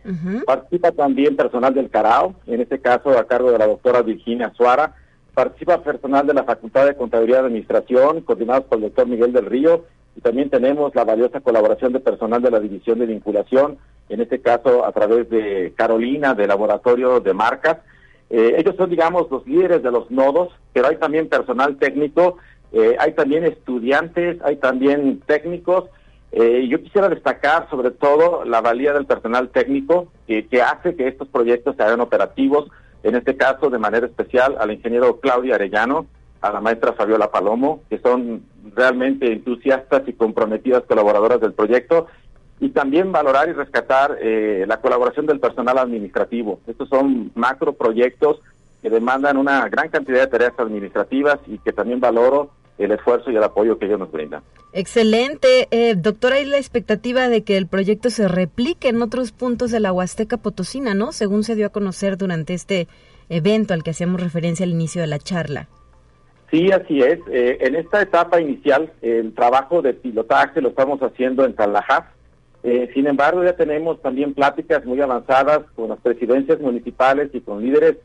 Participa 0.46 0.92
también 0.92 1.36
personal 1.36 1.74
del 1.74 1.90
CARAO, 1.90 2.36
en 2.46 2.62
este 2.62 2.80
caso 2.80 3.18
a 3.18 3.26
cargo 3.26 3.52
de 3.52 3.58
la 3.58 3.66
doctora 3.66 4.04
Virginia 4.04 4.54
Suara. 4.56 4.94
Participa 5.34 5.82
personal 5.82 6.28
de 6.28 6.36
la 6.36 6.44
Facultad 6.44 6.86
de 6.86 6.96
Contabilidad 6.96 7.42
y 7.44 7.46
Administración, 7.46 8.22
coordinados 8.22 8.66
por 8.66 8.78
el 8.78 8.84
doctor 8.84 9.08
Miguel 9.08 9.34
del 9.34 9.48
Río. 9.48 9.86
Y 10.16 10.22
también 10.22 10.52
tenemos 10.52 10.94
la 10.94 11.04
valiosa 11.04 11.40
colaboración 11.42 11.94
de 11.94 12.00
personal 12.00 12.44
de 12.44 12.52
la 12.52 12.60
División 12.60 13.00
de 13.00 13.08
Vinculación, 13.08 13.80
en 14.10 14.22
este 14.22 14.42
caso 14.42 14.86
a 14.86 14.92
través 14.92 15.28
de 15.32 15.74
Carolina, 15.76 16.36
del 16.36 16.50
Laboratorio 16.50 17.20
de 17.20 17.34
Marcas. 17.34 17.80
Eh, 18.30 18.56
ellos 18.58 18.76
son, 18.76 18.90
digamos, 18.90 19.32
los 19.32 19.46
líderes 19.48 19.82
de 19.82 19.92
los 19.92 20.12
nodos, 20.12 20.50
pero 20.74 20.88
hay 20.88 20.98
también 20.98 21.30
personal 21.30 21.78
técnico 21.78 22.38
eh, 22.72 22.96
hay 23.00 23.14
también 23.14 23.46
estudiantes, 23.46 24.38
hay 24.44 24.58
también 24.58 25.22
técnicos. 25.26 25.86
Eh, 26.32 26.68
yo 26.70 26.82
quisiera 26.82 27.10
destacar 27.10 27.70
sobre 27.70 27.92
todo 27.92 28.44
la 28.44 28.62
valía 28.62 28.94
del 28.94 29.06
personal 29.06 29.50
técnico 29.50 30.12
que 30.28 30.62
hace 30.62 30.96
que 30.96 31.08
estos 31.08 31.28
proyectos 31.30 31.76
se 31.78 31.84
hagan 31.84 32.02
operativos, 32.02 32.70
en 33.04 33.16
este 33.16 33.38
caso 33.38 33.70
de 33.70 33.78
manera 33.78 34.08
especial 34.08 34.58
al 34.60 34.72
ingeniero 34.72 35.20
Claudio 35.20 35.56
Arellano, 35.56 36.06
a 36.42 36.52
la 36.52 36.62
maestra 36.62 36.94
Fabiola 36.94 37.32
Palomo, 37.32 37.82
que 37.90 38.00
son 38.00 38.44
realmente 38.76 39.32
entusiastas 39.32 40.04
y 40.08 40.14
comprometidas 40.14 40.84
colaboradoras 40.84 41.40
del 41.40 41.54
proyecto, 41.54 42.08
y 42.60 42.70
también 42.70 43.12
valorar 43.12 43.50
y 43.50 43.54
rescatar 43.54 44.18
eh, 44.20 44.66
la 44.68 44.82
colaboración 44.82 45.26
del 45.28 45.40
personal 45.40 45.78
administrativo. 45.78 46.60
Estos 46.68 46.90
son 46.90 47.32
macro 47.36 47.74
proyectos 47.74 48.40
que 48.88 48.94
demandan 48.94 49.36
una 49.36 49.68
gran 49.68 49.90
cantidad 49.90 50.22
de 50.22 50.28
tareas 50.28 50.54
administrativas 50.58 51.40
y 51.46 51.58
que 51.58 51.74
también 51.74 52.00
valoro 52.00 52.52
el 52.78 52.92
esfuerzo 52.92 53.30
y 53.32 53.36
el 53.36 53.44
apoyo 53.44 53.78
que 53.78 53.86
ellos 53.86 54.00
nos 54.00 54.12
brindan. 54.12 54.44
Excelente. 54.72 55.68
Eh, 55.72 55.96
doctor, 55.96 56.32
hay 56.32 56.46
la 56.46 56.58
expectativa 56.58 57.28
de 57.28 57.44
que 57.44 57.58
el 57.58 57.68
proyecto 57.68 58.10
se 58.10 58.30
replique 58.30 58.88
en 58.88 59.02
otros 59.02 59.34
puntos 59.34 59.72
de 59.72 59.82
la 59.82 59.92
Huasteca 59.92 60.38
Potosina, 60.38 60.94
¿no? 60.94 61.12
Según 61.12 61.44
se 61.44 61.56
dio 61.56 61.66
a 61.66 61.70
conocer 61.70 62.18
durante 62.18 62.54
este 62.54 62.88
evento 63.28 63.74
al 63.74 63.84
que 63.84 63.90
hacíamos 63.90 64.22
referencia 64.22 64.64
al 64.64 64.70
inicio 64.70 65.02
de 65.02 65.08
la 65.08 65.20
charla. 65.20 65.68
Sí, 66.50 66.72
así 66.72 67.02
es. 67.02 67.20
Eh, 67.30 67.58
en 67.60 67.76
esta 67.76 68.02
etapa 68.02 68.40
inicial, 68.40 68.94
el 69.02 69.34
trabajo 69.34 69.82
de 69.82 69.96
pilotaje 69.96 70.62
lo 70.62 70.70
estamos 70.70 71.02
haciendo 71.02 71.44
en 71.44 71.56
Talajaz. 71.56 72.06
Eh, 72.64 72.90
sin 72.94 73.08
embargo, 73.08 73.44
ya 73.44 73.58
tenemos 73.58 74.02
también 74.02 74.34
pláticas 74.34 74.86
muy 74.86 75.02
avanzadas 75.02 75.64
con 75.76 75.90
las 75.90 76.00
presidencias 76.00 76.62
municipales 76.62 77.32
y 77.34 77.42
con 77.42 77.62
líderes 77.62 77.98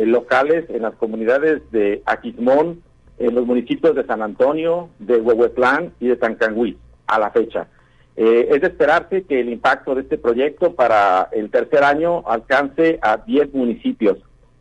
eh, 0.00 0.06
locales 0.06 0.64
en 0.70 0.82
las 0.82 0.94
comunidades 0.94 1.60
de 1.70 2.02
Aquismón, 2.06 2.82
en 3.18 3.34
los 3.34 3.44
municipios 3.44 3.94
de 3.94 4.06
San 4.06 4.22
Antonio, 4.22 4.88
de 4.98 5.16
Huehuetlán 5.20 5.92
y 6.00 6.08
de 6.08 6.16
Tancangüí 6.16 6.78
a 7.06 7.18
la 7.18 7.30
fecha. 7.30 7.68
Eh, 8.16 8.48
es 8.50 8.62
de 8.62 8.68
esperarse 8.68 9.24
que 9.24 9.40
el 9.40 9.50
impacto 9.50 9.94
de 9.94 10.02
este 10.02 10.16
proyecto 10.16 10.74
para 10.74 11.28
el 11.32 11.50
tercer 11.50 11.84
año 11.84 12.22
alcance 12.26 12.98
a 13.02 13.18
10 13.18 13.52
municipios, 13.52 14.16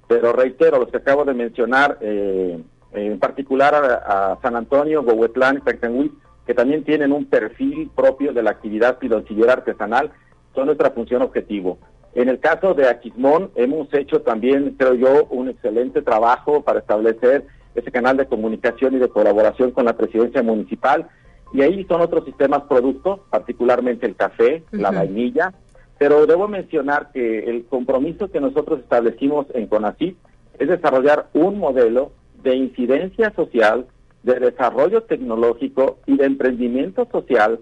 pero 0.10 0.34
reitero, 0.34 0.78
los 0.78 0.90
que 0.90 0.98
acabo 0.98 1.24
de 1.24 1.34
mencionar, 1.34 1.98
eh, 2.02 2.60
en 2.92 3.20
particular 3.20 3.76
a, 3.76 4.38
San 4.42 4.58
Antonio, 4.58 5.02
Huehuetlán 5.04 5.58
y 5.58 5.62
Tancangüí, 5.62 6.12
que 6.46 6.54
también 6.54 6.84
tienen 6.84 7.14
un 7.14 7.26
perfil 7.26 7.90
propio 7.96 8.34
de 8.34 8.44
la 8.44 8.52
actividad 8.52 8.98
piloncillera 8.98 9.54
artesanal, 9.54 10.12
son 10.54 10.66
nuestra 10.66 10.92
función 10.92 11.22
objetivo. 11.22 11.78
En 12.16 12.28
el 12.28 12.40
caso 12.40 12.74
de 12.74 12.88
Aquismón, 12.88 13.52
hemos 13.56 13.94
hecho 13.94 14.22
también, 14.22 14.76
creo 14.78 14.96
yo, 14.96 15.26
un 15.30 15.50
excelente 15.50 16.02
trabajo 16.02 16.62
para 16.62 16.80
establecer 16.80 17.46
ese 17.76 17.92
canal 17.92 18.18
de 18.18 18.26
comunicación 18.26 18.96
y 18.96 18.98
de 18.98 19.10
colaboración 19.10 19.72
con 19.72 19.86
la 19.86 19.96
presidencia 19.96 20.42
municipal. 20.42 21.08
Y 21.54 21.62
ahí 21.62 21.84
son 21.86 22.02
otros 22.02 22.26
sistemas 22.26 22.64
productos, 22.64 23.22
particularmente 23.30 24.06
el 24.06 24.16
café, 24.16 24.64
la 24.72 24.92
vainilla. 24.92 25.54
Pero 25.98 26.26
debo 26.26 26.48
mencionar 26.48 27.12
que 27.12 27.40
el 27.40 27.66
compromiso 27.66 28.32
que 28.32 28.40
nosotros 28.40 28.80
establecimos 28.80 29.48
en 29.54 29.68
CONACYT 29.68 30.18
es 30.58 30.68
desarrollar 30.68 31.28
un 31.34 31.60
modelo 31.60 32.12
de 32.44 32.56
incidencia 32.56 33.32
social, 33.36 33.86
de 34.24 34.40
desarrollo 34.40 35.04
tecnológico 35.04 35.98
y 36.06 36.18
de 36.18 36.26
emprendimiento 36.26 37.08
social 37.12 37.60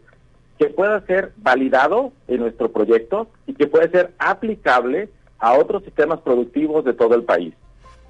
que 0.57 0.67
pueda 0.67 1.05
ser 1.05 1.33
validado 1.37 2.11
en 2.27 2.41
nuestro 2.41 2.71
proyecto 2.71 3.27
y 3.45 3.53
que 3.53 3.67
pueda 3.67 3.89
ser 3.89 4.13
aplicable 4.17 5.09
a 5.39 5.53
otros 5.53 5.83
sistemas 5.83 6.19
productivos 6.21 6.83
de 6.83 6.93
todo 6.93 7.15
el 7.15 7.23
país. 7.23 7.53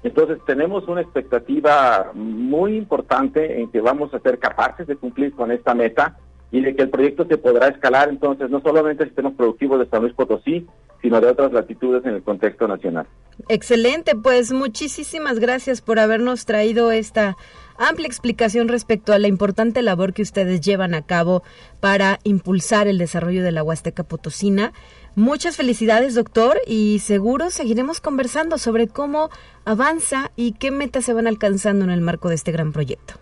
Entonces 0.02 0.38
tenemos 0.46 0.86
una 0.88 1.00
expectativa 1.00 2.12
muy 2.14 2.76
importante 2.76 3.60
en 3.60 3.70
que 3.70 3.80
vamos 3.80 4.14
a 4.14 4.20
ser 4.20 4.38
capaces 4.38 4.86
de 4.86 4.96
cumplir 4.96 5.32
con 5.32 5.50
esta 5.50 5.74
meta 5.74 6.16
y 6.50 6.62
de 6.62 6.74
que 6.74 6.82
el 6.82 6.90
proyecto 6.90 7.26
se 7.26 7.36
podrá 7.36 7.68
escalar 7.68 8.08
entonces 8.08 8.48
no 8.48 8.60
solamente 8.60 9.02
en 9.02 9.10
sistemas 9.10 9.34
productivos 9.34 9.80
de 9.80 9.86
San 9.86 10.02
Luis 10.02 10.14
Potosí, 10.14 10.66
sino 11.02 11.20
de 11.20 11.28
otras 11.28 11.52
latitudes 11.52 12.04
en 12.04 12.14
el 12.14 12.22
contexto 12.22 12.66
nacional. 12.66 13.06
Excelente, 13.48 14.14
pues 14.14 14.52
muchísimas 14.52 15.38
gracias 15.38 15.80
por 15.80 15.98
habernos 15.98 16.44
traído 16.44 16.90
esta 16.90 17.36
amplia 17.78 18.06
explicación 18.06 18.68
respecto 18.68 19.12
a 19.12 19.18
la 19.18 19.28
importante 19.28 19.82
labor 19.82 20.12
que 20.12 20.22
ustedes 20.22 20.60
llevan 20.60 20.94
a 20.94 21.02
cabo 21.02 21.42
para 21.80 22.18
impulsar 22.24 22.88
el 22.88 22.98
desarrollo 22.98 23.42
de 23.42 23.52
la 23.52 23.62
Huasteca 23.62 24.04
Potosina. 24.04 24.72
Muchas 25.14 25.56
felicidades, 25.56 26.14
doctor, 26.14 26.58
y 26.66 26.98
seguro 26.98 27.50
seguiremos 27.50 28.00
conversando 28.00 28.58
sobre 28.58 28.88
cómo 28.88 29.30
avanza 29.64 30.30
y 30.36 30.52
qué 30.52 30.70
metas 30.70 31.04
se 31.04 31.12
van 31.12 31.26
alcanzando 31.26 31.84
en 31.84 31.90
el 31.90 32.00
marco 32.00 32.28
de 32.28 32.34
este 32.34 32.52
gran 32.52 32.72
proyecto. 32.72 33.14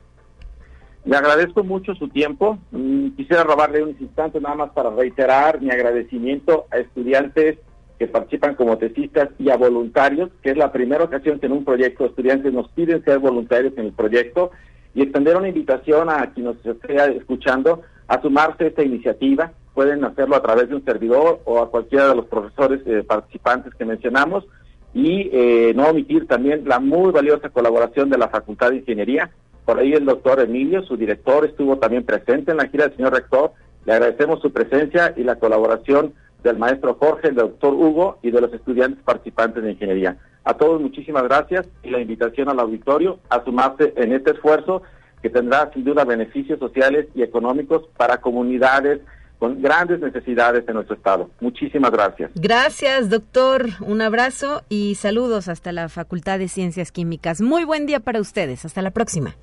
Le 1.04 1.16
agradezco 1.16 1.62
mucho 1.62 1.94
su 1.94 2.08
tiempo. 2.08 2.58
Mm, 2.72 3.10
quisiera 3.10 3.44
robarle 3.44 3.82
un 3.82 3.96
instante 4.00 4.40
nada 4.40 4.56
más 4.56 4.70
para 4.72 4.90
reiterar 4.90 5.60
mi 5.60 5.70
agradecimiento 5.70 6.66
a 6.72 6.78
estudiantes 6.78 7.58
que 7.98 8.06
participan 8.06 8.54
como 8.54 8.76
tesistas 8.76 9.30
y 9.38 9.50
a 9.50 9.56
voluntarios, 9.56 10.30
que 10.42 10.50
es 10.50 10.56
la 10.56 10.72
primera 10.72 11.04
ocasión 11.04 11.38
que 11.38 11.46
en 11.46 11.52
un 11.52 11.64
proyecto 11.64 12.06
estudiantes 12.06 12.52
nos 12.52 12.68
piden 12.70 13.02
ser 13.04 13.18
voluntarios 13.18 13.72
en 13.76 13.86
el 13.86 13.92
proyecto 13.92 14.50
y 14.94 15.02
extender 15.02 15.36
una 15.36 15.48
invitación 15.48 16.10
a 16.10 16.32
quien 16.32 16.46
nos 16.46 16.64
esté 16.64 17.16
escuchando 17.16 17.82
a 18.08 18.20
sumarse 18.20 18.64
a 18.64 18.66
esta 18.68 18.82
iniciativa. 18.82 19.52
Pueden 19.74 20.04
hacerlo 20.04 20.36
a 20.36 20.42
través 20.42 20.68
de 20.68 20.74
un 20.74 20.84
servidor 20.84 21.40
o 21.44 21.60
a 21.60 21.70
cualquiera 21.70 22.08
de 22.08 22.16
los 22.16 22.26
profesores 22.26 22.80
eh, 22.86 23.02
participantes 23.02 23.74
que 23.74 23.84
mencionamos 23.84 24.46
y 24.94 25.28
eh, 25.32 25.72
no 25.74 25.88
omitir 25.88 26.26
también 26.26 26.62
la 26.66 26.80
muy 26.80 27.12
valiosa 27.12 27.50
colaboración 27.50 28.08
de 28.08 28.18
la 28.18 28.28
Facultad 28.28 28.70
de 28.70 28.76
Ingeniería. 28.76 29.30
Por 29.64 29.78
ahí 29.78 29.92
el 29.92 30.06
doctor 30.06 30.40
Emilio, 30.40 30.82
su 30.84 30.96
director, 30.96 31.44
estuvo 31.44 31.76
también 31.76 32.04
presente 32.04 32.52
en 32.52 32.58
la 32.58 32.68
gira 32.68 32.86
del 32.86 32.96
señor 32.96 33.12
rector. 33.12 33.52
Le 33.84 33.92
agradecemos 33.92 34.40
su 34.40 34.52
presencia 34.52 35.12
y 35.16 35.24
la 35.24 35.36
colaboración 35.36 36.14
del 36.46 36.58
maestro 36.58 36.94
Jorge, 36.94 37.28
del 37.28 37.36
doctor 37.36 37.74
Hugo 37.74 38.18
y 38.22 38.30
de 38.30 38.40
los 38.40 38.52
estudiantes 38.52 39.02
participantes 39.04 39.62
de 39.62 39.72
ingeniería. 39.72 40.16
A 40.44 40.54
todos 40.54 40.80
muchísimas 40.80 41.24
gracias 41.24 41.68
y 41.82 41.90
la 41.90 42.00
invitación 42.00 42.48
al 42.48 42.60
auditorio 42.60 43.18
a 43.28 43.44
sumarse 43.44 43.92
en 43.96 44.12
este 44.12 44.30
esfuerzo 44.30 44.82
que 45.22 45.28
tendrá 45.28 45.70
sin 45.74 45.84
duda 45.84 46.04
beneficios 46.04 46.58
sociales 46.58 47.06
y 47.14 47.22
económicos 47.22 47.82
para 47.96 48.18
comunidades 48.20 49.00
con 49.38 49.60
grandes 49.60 50.00
necesidades 50.00 50.64
en 50.68 50.74
nuestro 50.74 50.96
estado. 50.96 51.30
Muchísimas 51.40 51.90
gracias. 51.90 52.30
Gracias, 52.34 53.10
doctor. 53.10 53.66
Un 53.80 54.00
abrazo 54.00 54.62
y 54.68 54.94
saludos 54.94 55.48
hasta 55.48 55.72
la 55.72 55.88
Facultad 55.88 56.38
de 56.38 56.48
Ciencias 56.48 56.92
Químicas. 56.92 57.40
Muy 57.40 57.64
buen 57.64 57.86
día 57.86 58.00
para 58.00 58.20
ustedes. 58.20 58.64
Hasta 58.64 58.82
la 58.82 58.92
próxima. 58.92 59.34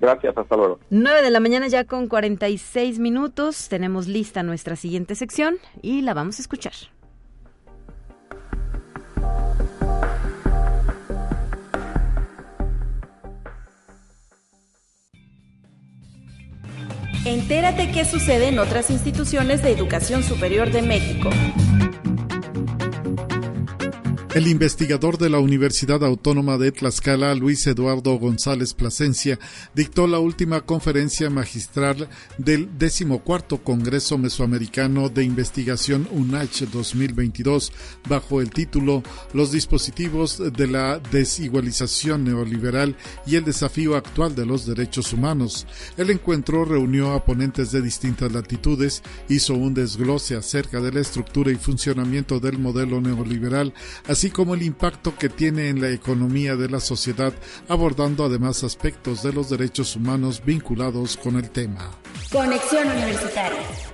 Gracias, 0.00 0.36
hasta 0.36 0.56
luego. 0.56 0.78
9 0.90 1.22
de 1.22 1.30
la 1.30 1.40
mañana 1.40 1.68
ya 1.68 1.84
con 1.84 2.08
46 2.08 2.98
minutos. 2.98 3.68
Tenemos 3.68 4.06
lista 4.06 4.42
nuestra 4.42 4.76
siguiente 4.76 5.14
sección 5.14 5.56
y 5.82 6.02
la 6.02 6.14
vamos 6.14 6.38
a 6.38 6.42
escuchar. 6.42 6.72
Entérate 17.24 17.90
qué 17.90 18.04
sucede 18.04 18.48
en 18.48 18.58
otras 18.58 18.90
instituciones 18.90 19.62
de 19.62 19.72
educación 19.72 20.22
superior 20.22 20.70
de 20.70 20.82
México. 20.82 21.30
El 24.34 24.48
investigador 24.48 25.16
de 25.16 25.30
la 25.30 25.38
Universidad 25.38 26.02
Autónoma 26.02 26.58
de 26.58 26.72
Tlaxcala, 26.72 27.36
Luis 27.36 27.64
Eduardo 27.68 28.18
González 28.18 28.74
Plasencia, 28.74 29.38
dictó 29.76 30.08
la 30.08 30.18
última 30.18 30.62
conferencia 30.62 31.30
magistral 31.30 32.08
del 32.36 32.76
decimocuarto 32.76 33.62
Congreso 33.62 34.18
Mesoamericano 34.18 35.08
de 35.08 35.22
Investigación 35.22 36.08
UNACH 36.10 36.62
2022 36.62 37.72
bajo 38.08 38.40
el 38.40 38.50
título 38.50 39.04
Los 39.34 39.52
dispositivos 39.52 40.42
de 40.52 40.66
la 40.66 40.98
desigualización 40.98 42.24
neoliberal 42.24 42.96
y 43.28 43.36
el 43.36 43.44
desafío 43.44 43.94
actual 43.94 44.34
de 44.34 44.46
los 44.46 44.66
derechos 44.66 45.12
humanos. 45.12 45.64
El 45.96 46.10
encuentro 46.10 46.64
reunió 46.64 47.12
a 47.12 47.24
ponentes 47.24 47.70
de 47.70 47.80
distintas 47.80 48.32
latitudes, 48.32 49.04
hizo 49.28 49.54
un 49.54 49.74
desglose 49.74 50.34
acerca 50.34 50.80
de 50.80 50.90
la 50.90 51.02
estructura 51.02 51.52
y 51.52 51.54
funcionamiento 51.54 52.40
del 52.40 52.58
modelo 52.58 53.00
neoliberal, 53.00 53.72
así 54.08 54.23
así 54.24 54.30
como 54.30 54.54
el 54.54 54.62
impacto 54.62 55.14
que 55.18 55.28
tiene 55.28 55.68
en 55.68 55.82
la 55.82 55.90
economía 55.90 56.56
de 56.56 56.70
la 56.70 56.80
sociedad, 56.80 57.34
abordando 57.68 58.24
además 58.24 58.64
aspectos 58.64 59.22
de 59.22 59.34
los 59.34 59.50
derechos 59.50 59.96
humanos 59.96 60.42
vinculados 60.42 61.18
con 61.18 61.36
el 61.36 61.50
tema. 61.50 61.90
Conexión 62.32 62.88
Universitaria. 62.88 63.93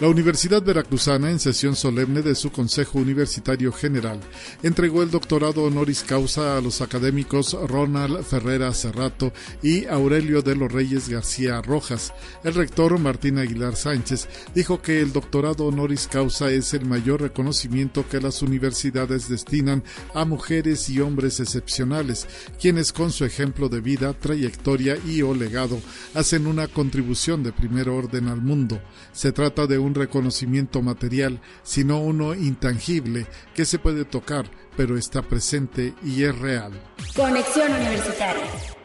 La 0.00 0.08
Universidad 0.08 0.62
Veracruzana, 0.62 1.30
en 1.30 1.38
sesión 1.38 1.76
solemne 1.76 2.22
de 2.22 2.34
su 2.34 2.50
Consejo 2.50 2.98
Universitario 2.98 3.70
General, 3.70 4.18
entregó 4.62 5.02
el 5.02 5.10
doctorado 5.10 5.64
honoris 5.64 6.04
causa 6.04 6.56
a 6.56 6.60
los 6.62 6.80
académicos 6.80 7.54
Ronald 7.68 8.24
Ferrera 8.24 8.72
Cerrato 8.72 9.30
y 9.62 9.84
Aurelio 9.84 10.40
de 10.40 10.56
los 10.56 10.72
Reyes 10.72 11.10
García 11.10 11.60
Rojas. 11.60 12.14
El 12.42 12.54
rector 12.54 12.98
Martín 12.98 13.36
Aguilar 13.36 13.76
Sánchez 13.76 14.26
dijo 14.54 14.80
que 14.80 15.02
el 15.02 15.12
doctorado 15.12 15.66
honoris 15.66 16.08
causa 16.08 16.50
es 16.50 16.72
el 16.72 16.86
mayor 16.86 17.20
reconocimiento 17.20 18.08
que 18.08 18.22
las 18.22 18.40
universidades 18.40 19.28
destinan 19.28 19.84
a 20.14 20.24
mujeres 20.24 20.88
y 20.88 21.00
hombres 21.00 21.40
excepcionales, 21.40 22.26
quienes 22.58 22.94
con 22.94 23.12
su 23.12 23.26
ejemplo 23.26 23.68
de 23.68 23.82
vida, 23.82 24.14
trayectoria 24.14 24.96
y 25.06 25.20
o 25.20 25.34
legado 25.34 25.78
hacen 26.14 26.46
una 26.46 26.68
contribución 26.68 27.42
de 27.42 27.52
primer 27.52 27.90
orden 27.90 28.28
al 28.28 28.40
mundo. 28.40 28.80
Se 29.12 29.32
trata 29.32 29.66
de 29.66 29.78
un 29.78 29.89
reconocimiento 29.94 30.82
material, 30.82 31.40
sino 31.62 32.00
uno 32.00 32.34
intangible 32.34 33.26
que 33.54 33.64
se 33.64 33.78
puede 33.78 34.04
tocar, 34.04 34.50
pero 34.76 34.96
está 34.96 35.22
presente 35.22 35.94
y 36.04 36.24
es 36.24 36.38
real. 36.38 36.72
Conexión 37.14 37.72
Universitaria. 37.72 38.79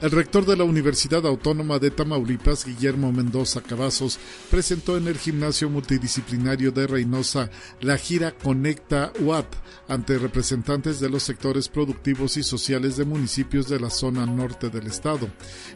El 0.00 0.10
rector 0.10 0.44
de 0.44 0.56
la 0.56 0.64
Universidad 0.64 1.24
Autónoma 1.24 1.78
de 1.78 1.90
Tamaulipas, 1.90 2.66
Guillermo 2.66 3.12
Mendoza 3.12 3.62
Cavazos, 3.62 4.18
presentó 4.50 4.96
en 4.96 5.06
el 5.06 5.16
gimnasio 5.16 5.70
multidisciplinario 5.70 6.72
de 6.72 6.86
Reynosa 6.86 7.48
la 7.80 7.96
gira 7.96 8.32
Conecta 8.32 9.12
UAT 9.20 9.46
ante 9.88 10.18
representantes 10.18 10.98
de 11.00 11.08
los 11.08 11.22
sectores 11.22 11.68
productivos 11.68 12.36
y 12.36 12.42
sociales 12.42 12.96
de 12.96 13.04
municipios 13.04 13.68
de 13.68 13.78
la 13.78 13.88
zona 13.88 14.26
norte 14.26 14.68
del 14.68 14.86
estado. 14.86 15.28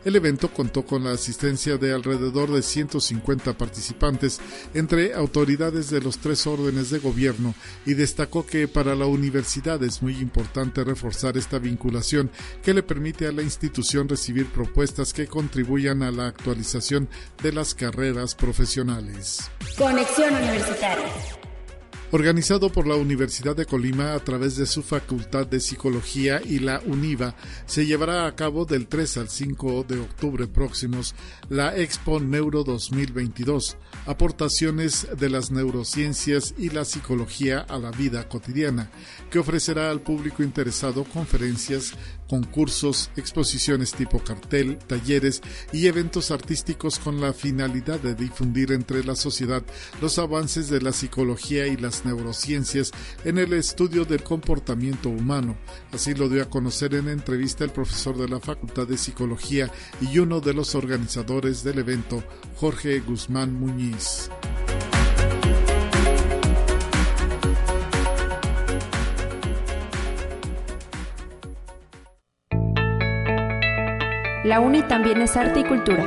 El 0.04 0.16
evento 0.16 0.52
contó 0.52 0.84
con 0.84 1.04
la 1.04 1.12
asistencia 1.12 1.76
de 1.76 1.92
alrededor 1.94 2.50
de 2.50 2.62
150 2.62 3.56
participantes 3.56 4.40
entre 4.74 5.14
autoridades 5.14 5.90
de 5.90 6.00
los 6.00 6.18
tres 6.18 6.46
órdenes 6.46 6.90
de 6.90 6.98
gobierno 6.98 7.54
y 7.86 7.94
destacó 7.94 8.44
que 8.44 8.66
para 8.66 8.94
la 8.94 9.06
universidad 9.06 9.82
es 9.82 10.02
muy 10.02 10.16
importante 10.18 10.84
reforzar 10.84 11.36
esta 11.36 11.58
vinculación 11.58 12.30
que 12.62 12.74
le 12.74 12.82
permite 12.82 13.26
a 13.26 13.32
la 13.32 13.42
institución 13.42 14.07
recibir 14.08 14.46
propuestas 14.46 15.12
que 15.12 15.26
contribuyan 15.26 16.02
a 16.02 16.10
la 16.10 16.26
actualización 16.26 17.08
de 17.42 17.52
las 17.52 17.74
carreras 17.74 18.34
profesionales. 18.34 19.50
Conexión 19.76 20.34
Universitaria 20.34 21.38
organizado 22.10 22.70
por 22.70 22.86
la 22.86 22.94
Universidad 22.94 23.54
de 23.54 23.66
Colima 23.66 24.14
a 24.14 24.20
través 24.20 24.56
de 24.56 24.66
su 24.66 24.82
Facultad 24.82 25.46
de 25.46 25.60
Psicología 25.60 26.40
y 26.42 26.58
la 26.58 26.80
UNIVA, 26.86 27.34
se 27.66 27.84
llevará 27.84 28.26
a 28.26 28.34
cabo 28.34 28.64
del 28.64 28.86
3 28.86 29.18
al 29.18 29.28
5 29.28 29.84
de 29.84 29.98
octubre 30.00 30.46
próximos 30.46 31.14
la 31.50 31.76
Expo 31.76 32.18
Neuro 32.18 32.64
2022, 32.64 33.76
aportaciones 34.06 35.06
de 35.18 35.28
las 35.28 35.50
neurociencias 35.50 36.54
y 36.56 36.70
la 36.70 36.84
psicología 36.84 37.60
a 37.60 37.78
la 37.78 37.90
vida 37.90 38.28
cotidiana, 38.28 38.90
que 39.30 39.38
ofrecerá 39.38 39.90
al 39.90 40.00
público 40.00 40.42
interesado 40.42 41.04
conferencias, 41.04 41.92
concursos, 42.28 43.10
exposiciones 43.16 43.92
tipo 43.92 44.18
cartel, 44.20 44.78
talleres 44.78 45.42
y 45.72 45.86
eventos 45.86 46.30
artísticos 46.30 46.98
con 46.98 47.20
la 47.20 47.32
finalidad 47.32 47.98
de 48.00 48.14
difundir 48.14 48.72
entre 48.72 49.02
la 49.04 49.16
sociedad 49.16 49.62
los 50.00 50.18
avances 50.18 50.68
de 50.68 50.80
la 50.80 50.92
psicología 50.92 51.66
y 51.66 51.76
las 51.76 52.04
neurociencias 52.04 52.92
en 53.24 53.38
el 53.38 53.52
estudio 53.52 54.04
del 54.04 54.22
comportamiento 54.22 55.08
humano. 55.08 55.56
Así 55.92 56.14
lo 56.14 56.28
dio 56.28 56.42
a 56.42 56.50
conocer 56.50 56.94
en 56.94 57.08
entrevista 57.08 57.64
el 57.64 57.70
profesor 57.70 58.16
de 58.16 58.28
la 58.28 58.40
Facultad 58.40 58.86
de 58.86 58.98
Psicología 58.98 59.72
y 60.00 60.18
uno 60.18 60.40
de 60.40 60.54
los 60.54 60.74
organizadores 60.74 61.64
del 61.64 61.78
evento, 61.78 62.22
Jorge 62.56 63.00
Guzmán 63.00 63.54
Muñiz. 63.54 64.30
La 74.44 74.60
UNI 74.60 74.82
también 74.82 75.20
es 75.20 75.36
arte 75.36 75.60
y 75.60 75.64
cultura. 75.64 76.04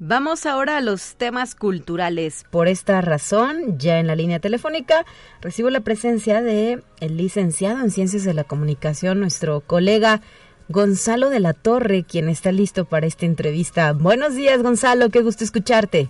Vamos 0.00 0.46
ahora 0.46 0.78
a 0.78 0.80
los 0.80 1.14
temas 1.14 1.54
culturales. 1.54 2.44
Por 2.50 2.66
esta 2.66 3.00
razón, 3.02 3.78
ya 3.78 4.00
en 4.00 4.08
la 4.08 4.16
línea 4.16 4.40
telefónica, 4.40 5.04
recibo 5.40 5.70
la 5.70 5.78
presencia 5.80 6.42
de 6.42 6.82
el 6.98 7.16
licenciado 7.16 7.78
en 7.80 7.92
Ciencias 7.92 8.24
de 8.24 8.34
la 8.34 8.42
Comunicación, 8.42 9.20
nuestro 9.20 9.60
colega 9.60 10.22
Gonzalo 10.68 11.30
de 11.30 11.38
la 11.38 11.52
Torre, 11.52 12.02
quien 12.02 12.28
está 12.28 12.50
listo 12.50 12.84
para 12.84 13.06
esta 13.06 13.26
entrevista. 13.26 13.92
Buenos 13.92 14.34
días, 14.34 14.60
Gonzalo, 14.60 15.08
qué 15.10 15.22
gusto 15.22 15.44
escucharte. 15.44 16.08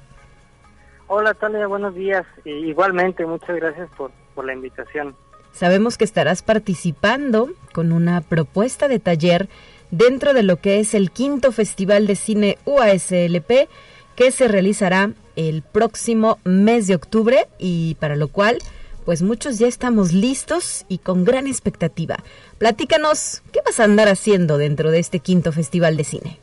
Hola, 1.07 1.35
Talia, 1.35 1.67
buenos 1.67 1.95
días. 1.95 2.25
igualmente, 2.47 3.27
muchas 3.27 3.57
gracias 3.57 3.91
por, 3.99 4.11
por 4.35 4.47
la 4.47 4.55
invitación. 4.55 5.15
Sabemos 5.53 5.99
que 5.99 6.05
estarás 6.05 6.43
participando 6.43 7.51
con 7.73 7.93
una 7.93 8.21
propuesta 8.21 8.89
de 8.89 8.99
taller 8.99 9.49
dentro 9.91 10.35
de 10.35 10.43
lo 10.43 10.57
que 10.57 10.81
es 10.81 10.95
el 10.95 11.11
quinto 11.11 11.53
Festival 11.53 12.07
de 12.07 12.17
Cine 12.17 12.59
UASLP 12.65 13.69
que 14.17 14.31
se 14.33 14.49
realizará 14.49 15.13
el 15.37 15.63
próximo 15.63 16.39
mes 16.45 16.87
de 16.87 16.95
octubre 16.95 17.47
y 17.59 17.97
para 18.01 18.17
lo 18.17 18.29
cual 18.29 18.59
pues 19.05 19.23
muchos 19.23 19.59
ya 19.59 19.67
estamos 19.67 20.13
listos 20.13 20.85
y 20.89 20.99
con 20.99 21.25
gran 21.25 21.47
expectativa. 21.47 22.19
Platícanos, 22.59 23.43
¿qué 23.53 23.61
vas 23.65 23.81
a 23.81 23.85
andar 23.85 24.09
haciendo 24.09 24.59
dentro 24.59 24.91
de 24.91 24.99
este 24.99 25.21
quinto 25.21 25.53
Festival 25.53 25.97
de 25.97 26.05
Cine? 26.05 26.39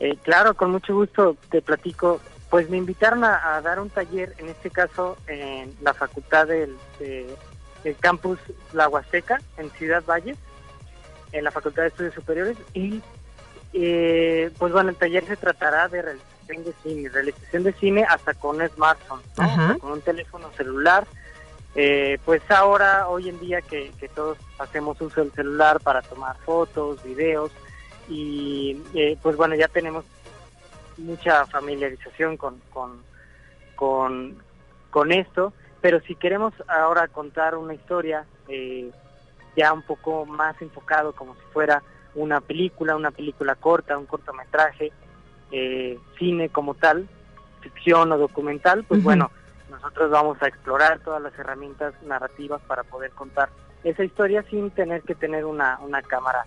Eh, 0.00 0.16
claro, 0.22 0.54
con 0.54 0.70
mucho 0.70 0.94
gusto 0.94 1.36
te 1.50 1.62
platico. 1.62 2.20
Pues 2.56 2.70
me 2.70 2.78
invitaron 2.78 3.22
a, 3.22 3.60
dar 3.60 3.80
un 3.80 3.90
taller, 3.90 4.34
en 4.38 4.48
este 4.48 4.70
caso 4.70 5.18
en 5.26 5.76
la 5.82 5.92
facultad 5.92 6.46
del, 6.46 6.74
campus 8.00 8.38
La 8.72 8.88
Huasteca, 8.88 9.42
en 9.58 9.68
Ciudad 9.72 10.02
Valle, 10.08 10.34
en 11.32 11.44
la 11.44 11.50
Facultad 11.50 11.82
de 11.82 11.88
Estudios 11.88 12.14
Superiores. 12.14 12.56
Y 12.72 13.02
eh, 13.74 14.50
pues 14.56 14.72
bueno, 14.72 14.88
el 14.88 14.96
taller 14.96 15.26
se 15.26 15.36
tratará 15.36 15.86
de 15.88 16.00
realización 16.00 16.64
de 16.64 16.72
cine, 16.82 17.08
realización 17.10 17.62
de 17.62 17.72
cine 17.74 18.06
hasta 18.08 18.32
con 18.32 18.56
un 18.56 18.66
smartphone, 18.70 19.20
con 19.78 19.92
un 19.92 20.00
teléfono 20.00 20.50
celular. 20.56 21.06
Eh, 21.74 22.18
pues 22.24 22.40
ahora, 22.50 23.06
hoy 23.10 23.28
en 23.28 23.38
día 23.38 23.60
que, 23.60 23.92
todos 24.14 24.38
hacemos 24.58 24.98
uso 25.02 25.20
del 25.20 25.32
celular 25.32 25.78
para 25.80 26.00
tomar 26.00 26.38
fotos, 26.38 27.04
videos, 27.04 27.50
y 28.08 28.80
eh, 28.94 29.18
pues 29.22 29.36
bueno, 29.36 29.56
ya 29.56 29.68
tenemos 29.68 30.06
mucha 30.98 31.46
familiarización 31.46 32.36
con, 32.36 32.60
con, 32.72 34.36
con, 34.90 35.12
esto, 35.12 35.52
pero 35.80 36.00
si 36.00 36.14
queremos 36.14 36.54
ahora 36.68 37.08
contar 37.08 37.54
una 37.56 37.74
historia 37.74 38.24
eh, 38.48 38.90
ya 39.56 39.72
un 39.72 39.82
poco 39.82 40.24
más 40.26 40.60
enfocado 40.62 41.12
como 41.12 41.34
si 41.34 41.42
fuera 41.52 41.82
una 42.14 42.40
película, 42.40 42.96
una 42.96 43.10
película 43.10 43.54
corta, 43.54 43.98
un 43.98 44.06
cortometraje, 44.06 44.92
eh, 45.52 45.98
cine 46.18 46.48
como 46.48 46.74
tal, 46.74 47.08
ficción 47.60 48.10
o 48.12 48.18
documental, 48.18 48.84
pues 48.84 49.02
bueno, 49.02 49.30
nosotros 49.70 50.10
vamos 50.10 50.40
a 50.42 50.48
explorar 50.48 51.00
todas 51.00 51.20
las 51.20 51.38
herramientas 51.38 51.94
narrativas 52.02 52.60
para 52.62 52.84
poder 52.84 53.10
contar 53.10 53.50
esa 53.84 54.02
historia 54.02 54.42
sin 54.50 54.70
tener 54.70 55.02
que 55.02 55.14
tener 55.14 55.44
una, 55.44 55.78
una 55.80 56.02
cámara 56.02 56.46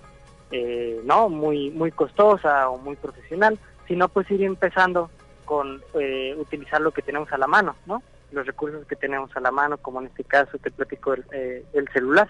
eh, 0.51 0.99
no 1.03 1.29
muy 1.29 1.69
muy 1.69 1.91
costosa 1.91 2.69
o 2.69 2.77
muy 2.79 2.95
profesional 2.95 3.59
sino 3.89 4.07
pues 4.07 4.31
ir 4.31 4.43
empezando 4.43 5.09
con 5.43 5.81
eh, 5.99 6.33
utilizar 6.37 6.79
lo 6.79 6.91
que 6.91 7.01
tenemos 7.01 7.29
a 7.33 7.37
la 7.37 7.47
mano, 7.47 7.75
¿no? 7.85 8.01
Los 8.31 8.45
recursos 8.45 8.85
que 8.85 8.95
tenemos 8.95 9.35
a 9.35 9.41
la 9.41 9.51
mano, 9.51 9.77
como 9.77 9.99
en 9.99 10.07
este 10.07 10.23
caso 10.23 10.57
te 10.59 10.71
platico 10.71 11.13
el, 11.13 11.25
eh, 11.33 11.65
celular. 11.91 12.29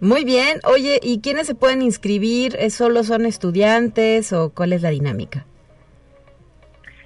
Muy 0.00 0.24
bien. 0.24 0.58
Oye, 0.64 0.98
¿y 1.02 1.20
quiénes 1.20 1.46
se 1.46 1.54
pueden 1.54 1.82
inscribir? 1.82 2.58
¿Solo 2.70 3.04
son 3.04 3.26
estudiantes 3.26 4.32
o 4.32 4.50
cuál 4.50 4.72
es 4.72 4.82
la 4.82 4.88
dinámica? 4.88 5.44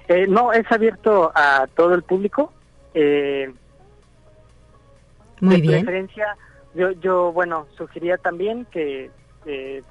Eh, 0.07 0.25
no, 0.27 0.53
es 0.53 0.65
abierto 0.71 1.31
a 1.35 1.67
todo 1.75 1.93
el 1.93 2.03
público. 2.03 2.53
Eh, 2.93 3.53
Muy 5.41 5.57
de 5.57 5.61
bien. 5.61 5.83
preferencia, 5.83 6.37
yo, 6.73 6.91
yo, 6.91 7.33
bueno, 7.33 7.67
sugería 7.77 8.17
también 8.17 8.65
que 8.71 9.11
eh, 9.45 9.83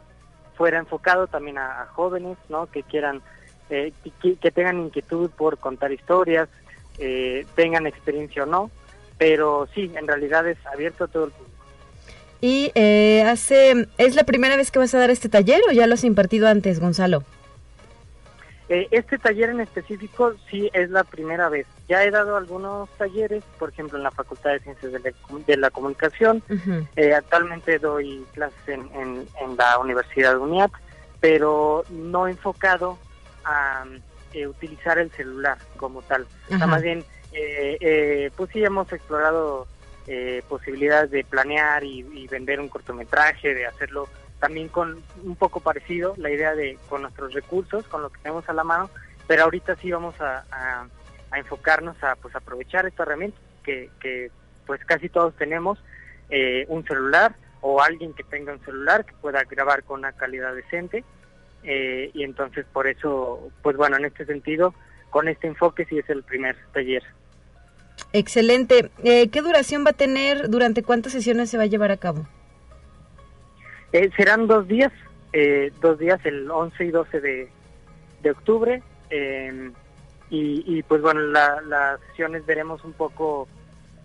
fuera 0.57 0.79
enfocado 0.79 1.27
también 1.27 1.59
a, 1.59 1.87
jóvenes, 1.93 2.39
¿no? 2.49 2.67
Que 2.67 2.83
quieran, 2.83 3.23
eh, 3.71 3.93
que, 4.23 4.37
que 4.37 4.51
tengan 4.51 4.81
inquietud 4.81 5.31
por 5.31 5.59
contar 5.59 5.93
historias, 5.93 6.49
eh, 6.99 7.47
tengan 7.55 7.87
experiencia 7.87 8.45
o 8.45 8.47
no, 8.47 8.71
pero 9.19 9.69
sí, 9.75 9.91
en 9.95 10.07
realidad 10.07 10.47
es 10.49 10.59
abierto 10.67 11.05
a 11.05 11.09
todo 11.09 11.27
el 11.27 11.31
público. 11.31 11.57
Y 12.41 12.71
eh, 12.75 13.23
hace, 13.23 13.89
¿es 13.99 14.15
la 14.15 14.25
primera 14.25 14.57
vez 14.57 14.71
que 14.71 14.79
vas 14.79 14.95
a 14.95 14.99
dar 14.99 15.11
este 15.11 15.29
taller 15.29 15.61
o 15.69 15.73
ya 15.73 15.87
lo 15.87 15.95
has 15.95 16.05
impartido 16.05 16.49
antes, 16.49 16.81
Gonzalo? 16.81 17.25
Eh, 18.69 18.89
este 18.91 19.17
taller 19.19 19.51
en 19.51 19.61
específico 19.61 20.35
sí 20.51 20.71
es 20.73 20.91
la 20.91 21.05
primera 21.05 21.49
vez. 21.49 21.67
Ya 21.89 22.03
he 22.03 22.11
dado 22.11 22.37
algunos 22.37 22.89
talleres, 22.99 23.45
por 23.59 23.69
ejemplo, 23.69 23.97
en 23.97 24.03
la 24.03 24.11
Facultad 24.11 24.51
de 24.51 24.61
Ciencias 24.61 24.93
de 24.93 24.99
la, 24.99 25.13
de 25.47 25.57
la 25.57 25.71
Comunicación. 25.71 26.43
Eh, 26.97 27.15
actualmente 27.15 27.79
doy 27.79 28.27
clases 28.35 28.69
en, 28.69 28.81
en, 28.95 29.29
en 29.41 29.57
la 29.57 29.79
Universidad 29.79 30.33
de 30.33 30.39
UNIAT, 30.39 30.73
pero 31.21 31.85
no 31.91 32.27
enfocado 32.27 32.99
a 33.45 33.85
eh, 34.33 34.49
utilizar 34.49 34.99
el 34.99 35.13
celular 35.13 35.59
como 35.77 36.03
tal. 36.03 36.23
O 36.23 36.49
sea, 36.49 36.57
Ajá. 36.57 36.67
más 36.67 36.83
bien, 36.83 37.05
eh, 37.33 37.79
eh, 37.81 38.31
pues 38.37 38.51
sí 38.53 38.65
hemos 38.65 38.93
explorado 38.93 39.67
posibilidades 40.49 41.11
de 41.11 41.25
planear 41.25 41.83
y, 41.83 42.07
y 42.15 42.29
vender 42.29 42.61
un 42.61 42.69
cortometraje, 42.69 43.55
de 43.55 43.67
hacerlo 43.67 44.09
también 44.41 44.69
con 44.69 45.03
un 45.25 45.37
poco 45.37 45.61
parecido, 45.61 46.15
la 46.19 46.31
idea 46.31 46.55
de 46.55 46.79
con 46.89 47.03
nuestros 47.03 47.33
recursos, 47.33 47.87
con 47.89 48.03
lo 48.03 48.11
que 48.11 48.21
tenemos 48.21 48.49
a 48.49 48.53
la 48.53 48.65
mano, 48.65 48.91
pero 49.27 49.45
ahorita 49.45 49.77
sí 49.77 49.91
vamos 49.91 50.21
a, 50.21 50.45
a- 50.51 50.87
enfocarnos 51.39 52.03
a 52.03 52.15
pues 52.17 52.35
aprovechar 52.37 52.87
esta 52.87 53.03
herramienta 53.03 53.37
que, 53.65 53.91
que 54.01 54.31
pues 54.67 54.85
casi 54.85 55.09
todos 55.09 55.35
tenemos, 55.37 55.79
eh, 56.31 56.65
un 56.69 56.85
celular 56.87 57.35
o 57.61 57.83
alguien 57.83 58.13
que 58.15 58.23
tenga 58.25 58.53
un 58.53 58.65
celular 58.65 59.05
que 59.05 59.13
pueda 59.21 59.43
grabar 59.45 59.83
con 59.83 60.01
una 60.01 60.13
calidad 60.13 60.55
decente 60.55 61.05
eh, 61.65 62.11
y 62.15 62.23
entonces 62.23 62.65
por 62.73 62.87
eso, 62.87 63.51
pues 63.63 63.77
bueno, 63.77 63.97
en 63.97 64.05
este 64.05 64.25
sentido, 64.25 64.73
con 65.11 65.29
este 65.29 65.47
enfoque 65.49 65.85
sí 65.87 65.99
es 65.99 66.09
el 66.11 66.23
primer 66.23 66.57
taller. 66.73 67.03
Excelente. 68.13 68.91
Eh, 69.03 69.29
¿Qué 69.31 69.43
duración 69.43 69.85
va 69.85 69.91
a 69.91 69.95
tener? 69.95 70.49
¿Durante 70.49 70.83
cuántas 70.83 71.13
sesiones 71.13 71.51
se 71.51 71.57
va 71.57 71.65
a 71.65 71.67
llevar 71.67 71.91
a 71.91 71.97
cabo? 71.97 72.27
Eh, 73.97 74.11
serán 74.15 74.47
dos 74.47 74.69
días, 74.69 74.93
eh, 75.33 75.73
dos 75.81 75.99
días, 75.99 76.21
el 76.25 76.51
11 76.51 76.85
y 76.85 76.91
12 76.91 77.19
de, 77.19 77.49
de 78.23 78.31
octubre. 78.31 78.83
eh, 79.09 79.71
y, 80.29 80.65
y, 80.67 80.83
pues 80.83 81.01
bueno, 81.01 81.21
la- 81.21 81.63
las 81.63 82.01
sesiones 82.11 82.45
veremos 82.45 82.85
un 82.85 82.93
poco 82.93 83.49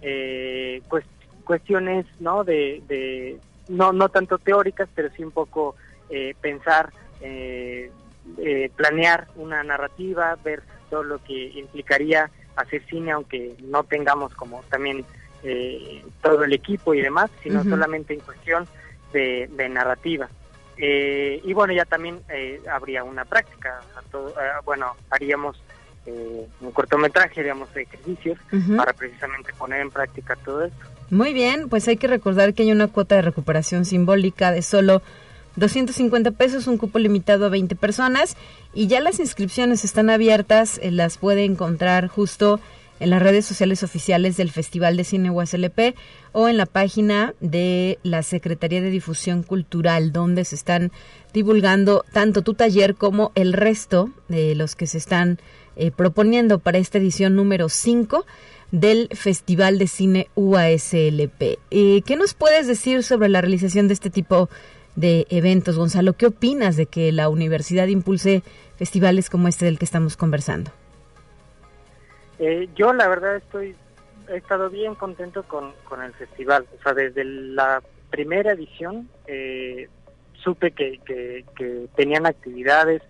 eh, 0.02 0.82
cues- 0.88 1.04
cuestiones, 1.44 2.06
¿no? 2.20 2.44
De, 2.46 2.82
de 2.88 3.38
no, 3.68 3.92
no 3.92 4.08
tanto 4.10 4.38
teóricas, 4.38 4.88
pero 4.96 5.10
sí 5.18 5.24
un 5.26 5.32
poco 5.32 5.76
eh, 6.10 6.36
pensar, 6.40 6.90
eh, 7.22 7.92
eh, 8.38 8.70
planear 8.78 9.28
una 9.36 9.62
narrativa, 9.64 10.38
ver 10.44 10.62
todo 10.90 11.04
lo 11.04 11.18
que 11.24 11.50
implicaría 11.60 12.30
hacer 12.56 12.82
cine, 12.90 13.12
aunque 13.12 13.56
no 13.64 13.84
tengamos 13.84 14.34
como 14.36 14.62
también 14.70 15.04
eh, 15.44 16.04
todo 16.22 16.44
el 16.46 16.54
equipo 16.54 16.94
y 16.94 17.02
demás, 17.02 17.30
sino 17.44 17.64
solamente 17.72 18.14
en 18.14 18.20
cuestión 18.22 18.68
de, 19.14 19.50
de 19.52 19.70
narrativa. 19.70 20.30
Eh, 20.78 21.42
y 21.44 21.54
bueno, 21.54 21.74
ya 21.74 21.86
también 21.86 22.20
eh, 22.30 22.60
habría 22.72 23.04
una 23.04 23.26
práctica, 23.26 23.82
todo- 24.12 24.30
eh, 24.30 24.50
bueno, 24.66 24.96
haríamos 25.10 25.62
eh, 26.08 26.48
un 26.62 26.72
cortometraje, 26.72 27.42
haríamos 27.42 27.70
ejercicios 27.76 28.40
Ujú. 28.52 28.76
para 28.78 28.94
precisamente 28.94 29.54
poner 29.54 29.82
en 29.82 29.92
práctica 29.92 30.36
todo 30.38 30.64
esto. 30.66 30.78
Muy 31.12 31.34
bien, 31.34 31.70
pues 31.70 31.88
hay 31.88 31.98
que 31.98 32.08
recordar 32.08 32.54
que 32.54 32.64
hay 32.64 32.72
una 32.72 32.88
cuota 32.88 33.16
de 33.16 33.22
recuperación 33.22 33.86
simbólica 33.86 34.52
de 34.52 34.62
solo 34.64 35.02
250 35.58 36.32
pesos, 36.32 36.66
un 36.68 36.78
cupo 36.78 36.98
limitado 36.98 37.46
a 37.46 37.50
20 37.50 37.76
personas 37.76 38.38
y 38.74 38.88
ya 38.88 39.02
las 39.02 39.20
inscripciones 39.20 39.84
están 39.84 40.10
abiertas, 40.10 40.80
eh, 40.82 40.92
las 40.92 41.18
puede 41.18 41.44
encontrar 41.44 42.08
justo 42.08 42.60
en 43.02 43.10
las 43.10 43.22
redes 43.22 43.46
sociales 43.46 43.82
oficiales 43.82 44.38
del 44.38 44.52
Festival 44.52 44.96
de 44.96 45.04
Cine 45.04 45.32
USLP 45.32 45.96
o 46.34 46.48
en 46.48 46.56
la 46.56 46.68
página 46.68 47.34
de 47.42 47.98
la 48.04 48.22
Secretaría 48.22 48.80
de 48.80 48.92
Difusión 48.92 49.42
Cultural, 49.42 50.12
donde 50.12 50.46
se 50.46 50.56
están 50.56 50.92
divulgando 51.34 52.06
tanto 52.14 52.44
tu 52.44 52.54
taller 52.54 52.94
como 52.94 53.32
el 53.34 53.54
resto 53.54 54.12
de 54.30 54.54
los 54.54 54.76
que 54.76 54.86
se 54.86 55.00
están 55.00 55.40
eh, 55.76 55.90
proponiendo 55.90 56.60
para 56.60 56.78
esta 56.78 57.00
edición 57.00 57.36
número 57.36 57.70
5 57.70 58.24
del 58.72 59.10
Festival 59.14 59.80
de 59.80 59.88
Cine 59.88 60.28
UASLP. 60.36 61.58
Eh, 61.72 62.04
¿Qué 62.06 62.16
nos 62.16 62.36
puedes 62.36 62.68
decir 62.68 63.02
sobre 63.02 63.30
la 63.30 63.42
realización 63.42 63.88
de 63.88 63.96
este 63.96 64.12
tipo 64.12 64.48
de 64.96 65.26
eventos, 65.32 65.76
Gonzalo? 65.76 66.14
¿Qué 66.14 66.28
opinas 66.28 66.76
de 66.76 66.86
que 66.86 67.12
la 67.12 67.30
universidad 67.30 67.88
impulse 67.88 68.44
festivales 68.78 69.32
como 69.32 69.48
este 69.48 69.66
del 69.66 69.80
que 69.80 69.86
estamos 69.86 70.18
conversando? 70.18 70.72
Eh, 72.42 72.68
yo 72.76 72.92
la 72.92 73.08
verdad 73.08 73.36
estoy 73.36 73.76
he 74.28 74.38
estado 74.38 74.70
bien 74.70 74.96
contento 74.96 75.44
con, 75.44 75.74
con 75.84 76.02
el 76.02 76.14
festival. 76.14 76.66
O 76.80 76.82
sea, 76.82 76.94
desde 76.94 77.24
la 77.24 77.82
primera 78.10 78.54
edición 78.54 79.10
eh, 79.28 79.90
supe 80.34 80.72
que, 80.72 81.00
que, 81.06 81.88
tenían 81.96 82.26
actividades 82.26 83.02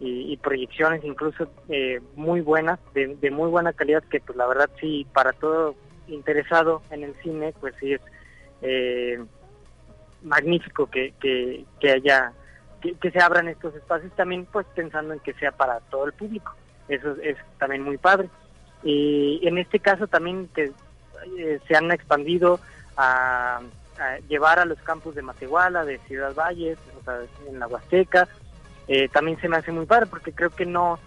y, 0.00 0.36
proyecciones 0.38 1.02
incluso 1.02 1.48
eh, 1.68 2.00
muy 2.14 2.42
buenas, 2.42 2.78
de, 2.92 3.16
de 3.16 3.30
muy 3.30 3.48
buena 3.48 3.72
calidad, 3.72 4.02
que 4.04 4.20
pues 4.20 4.36
la 4.36 4.46
verdad 4.46 4.68
sí, 4.78 5.06
para 5.14 5.32
todo 5.32 5.76
interesado 6.08 6.82
en 6.90 7.04
el 7.04 7.14
cine, 7.22 7.54
pues 7.58 7.74
sí 7.80 7.94
es 7.94 8.00
eh, 8.60 9.18
magnífico 10.22 10.90
que, 10.90 11.14
que, 11.20 11.64
que 11.80 11.90
haya, 11.90 12.32
que 12.82 13.10
se 13.10 13.18
abran 13.18 13.48
estos 13.48 13.74
espacios 13.76 14.14
también 14.14 14.46
pues 14.46 14.66
pensando 14.74 15.14
en 15.14 15.20
que 15.20 15.32
sea 15.34 15.52
para 15.52 15.80
todo 15.80 16.06
el 16.06 16.12
público. 16.12 16.54
Eso 16.88 17.16
es 17.22 17.38
también 17.58 17.82
muy 17.82 17.96
padre. 17.96 18.28
Y 18.84 19.40
en 19.46 19.58
este 19.58 19.78
caso 19.80 20.06
también 20.06 20.48
que 20.54 20.70
eh, 21.38 21.58
se 21.66 21.74
han 21.76 21.90
expandido 21.90 22.60
a, 22.96 23.60
llevar 24.28 24.58
a 24.58 24.64
los 24.64 24.78
campus 24.80 25.14
de 25.14 25.22
Matehuala, 25.22 25.84
de 25.84 25.98
Ciudad 26.08 26.34
Valles, 26.34 26.76
o 27.00 27.04
sea, 27.04 27.20
en 27.48 27.58
la 27.60 27.66
Huasteca, 27.68 28.28
eh, 28.88 29.08
también 29.08 29.40
se 29.40 29.48
me 29.48 29.56
hace 29.56 29.70
muy 29.72 29.86
padre 29.86 30.06
porque 30.06 30.32
creo 30.32 30.50
que 30.50 30.66
no, 30.66 30.98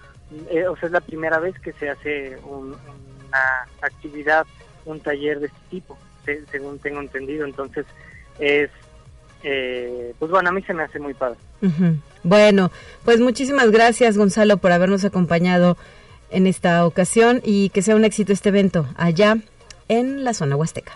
eh, 0.49 0.65
o 0.67 0.75
sea, 0.77 0.87
es 0.87 0.93
la 0.93 1.01
primera 1.01 1.37
vez 1.39 1.59
que 1.59 1.73
se 1.73 1.89
hace 1.89 2.37
un- 2.45 2.75
una 3.27 3.67
actividad, 3.81 4.45
un 4.85 4.99
taller 5.01 5.39
de 5.41 5.47
este 5.47 5.59
tipo, 5.69 5.97
se- 6.25 6.45
según 6.47 6.79
tengo 6.79 7.01
entendido. 7.01 7.45
Entonces, 7.45 7.85
es, 8.39 8.69
eh, 9.43 10.13
pues 10.17 10.31
bueno, 10.31 10.49
a 10.49 10.53
mí 10.53 10.61
se 10.63 10.73
me 10.73 10.83
hace 10.83 10.97
muy 10.99 11.13
padre. 11.13 11.37
Ujú. 11.61 11.97
Bueno, 12.23 12.71
pues 13.05 13.19
muchísimas 13.19 13.69
gracias 13.69 14.17
Gonzalo 14.17 14.57
por 14.57 14.71
habernos 14.71 15.03
acompañado 15.05 15.77
en 16.29 16.47
esta 16.47 16.85
ocasión 16.85 17.41
y 17.43 17.69
que 17.69 17.81
sea 17.81 17.95
un 17.95 18.05
éxito 18.05 18.33
este 18.33 18.49
evento 18.49 18.87
allá 18.97 19.37
en 19.87 20.23
la 20.23 20.33
zona 20.33 20.55
huasteca. 20.55 20.93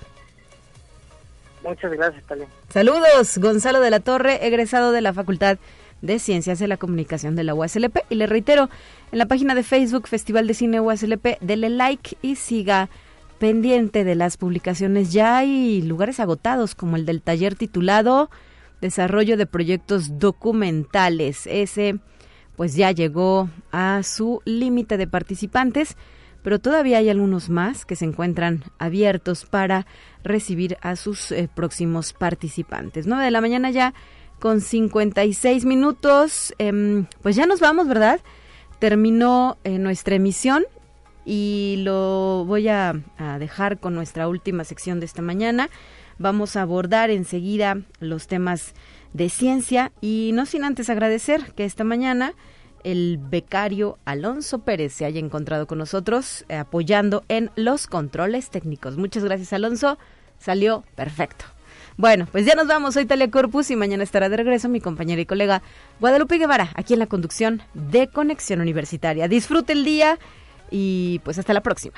Muchas 1.64 1.92
gracias, 1.92 2.24
Talia. 2.26 2.48
Saludos, 2.70 3.38
Gonzalo 3.38 3.82
de 3.82 3.92
la 3.92 4.00
Torre, 4.00 4.46
egresado 4.48 4.92
de 4.92 5.02
la 5.02 5.14
Facultad 5.14 5.58
de 6.02 6.20
Ciencias 6.20 6.60
de 6.60 6.68
la 6.68 6.78
Comunicación 6.78 7.36
de 7.36 7.44
la 7.44 7.54
UASLP. 7.54 7.98
Y 8.10 8.16
le 8.16 8.26
reitero, 8.26 8.70
en 9.12 9.20
la 9.20 9.28
página 9.28 9.56
de 9.56 9.64
Facebook 9.64 10.08
Festival 10.08 10.48
de 10.48 10.54
Cine 10.54 10.80
UASLP, 10.80 11.40
dele 11.42 11.70
like 11.70 12.18
y 12.22 12.36
siga 12.36 12.90
pendiente 13.40 14.04
de 14.04 14.16
las 14.16 14.38
publicaciones. 14.38 15.12
Ya 15.14 15.38
hay 15.38 15.82
lugares 15.82 16.20
agotados, 16.20 16.76
como 16.76 16.96
el 16.96 17.06
del 17.06 17.22
taller 17.22 17.56
titulado 17.56 18.30
Desarrollo 18.82 19.38
de 19.38 19.46
Proyectos 19.46 20.20
Documentales. 20.20 21.46
Ese, 21.46 22.00
pues 22.62 22.76
ya 22.76 22.92
llegó 22.92 23.50
a 23.72 24.04
su 24.04 24.44
límite 24.46 24.98
de 24.98 25.08
participantes 25.08 25.98
pero 26.44 26.60
todavía 26.60 27.00
hay 27.00 27.10
algunos 27.10 27.50
más 27.50 27.88
que 27.88 27.96
se 27.96 28.06
encuentran 28.06 28.64
abiertos 28.78 29.46
para 29.46 29.88
recibir 30.24 30.78
a 30.84 30.96
sus 30.96 31.32
eh, 31.32 31.50
próximos 31.52 32.14
participantes. 32.14 33.08
9 33.08 33.26
de 33.26 33.32
la 33.32 33.42
mañana 33.42 33.72
ya 33.72 33.96
con 34.40 34.62
56 34.62 35.66
minutos, 35.66 36.54
em, 36.60 37.08
pues 37.24 37.36
ya 37.36 37.48
nos 37.48 37.62
vamos, 37.62 37.88
¿verdad? 37.88 38.20
Terminó 38.78 39.58
eh, 39.64 39.80
nuestra 39.80 40.14
emisión 40.14 40.64
y 41.26 41.78
lo 41.80 42.46
voy 42.46 42.68
a, 42.68 42.94
a 43.18 43.40
dejar 43.40 43.80
con 43.80 43.96
nuestra 43.96 44.28
última 44.28 44.66
sección 44.66 45.00
de 45.00 45.08
esta 45.08 45.24
mañana. 45.24 45.68
Vamos 46.20 46.56
a 46.56 46.62
abordar 46.62 47.10
enseguida 47.10 47.80
los 48.00 48.28
temas 48.28 48.76
de 49.14 49.30
ciencia 49.30 49.92
y 50.00 50.30
no 50.36 50.46
sin 50.46 50.64
antes 50.64 50.92
agradecer 50.92 51.54
que 51.56 51.66
esta 51.66 51.84
mañana 51.84 52.36
el 52.84 53.20
becario 53.20 53.98
Alonso 54.06 54.60
Pérez 54.60 54.94
se 54.94 55.06
haya 55.06 55.20
encontrado 55.20 55.68
con 55.68 55.78
nosotros 55.78 56.46
eh, 56.50 56.56
apoyando 56.56 57.24
en 57.28 57.52
los 57.56 57.88
controles 57.88 58.50
técnicos. 58.50 58.98
Muchas 58.98 59.24
gracias 59.24 59.54
Alonso, 59.54 59.98
salió 60.40 60.84
perfecto. 60.96 61.46
Bueno, 61.98 62.28
pues 62.32 62.46
ya 62.46 62.56
nos 62.56 62.68
vamos. 62.68 62.94
Soy 62.94 63.06
Talia 63.06 63.30
Corpus 63.30 63.70
y 63.70 63.76
mañana 63.76 64.04
estará 64.04 64.30
de 64.30 64.38
regreso 64.38 64.70
mi 64.70 64.82
compañera 64.82 65.22
y 65.22 65.26
colega 65.26 65.62
Guadalupe 66.00 66.38
Guevara, 66.38 66.72
aquí 66.76 66.94
en 66.94 67.00
la 67.00 67.08
conducción 67.08 67.62
de 67.74 68.08
Conexión 68.08 68.62
Universitaria. 68.62 69.28
Disfrute 69.28 69.74
el 69.74 69.84
día 69.84 70.18
y 70.70 71.20
pues 71.24 71.38
hasta 71.38 71.54
la 71.54 71.62
próxima. 71.62 71.98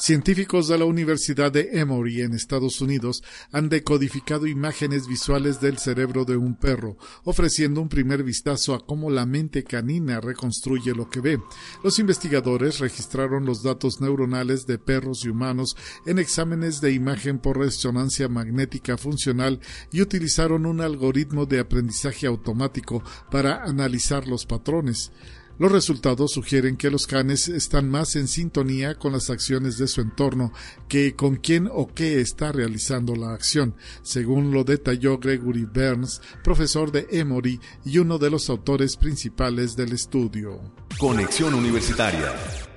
Científicos 0.00 0.66
de 0.66 0.78
la 0.78 0.86
Universidad 0.86 1.52
de 1.52 1.78
Emory 1.78 2.22
en 2.22 2.32
Estados 2.32 2.80
Unidos 2.80 3.22
han 3.52 3.68
decodificado 3.68 4.46
imágenes 4.46 5.06
visuales 5.06 5.60
del 5.60 5.76
cerebro 5.76 6.24
de 6.24 6.38
un 6.38 6.54
perro, 6.54 6.96
ofreciendo 7.24 7.82
un 7.82 7.90
primer 7.90 8.22
vistazo 8.22 8.72
a 8.72 8.86
cómo 8.86 9.10
la 9.10 9.26
mente 9.26 9.62
canina 9.62 10.18
reconstruye 10.18 10.94
lo 10.94 11.10
que 11.10 11.20
ve. 11.20 11.38
Los 11.84 11.98
investigadores 11.98 12.78
registraron 12.78 13.44
los 13.44 13.62
datos 13.62 14.00
neuronales 14.00 14.66
de 14.66 14.78
perros 14.78 15.26
y 15.26 15.28
humanos 15.28 15.76
en 16.06 16.18
exámenes 16.18 16.80
de 16.80 16.92
imagen 16.92 17.38
por 17.38 17.58
resonancia 17.58 18.26
magnética 18.26 18.96
funcional 18.96 19.60
y 19.92 20.00
utilizaron 20.00 20.64
un 20.64 20.80
algoritmo 20.80 21.44
de 21.44 21.60
aprendizaje 21.60 22.26
automático 22.26 23.02
para 23.30 23.64
analizar 23.64 24.26
los 24.26 24.46
patrones. 24.46 25.12
Los 25.60 25.70
resultados 25.70 26.32
sugieren 26.32 26.78
que 26.78 26.90
los 26.90 27.06
canes 27.06 27.46
están 27.48 27.90
más 27.90 28.16
en 28.16 28.28
sintonía 28.28 28.94
con 28.94 29.12
las 29.12 29.28
acciones 29.28 29.76
de 29.76 29.88
su 29.88 30.00
entorno 30.00 30.54
que 30.88 31.14
con 31.14 31.36
quién 31.36 31.68
o 31.70 31.86
qué 31.86 32.22
está 32.22 32.50
realizando 32.50 33.14
la 33.14 33.34
acción, 33.34 33.74
según 34.00 34.52
lo 34.52 34.64
detalló 34.64 35.18
Gregory 35.18 35.66
Burns, 35.66 36.22
profesor 36.42 36.90
de 36.92 37.08
Emory 37.10 37.60
y 37.84 37.98
uno 37.98 38.16
de 38.16 38.30
los 38.30 38.48
autores 38.48 38.96
principales 38.96 39.76
del 39.76 39.92
estudio. 39.92 40.62
Conexión 40.98 41.52
Universitaria. 41.52 42.69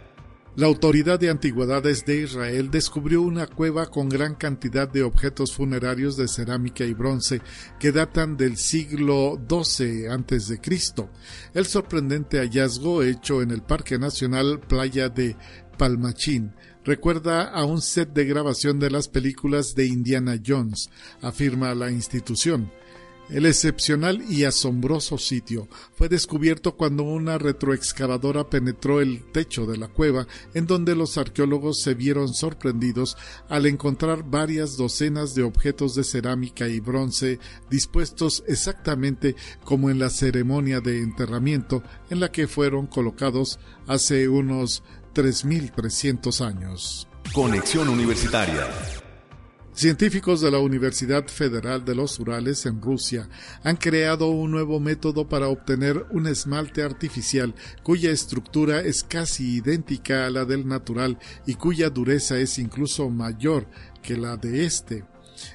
La 0.56 0.68
Autoridad 0.68 1.20
de 1.20 1.32
Antigüedades 1.32 2.06
de 2.06 2.22
Israel 2.22 2.70
descubrió 2.70 3.24
una 3.24 3.48
cueva 3.48 3.88
con 3.88 4.08
gran 4.08 4.36
cantidad 4.36 4.88
de 4.88 5.02
objetos 5.02 5.52
funerarios 5.52 6.16
de 6.16 6.28
cerámica 6.28 6.86
y 6.86 6.94
bronce 6.94 7.42
que 7.80 7.92
datan 7.92 8.38
del 8.38 8.58
siglo 8.58 9.42
XII 9.50 10.10
a.C. 10.10 10.62
El 11.56 11.66
sorprendente 11.66 12.38
hallazgo 12.38 13.02
hecho 13.02 13.42
en 13.42 13.50
el 13.50 13.64
Parque 13.64 13.98
Nacional 13.98 14.60
Playa 14.60 15.10
de 15.10 15.36
Palmachín 15.76 16.54
recuerda 16.84 17.46
a 17.46 17.66
un 17.66 17.82
set 17.82 18.14
de 18.14 18.26
grabación 18.26 18.78
de 18.78 18.92
las 18.92 19.08
películas 19.08 19.74
de 19.74 19.88
Indiana 19.88 20.40
Jones, 20.46 20.92
afirma 21.22 21.74
la 21.74 21.90
institución. 21.90 22.72
El 23.30 23.46
excepcional 23.46 24.22
y 24.30 24.44
asombroso 24.44 25.18
sitio 25.18 25.68
fue 25.96 26.10
descubierto 26.10 26.76
cuando 26.76 27.04
una 27.04 27.38
retroexcavadora 27.38 28.50
penetró 28.50 29.00
el 29.00 29.24
techo 29.32 29.66
de 29.66 29.78
la 29.78 29.88
cueva, 29.88 30.28
en 30.54 30.68
donde 30.68 30.96
los 30.96 31.18
arqueólogos 31.18 31.82
se 31.82 31.94
vieron 31.94 32.34
sorprendidos 32.34 33.18
al 33.50 33.66
encontrar 33.66 34.24
varias 34.24 34.76
docenas 34.76 35.36
de 35.36 35.44
objetos 35.44 35.96
de 35.96 36.04
cerámica 36.04 36.68
y 36.68 36.80
bronce 36.80 37.40
dispuestos 37.70 38.44
exactamente 38.48 39.36
como 39.64 39.90
en 39.90 40.00
la 40.00 40.10
ceremonia 40.10 40.82
de 40.82 41.00
enterramiento 41.00 41.82
en 42.10 42.20
la 42.20 42.32
que 42.32 42.48
fueron 42.48 42.88
colocados 42.88 43.58
hace 43.88 44.28
unos 44.28 44.84
3.300 45.16 46.46
años. 46.46 47.08
Conexión 47.34 47.90
Universitaria. 47.90 48.68
Científicos 49.76 50.40
de 50.40 50.52
la 50.52 50.60
Universidad 50.60 51.28
Federal 51.28 51.84
de 51.84 51.96
los 51.96 52.20
Urales 52.20 52.68
en 52.68 52.80
Rusia 52.80 53.28
han 53.64 53.76
creado 53.76 54.28
un 54.28 54.52
nuevo 54.52 54.80
método 54.80 55.28
para 55.28 55.48
obtener 55.48 56.06
un 56.12 56.28
esmalte 56.28 56.84
artificial 56.84 57.56
cuya 57.82 58.12
estructura 58.12 58.82
es 58.82 59.04
casi 59.04 59.56
idéntica 59.56 60.28
a 60.28 60.30
la 60.30 60.46
del 60.46 60.68
natural 60.68 61.18
y 61.48 61.56
cuya 61.56 61.90
dureza 61.90 62.38
es 62.38 62.60
incluso 62.60 63.10
mayor 63.10 63.66
que 64.04 64.16
la 64.16 64.38
de 64.38 64.64
este. 64.64 65.06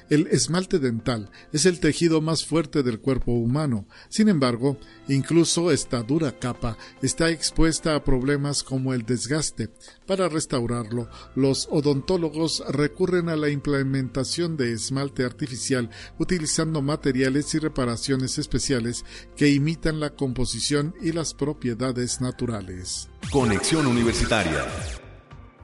El 0.09 0.27
esmalte 0.27 0.79
dental 0.79 1.29
es 1.53 1.65
el 1.65 1.79
tejido 1.79 2.21
más 2.21 2.45
fuerte 2.45 2.83
del 2.83 2.99
cuerpo 2.99 3.31
humano. 3.31 3.87
Sin 4.09 4.29
embargo, 4.29 4.77
incluso 5.07 5.71
esta 5.71 6.03
dura 6.03 6.37
capa 6.39 6.77
está 7.01 7.29
expuesta 7.29 7.95
a 7.95 8.03
problemas 8.03 8.63
como 8.63 8.93
el 8.93 9.03
desgaste. 9.05 9.69
Para 10.05 10.29
restaurarlo, 10.29 11.09
los 11.35 11.67
odontólogos 11.71 12.63
recurren 12.69 13.29
a 13.29 13.35
la 13.35 13.49
implementación 13.49 14.57
de 14.57 14.73
esmalte 14.73 15.23
artificial 15.23 15.89
utilizando 16.17 16.81
materiales 16.81 17.53
y 17.55 17.59
reparaciones 17.59 18.37
especiales 18.37 19.05
que 19.35 19.49
imitan 19.49 19.99
la 19.99 20.11
composición 20.11 20.95
y 21.01 21.11
las 21.11 21.33
propiedades 21.33 22.21
naturales. 22.21 23.09
Conexión 23.31 23.85
Universitaria. 23.87 24.65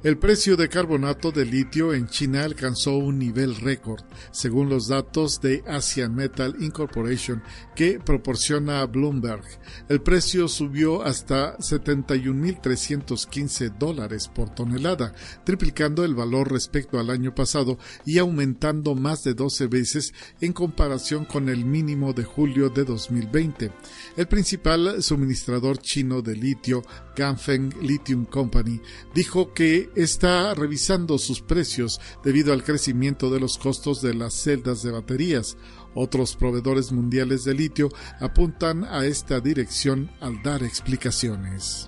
El 0.05 0.17
precio 0.19 0.55
de 0.55 0.69
carbonato 0.69 1.31
de 1.31 1.45
litio 1.45 1.91
en 1.91 2.07
China 2.07 2.43
alcanzó 2.43 2.95
un 2.95 3.17
nivel 3.17 3.55
récord, 3.55 4.03
según 4.29 4.69
los 4.69 4.87
datos 4.87 5.41
de 5.41 5.63
Asian 5.65 6.13
Metal 6.13 6.55
Incorporation 6.59 7.41
que 7.75 7.99
proporciona 7.99 8.85
Bloomberg. 8.85 9.41
El 9.89 10.03
precio 10.03 10.47
subió 10.47 11.01
hasta 11.01 11.57
71.315 11.57 13.75
dólares 13.79 14.27
por 14.27 14.53
tonelada, 14.53 15.15
triplicando 15.43 16.05
el 16.05 16.13
valor 16.13 16.51
respecto 16.51 16.99
al 16.99 17.09
año 17.09 17.33
pasado 17.33 17.79
y 18.05 18.19
aumentando 18.19 18.93
más 18.93 19.23
de 19.23 19.33
12 19.33 19.65
veces 19.65 20.13
en 20.39 20.53
comparación 20.53 21.25
con 21.25 21.49
el 21.49 21.65
mínimo 21.65 22.13
de 22.13 22.25
julio 22.25 22.69
de 22.69 22.85
2020. 22.85 23.71
El 24.17 24.27
principal 24.27 25.01
suministrador 25.01 25.79
chino 25.79 26.21
de 26.21 26.35
litio, 26.35 26.83
Ganfeng 27.15 27.73
Lithium 27.81 28.25
Company, 28.25 28.79
dijo 29.15 29.51
que 29.51 29.94
está 29.95 30.53
revisando 30.53 31.17
sus 31.17 31.41
precios 31.41 31.99
debido 32.23 32.53
al 32.53 32.63
crecimiento 32.63 33.29
de 33.29 33.39
los 33.39 33.57
costos 33.57 34.01
de 34.01 34.13
las 34.13 34.33
celdas 34.33 34.83
de 34.83 34.91
baterías. 34.91 35.57
Otros 35.93 36.35
proveedores 36.35 36.91
mundiales 36.91 37.43
de 37.43 37.53
litio 37.53 37.89
apuntan 38.19 38.83
a 38.83 39.05
esta 39.05 39.39
dirección 39.39 40.11
al 40.19 40.41
dar 40.43 40.63
explicaciones. 40.63 41.87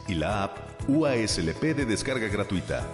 y 0.11 0.15
la 0.15 0.43
app 0.43 0.57
UASLP 0.89 1.61
de 1.73 1.85
descarga 1.85 2.27
gratuita. 2.27 2.85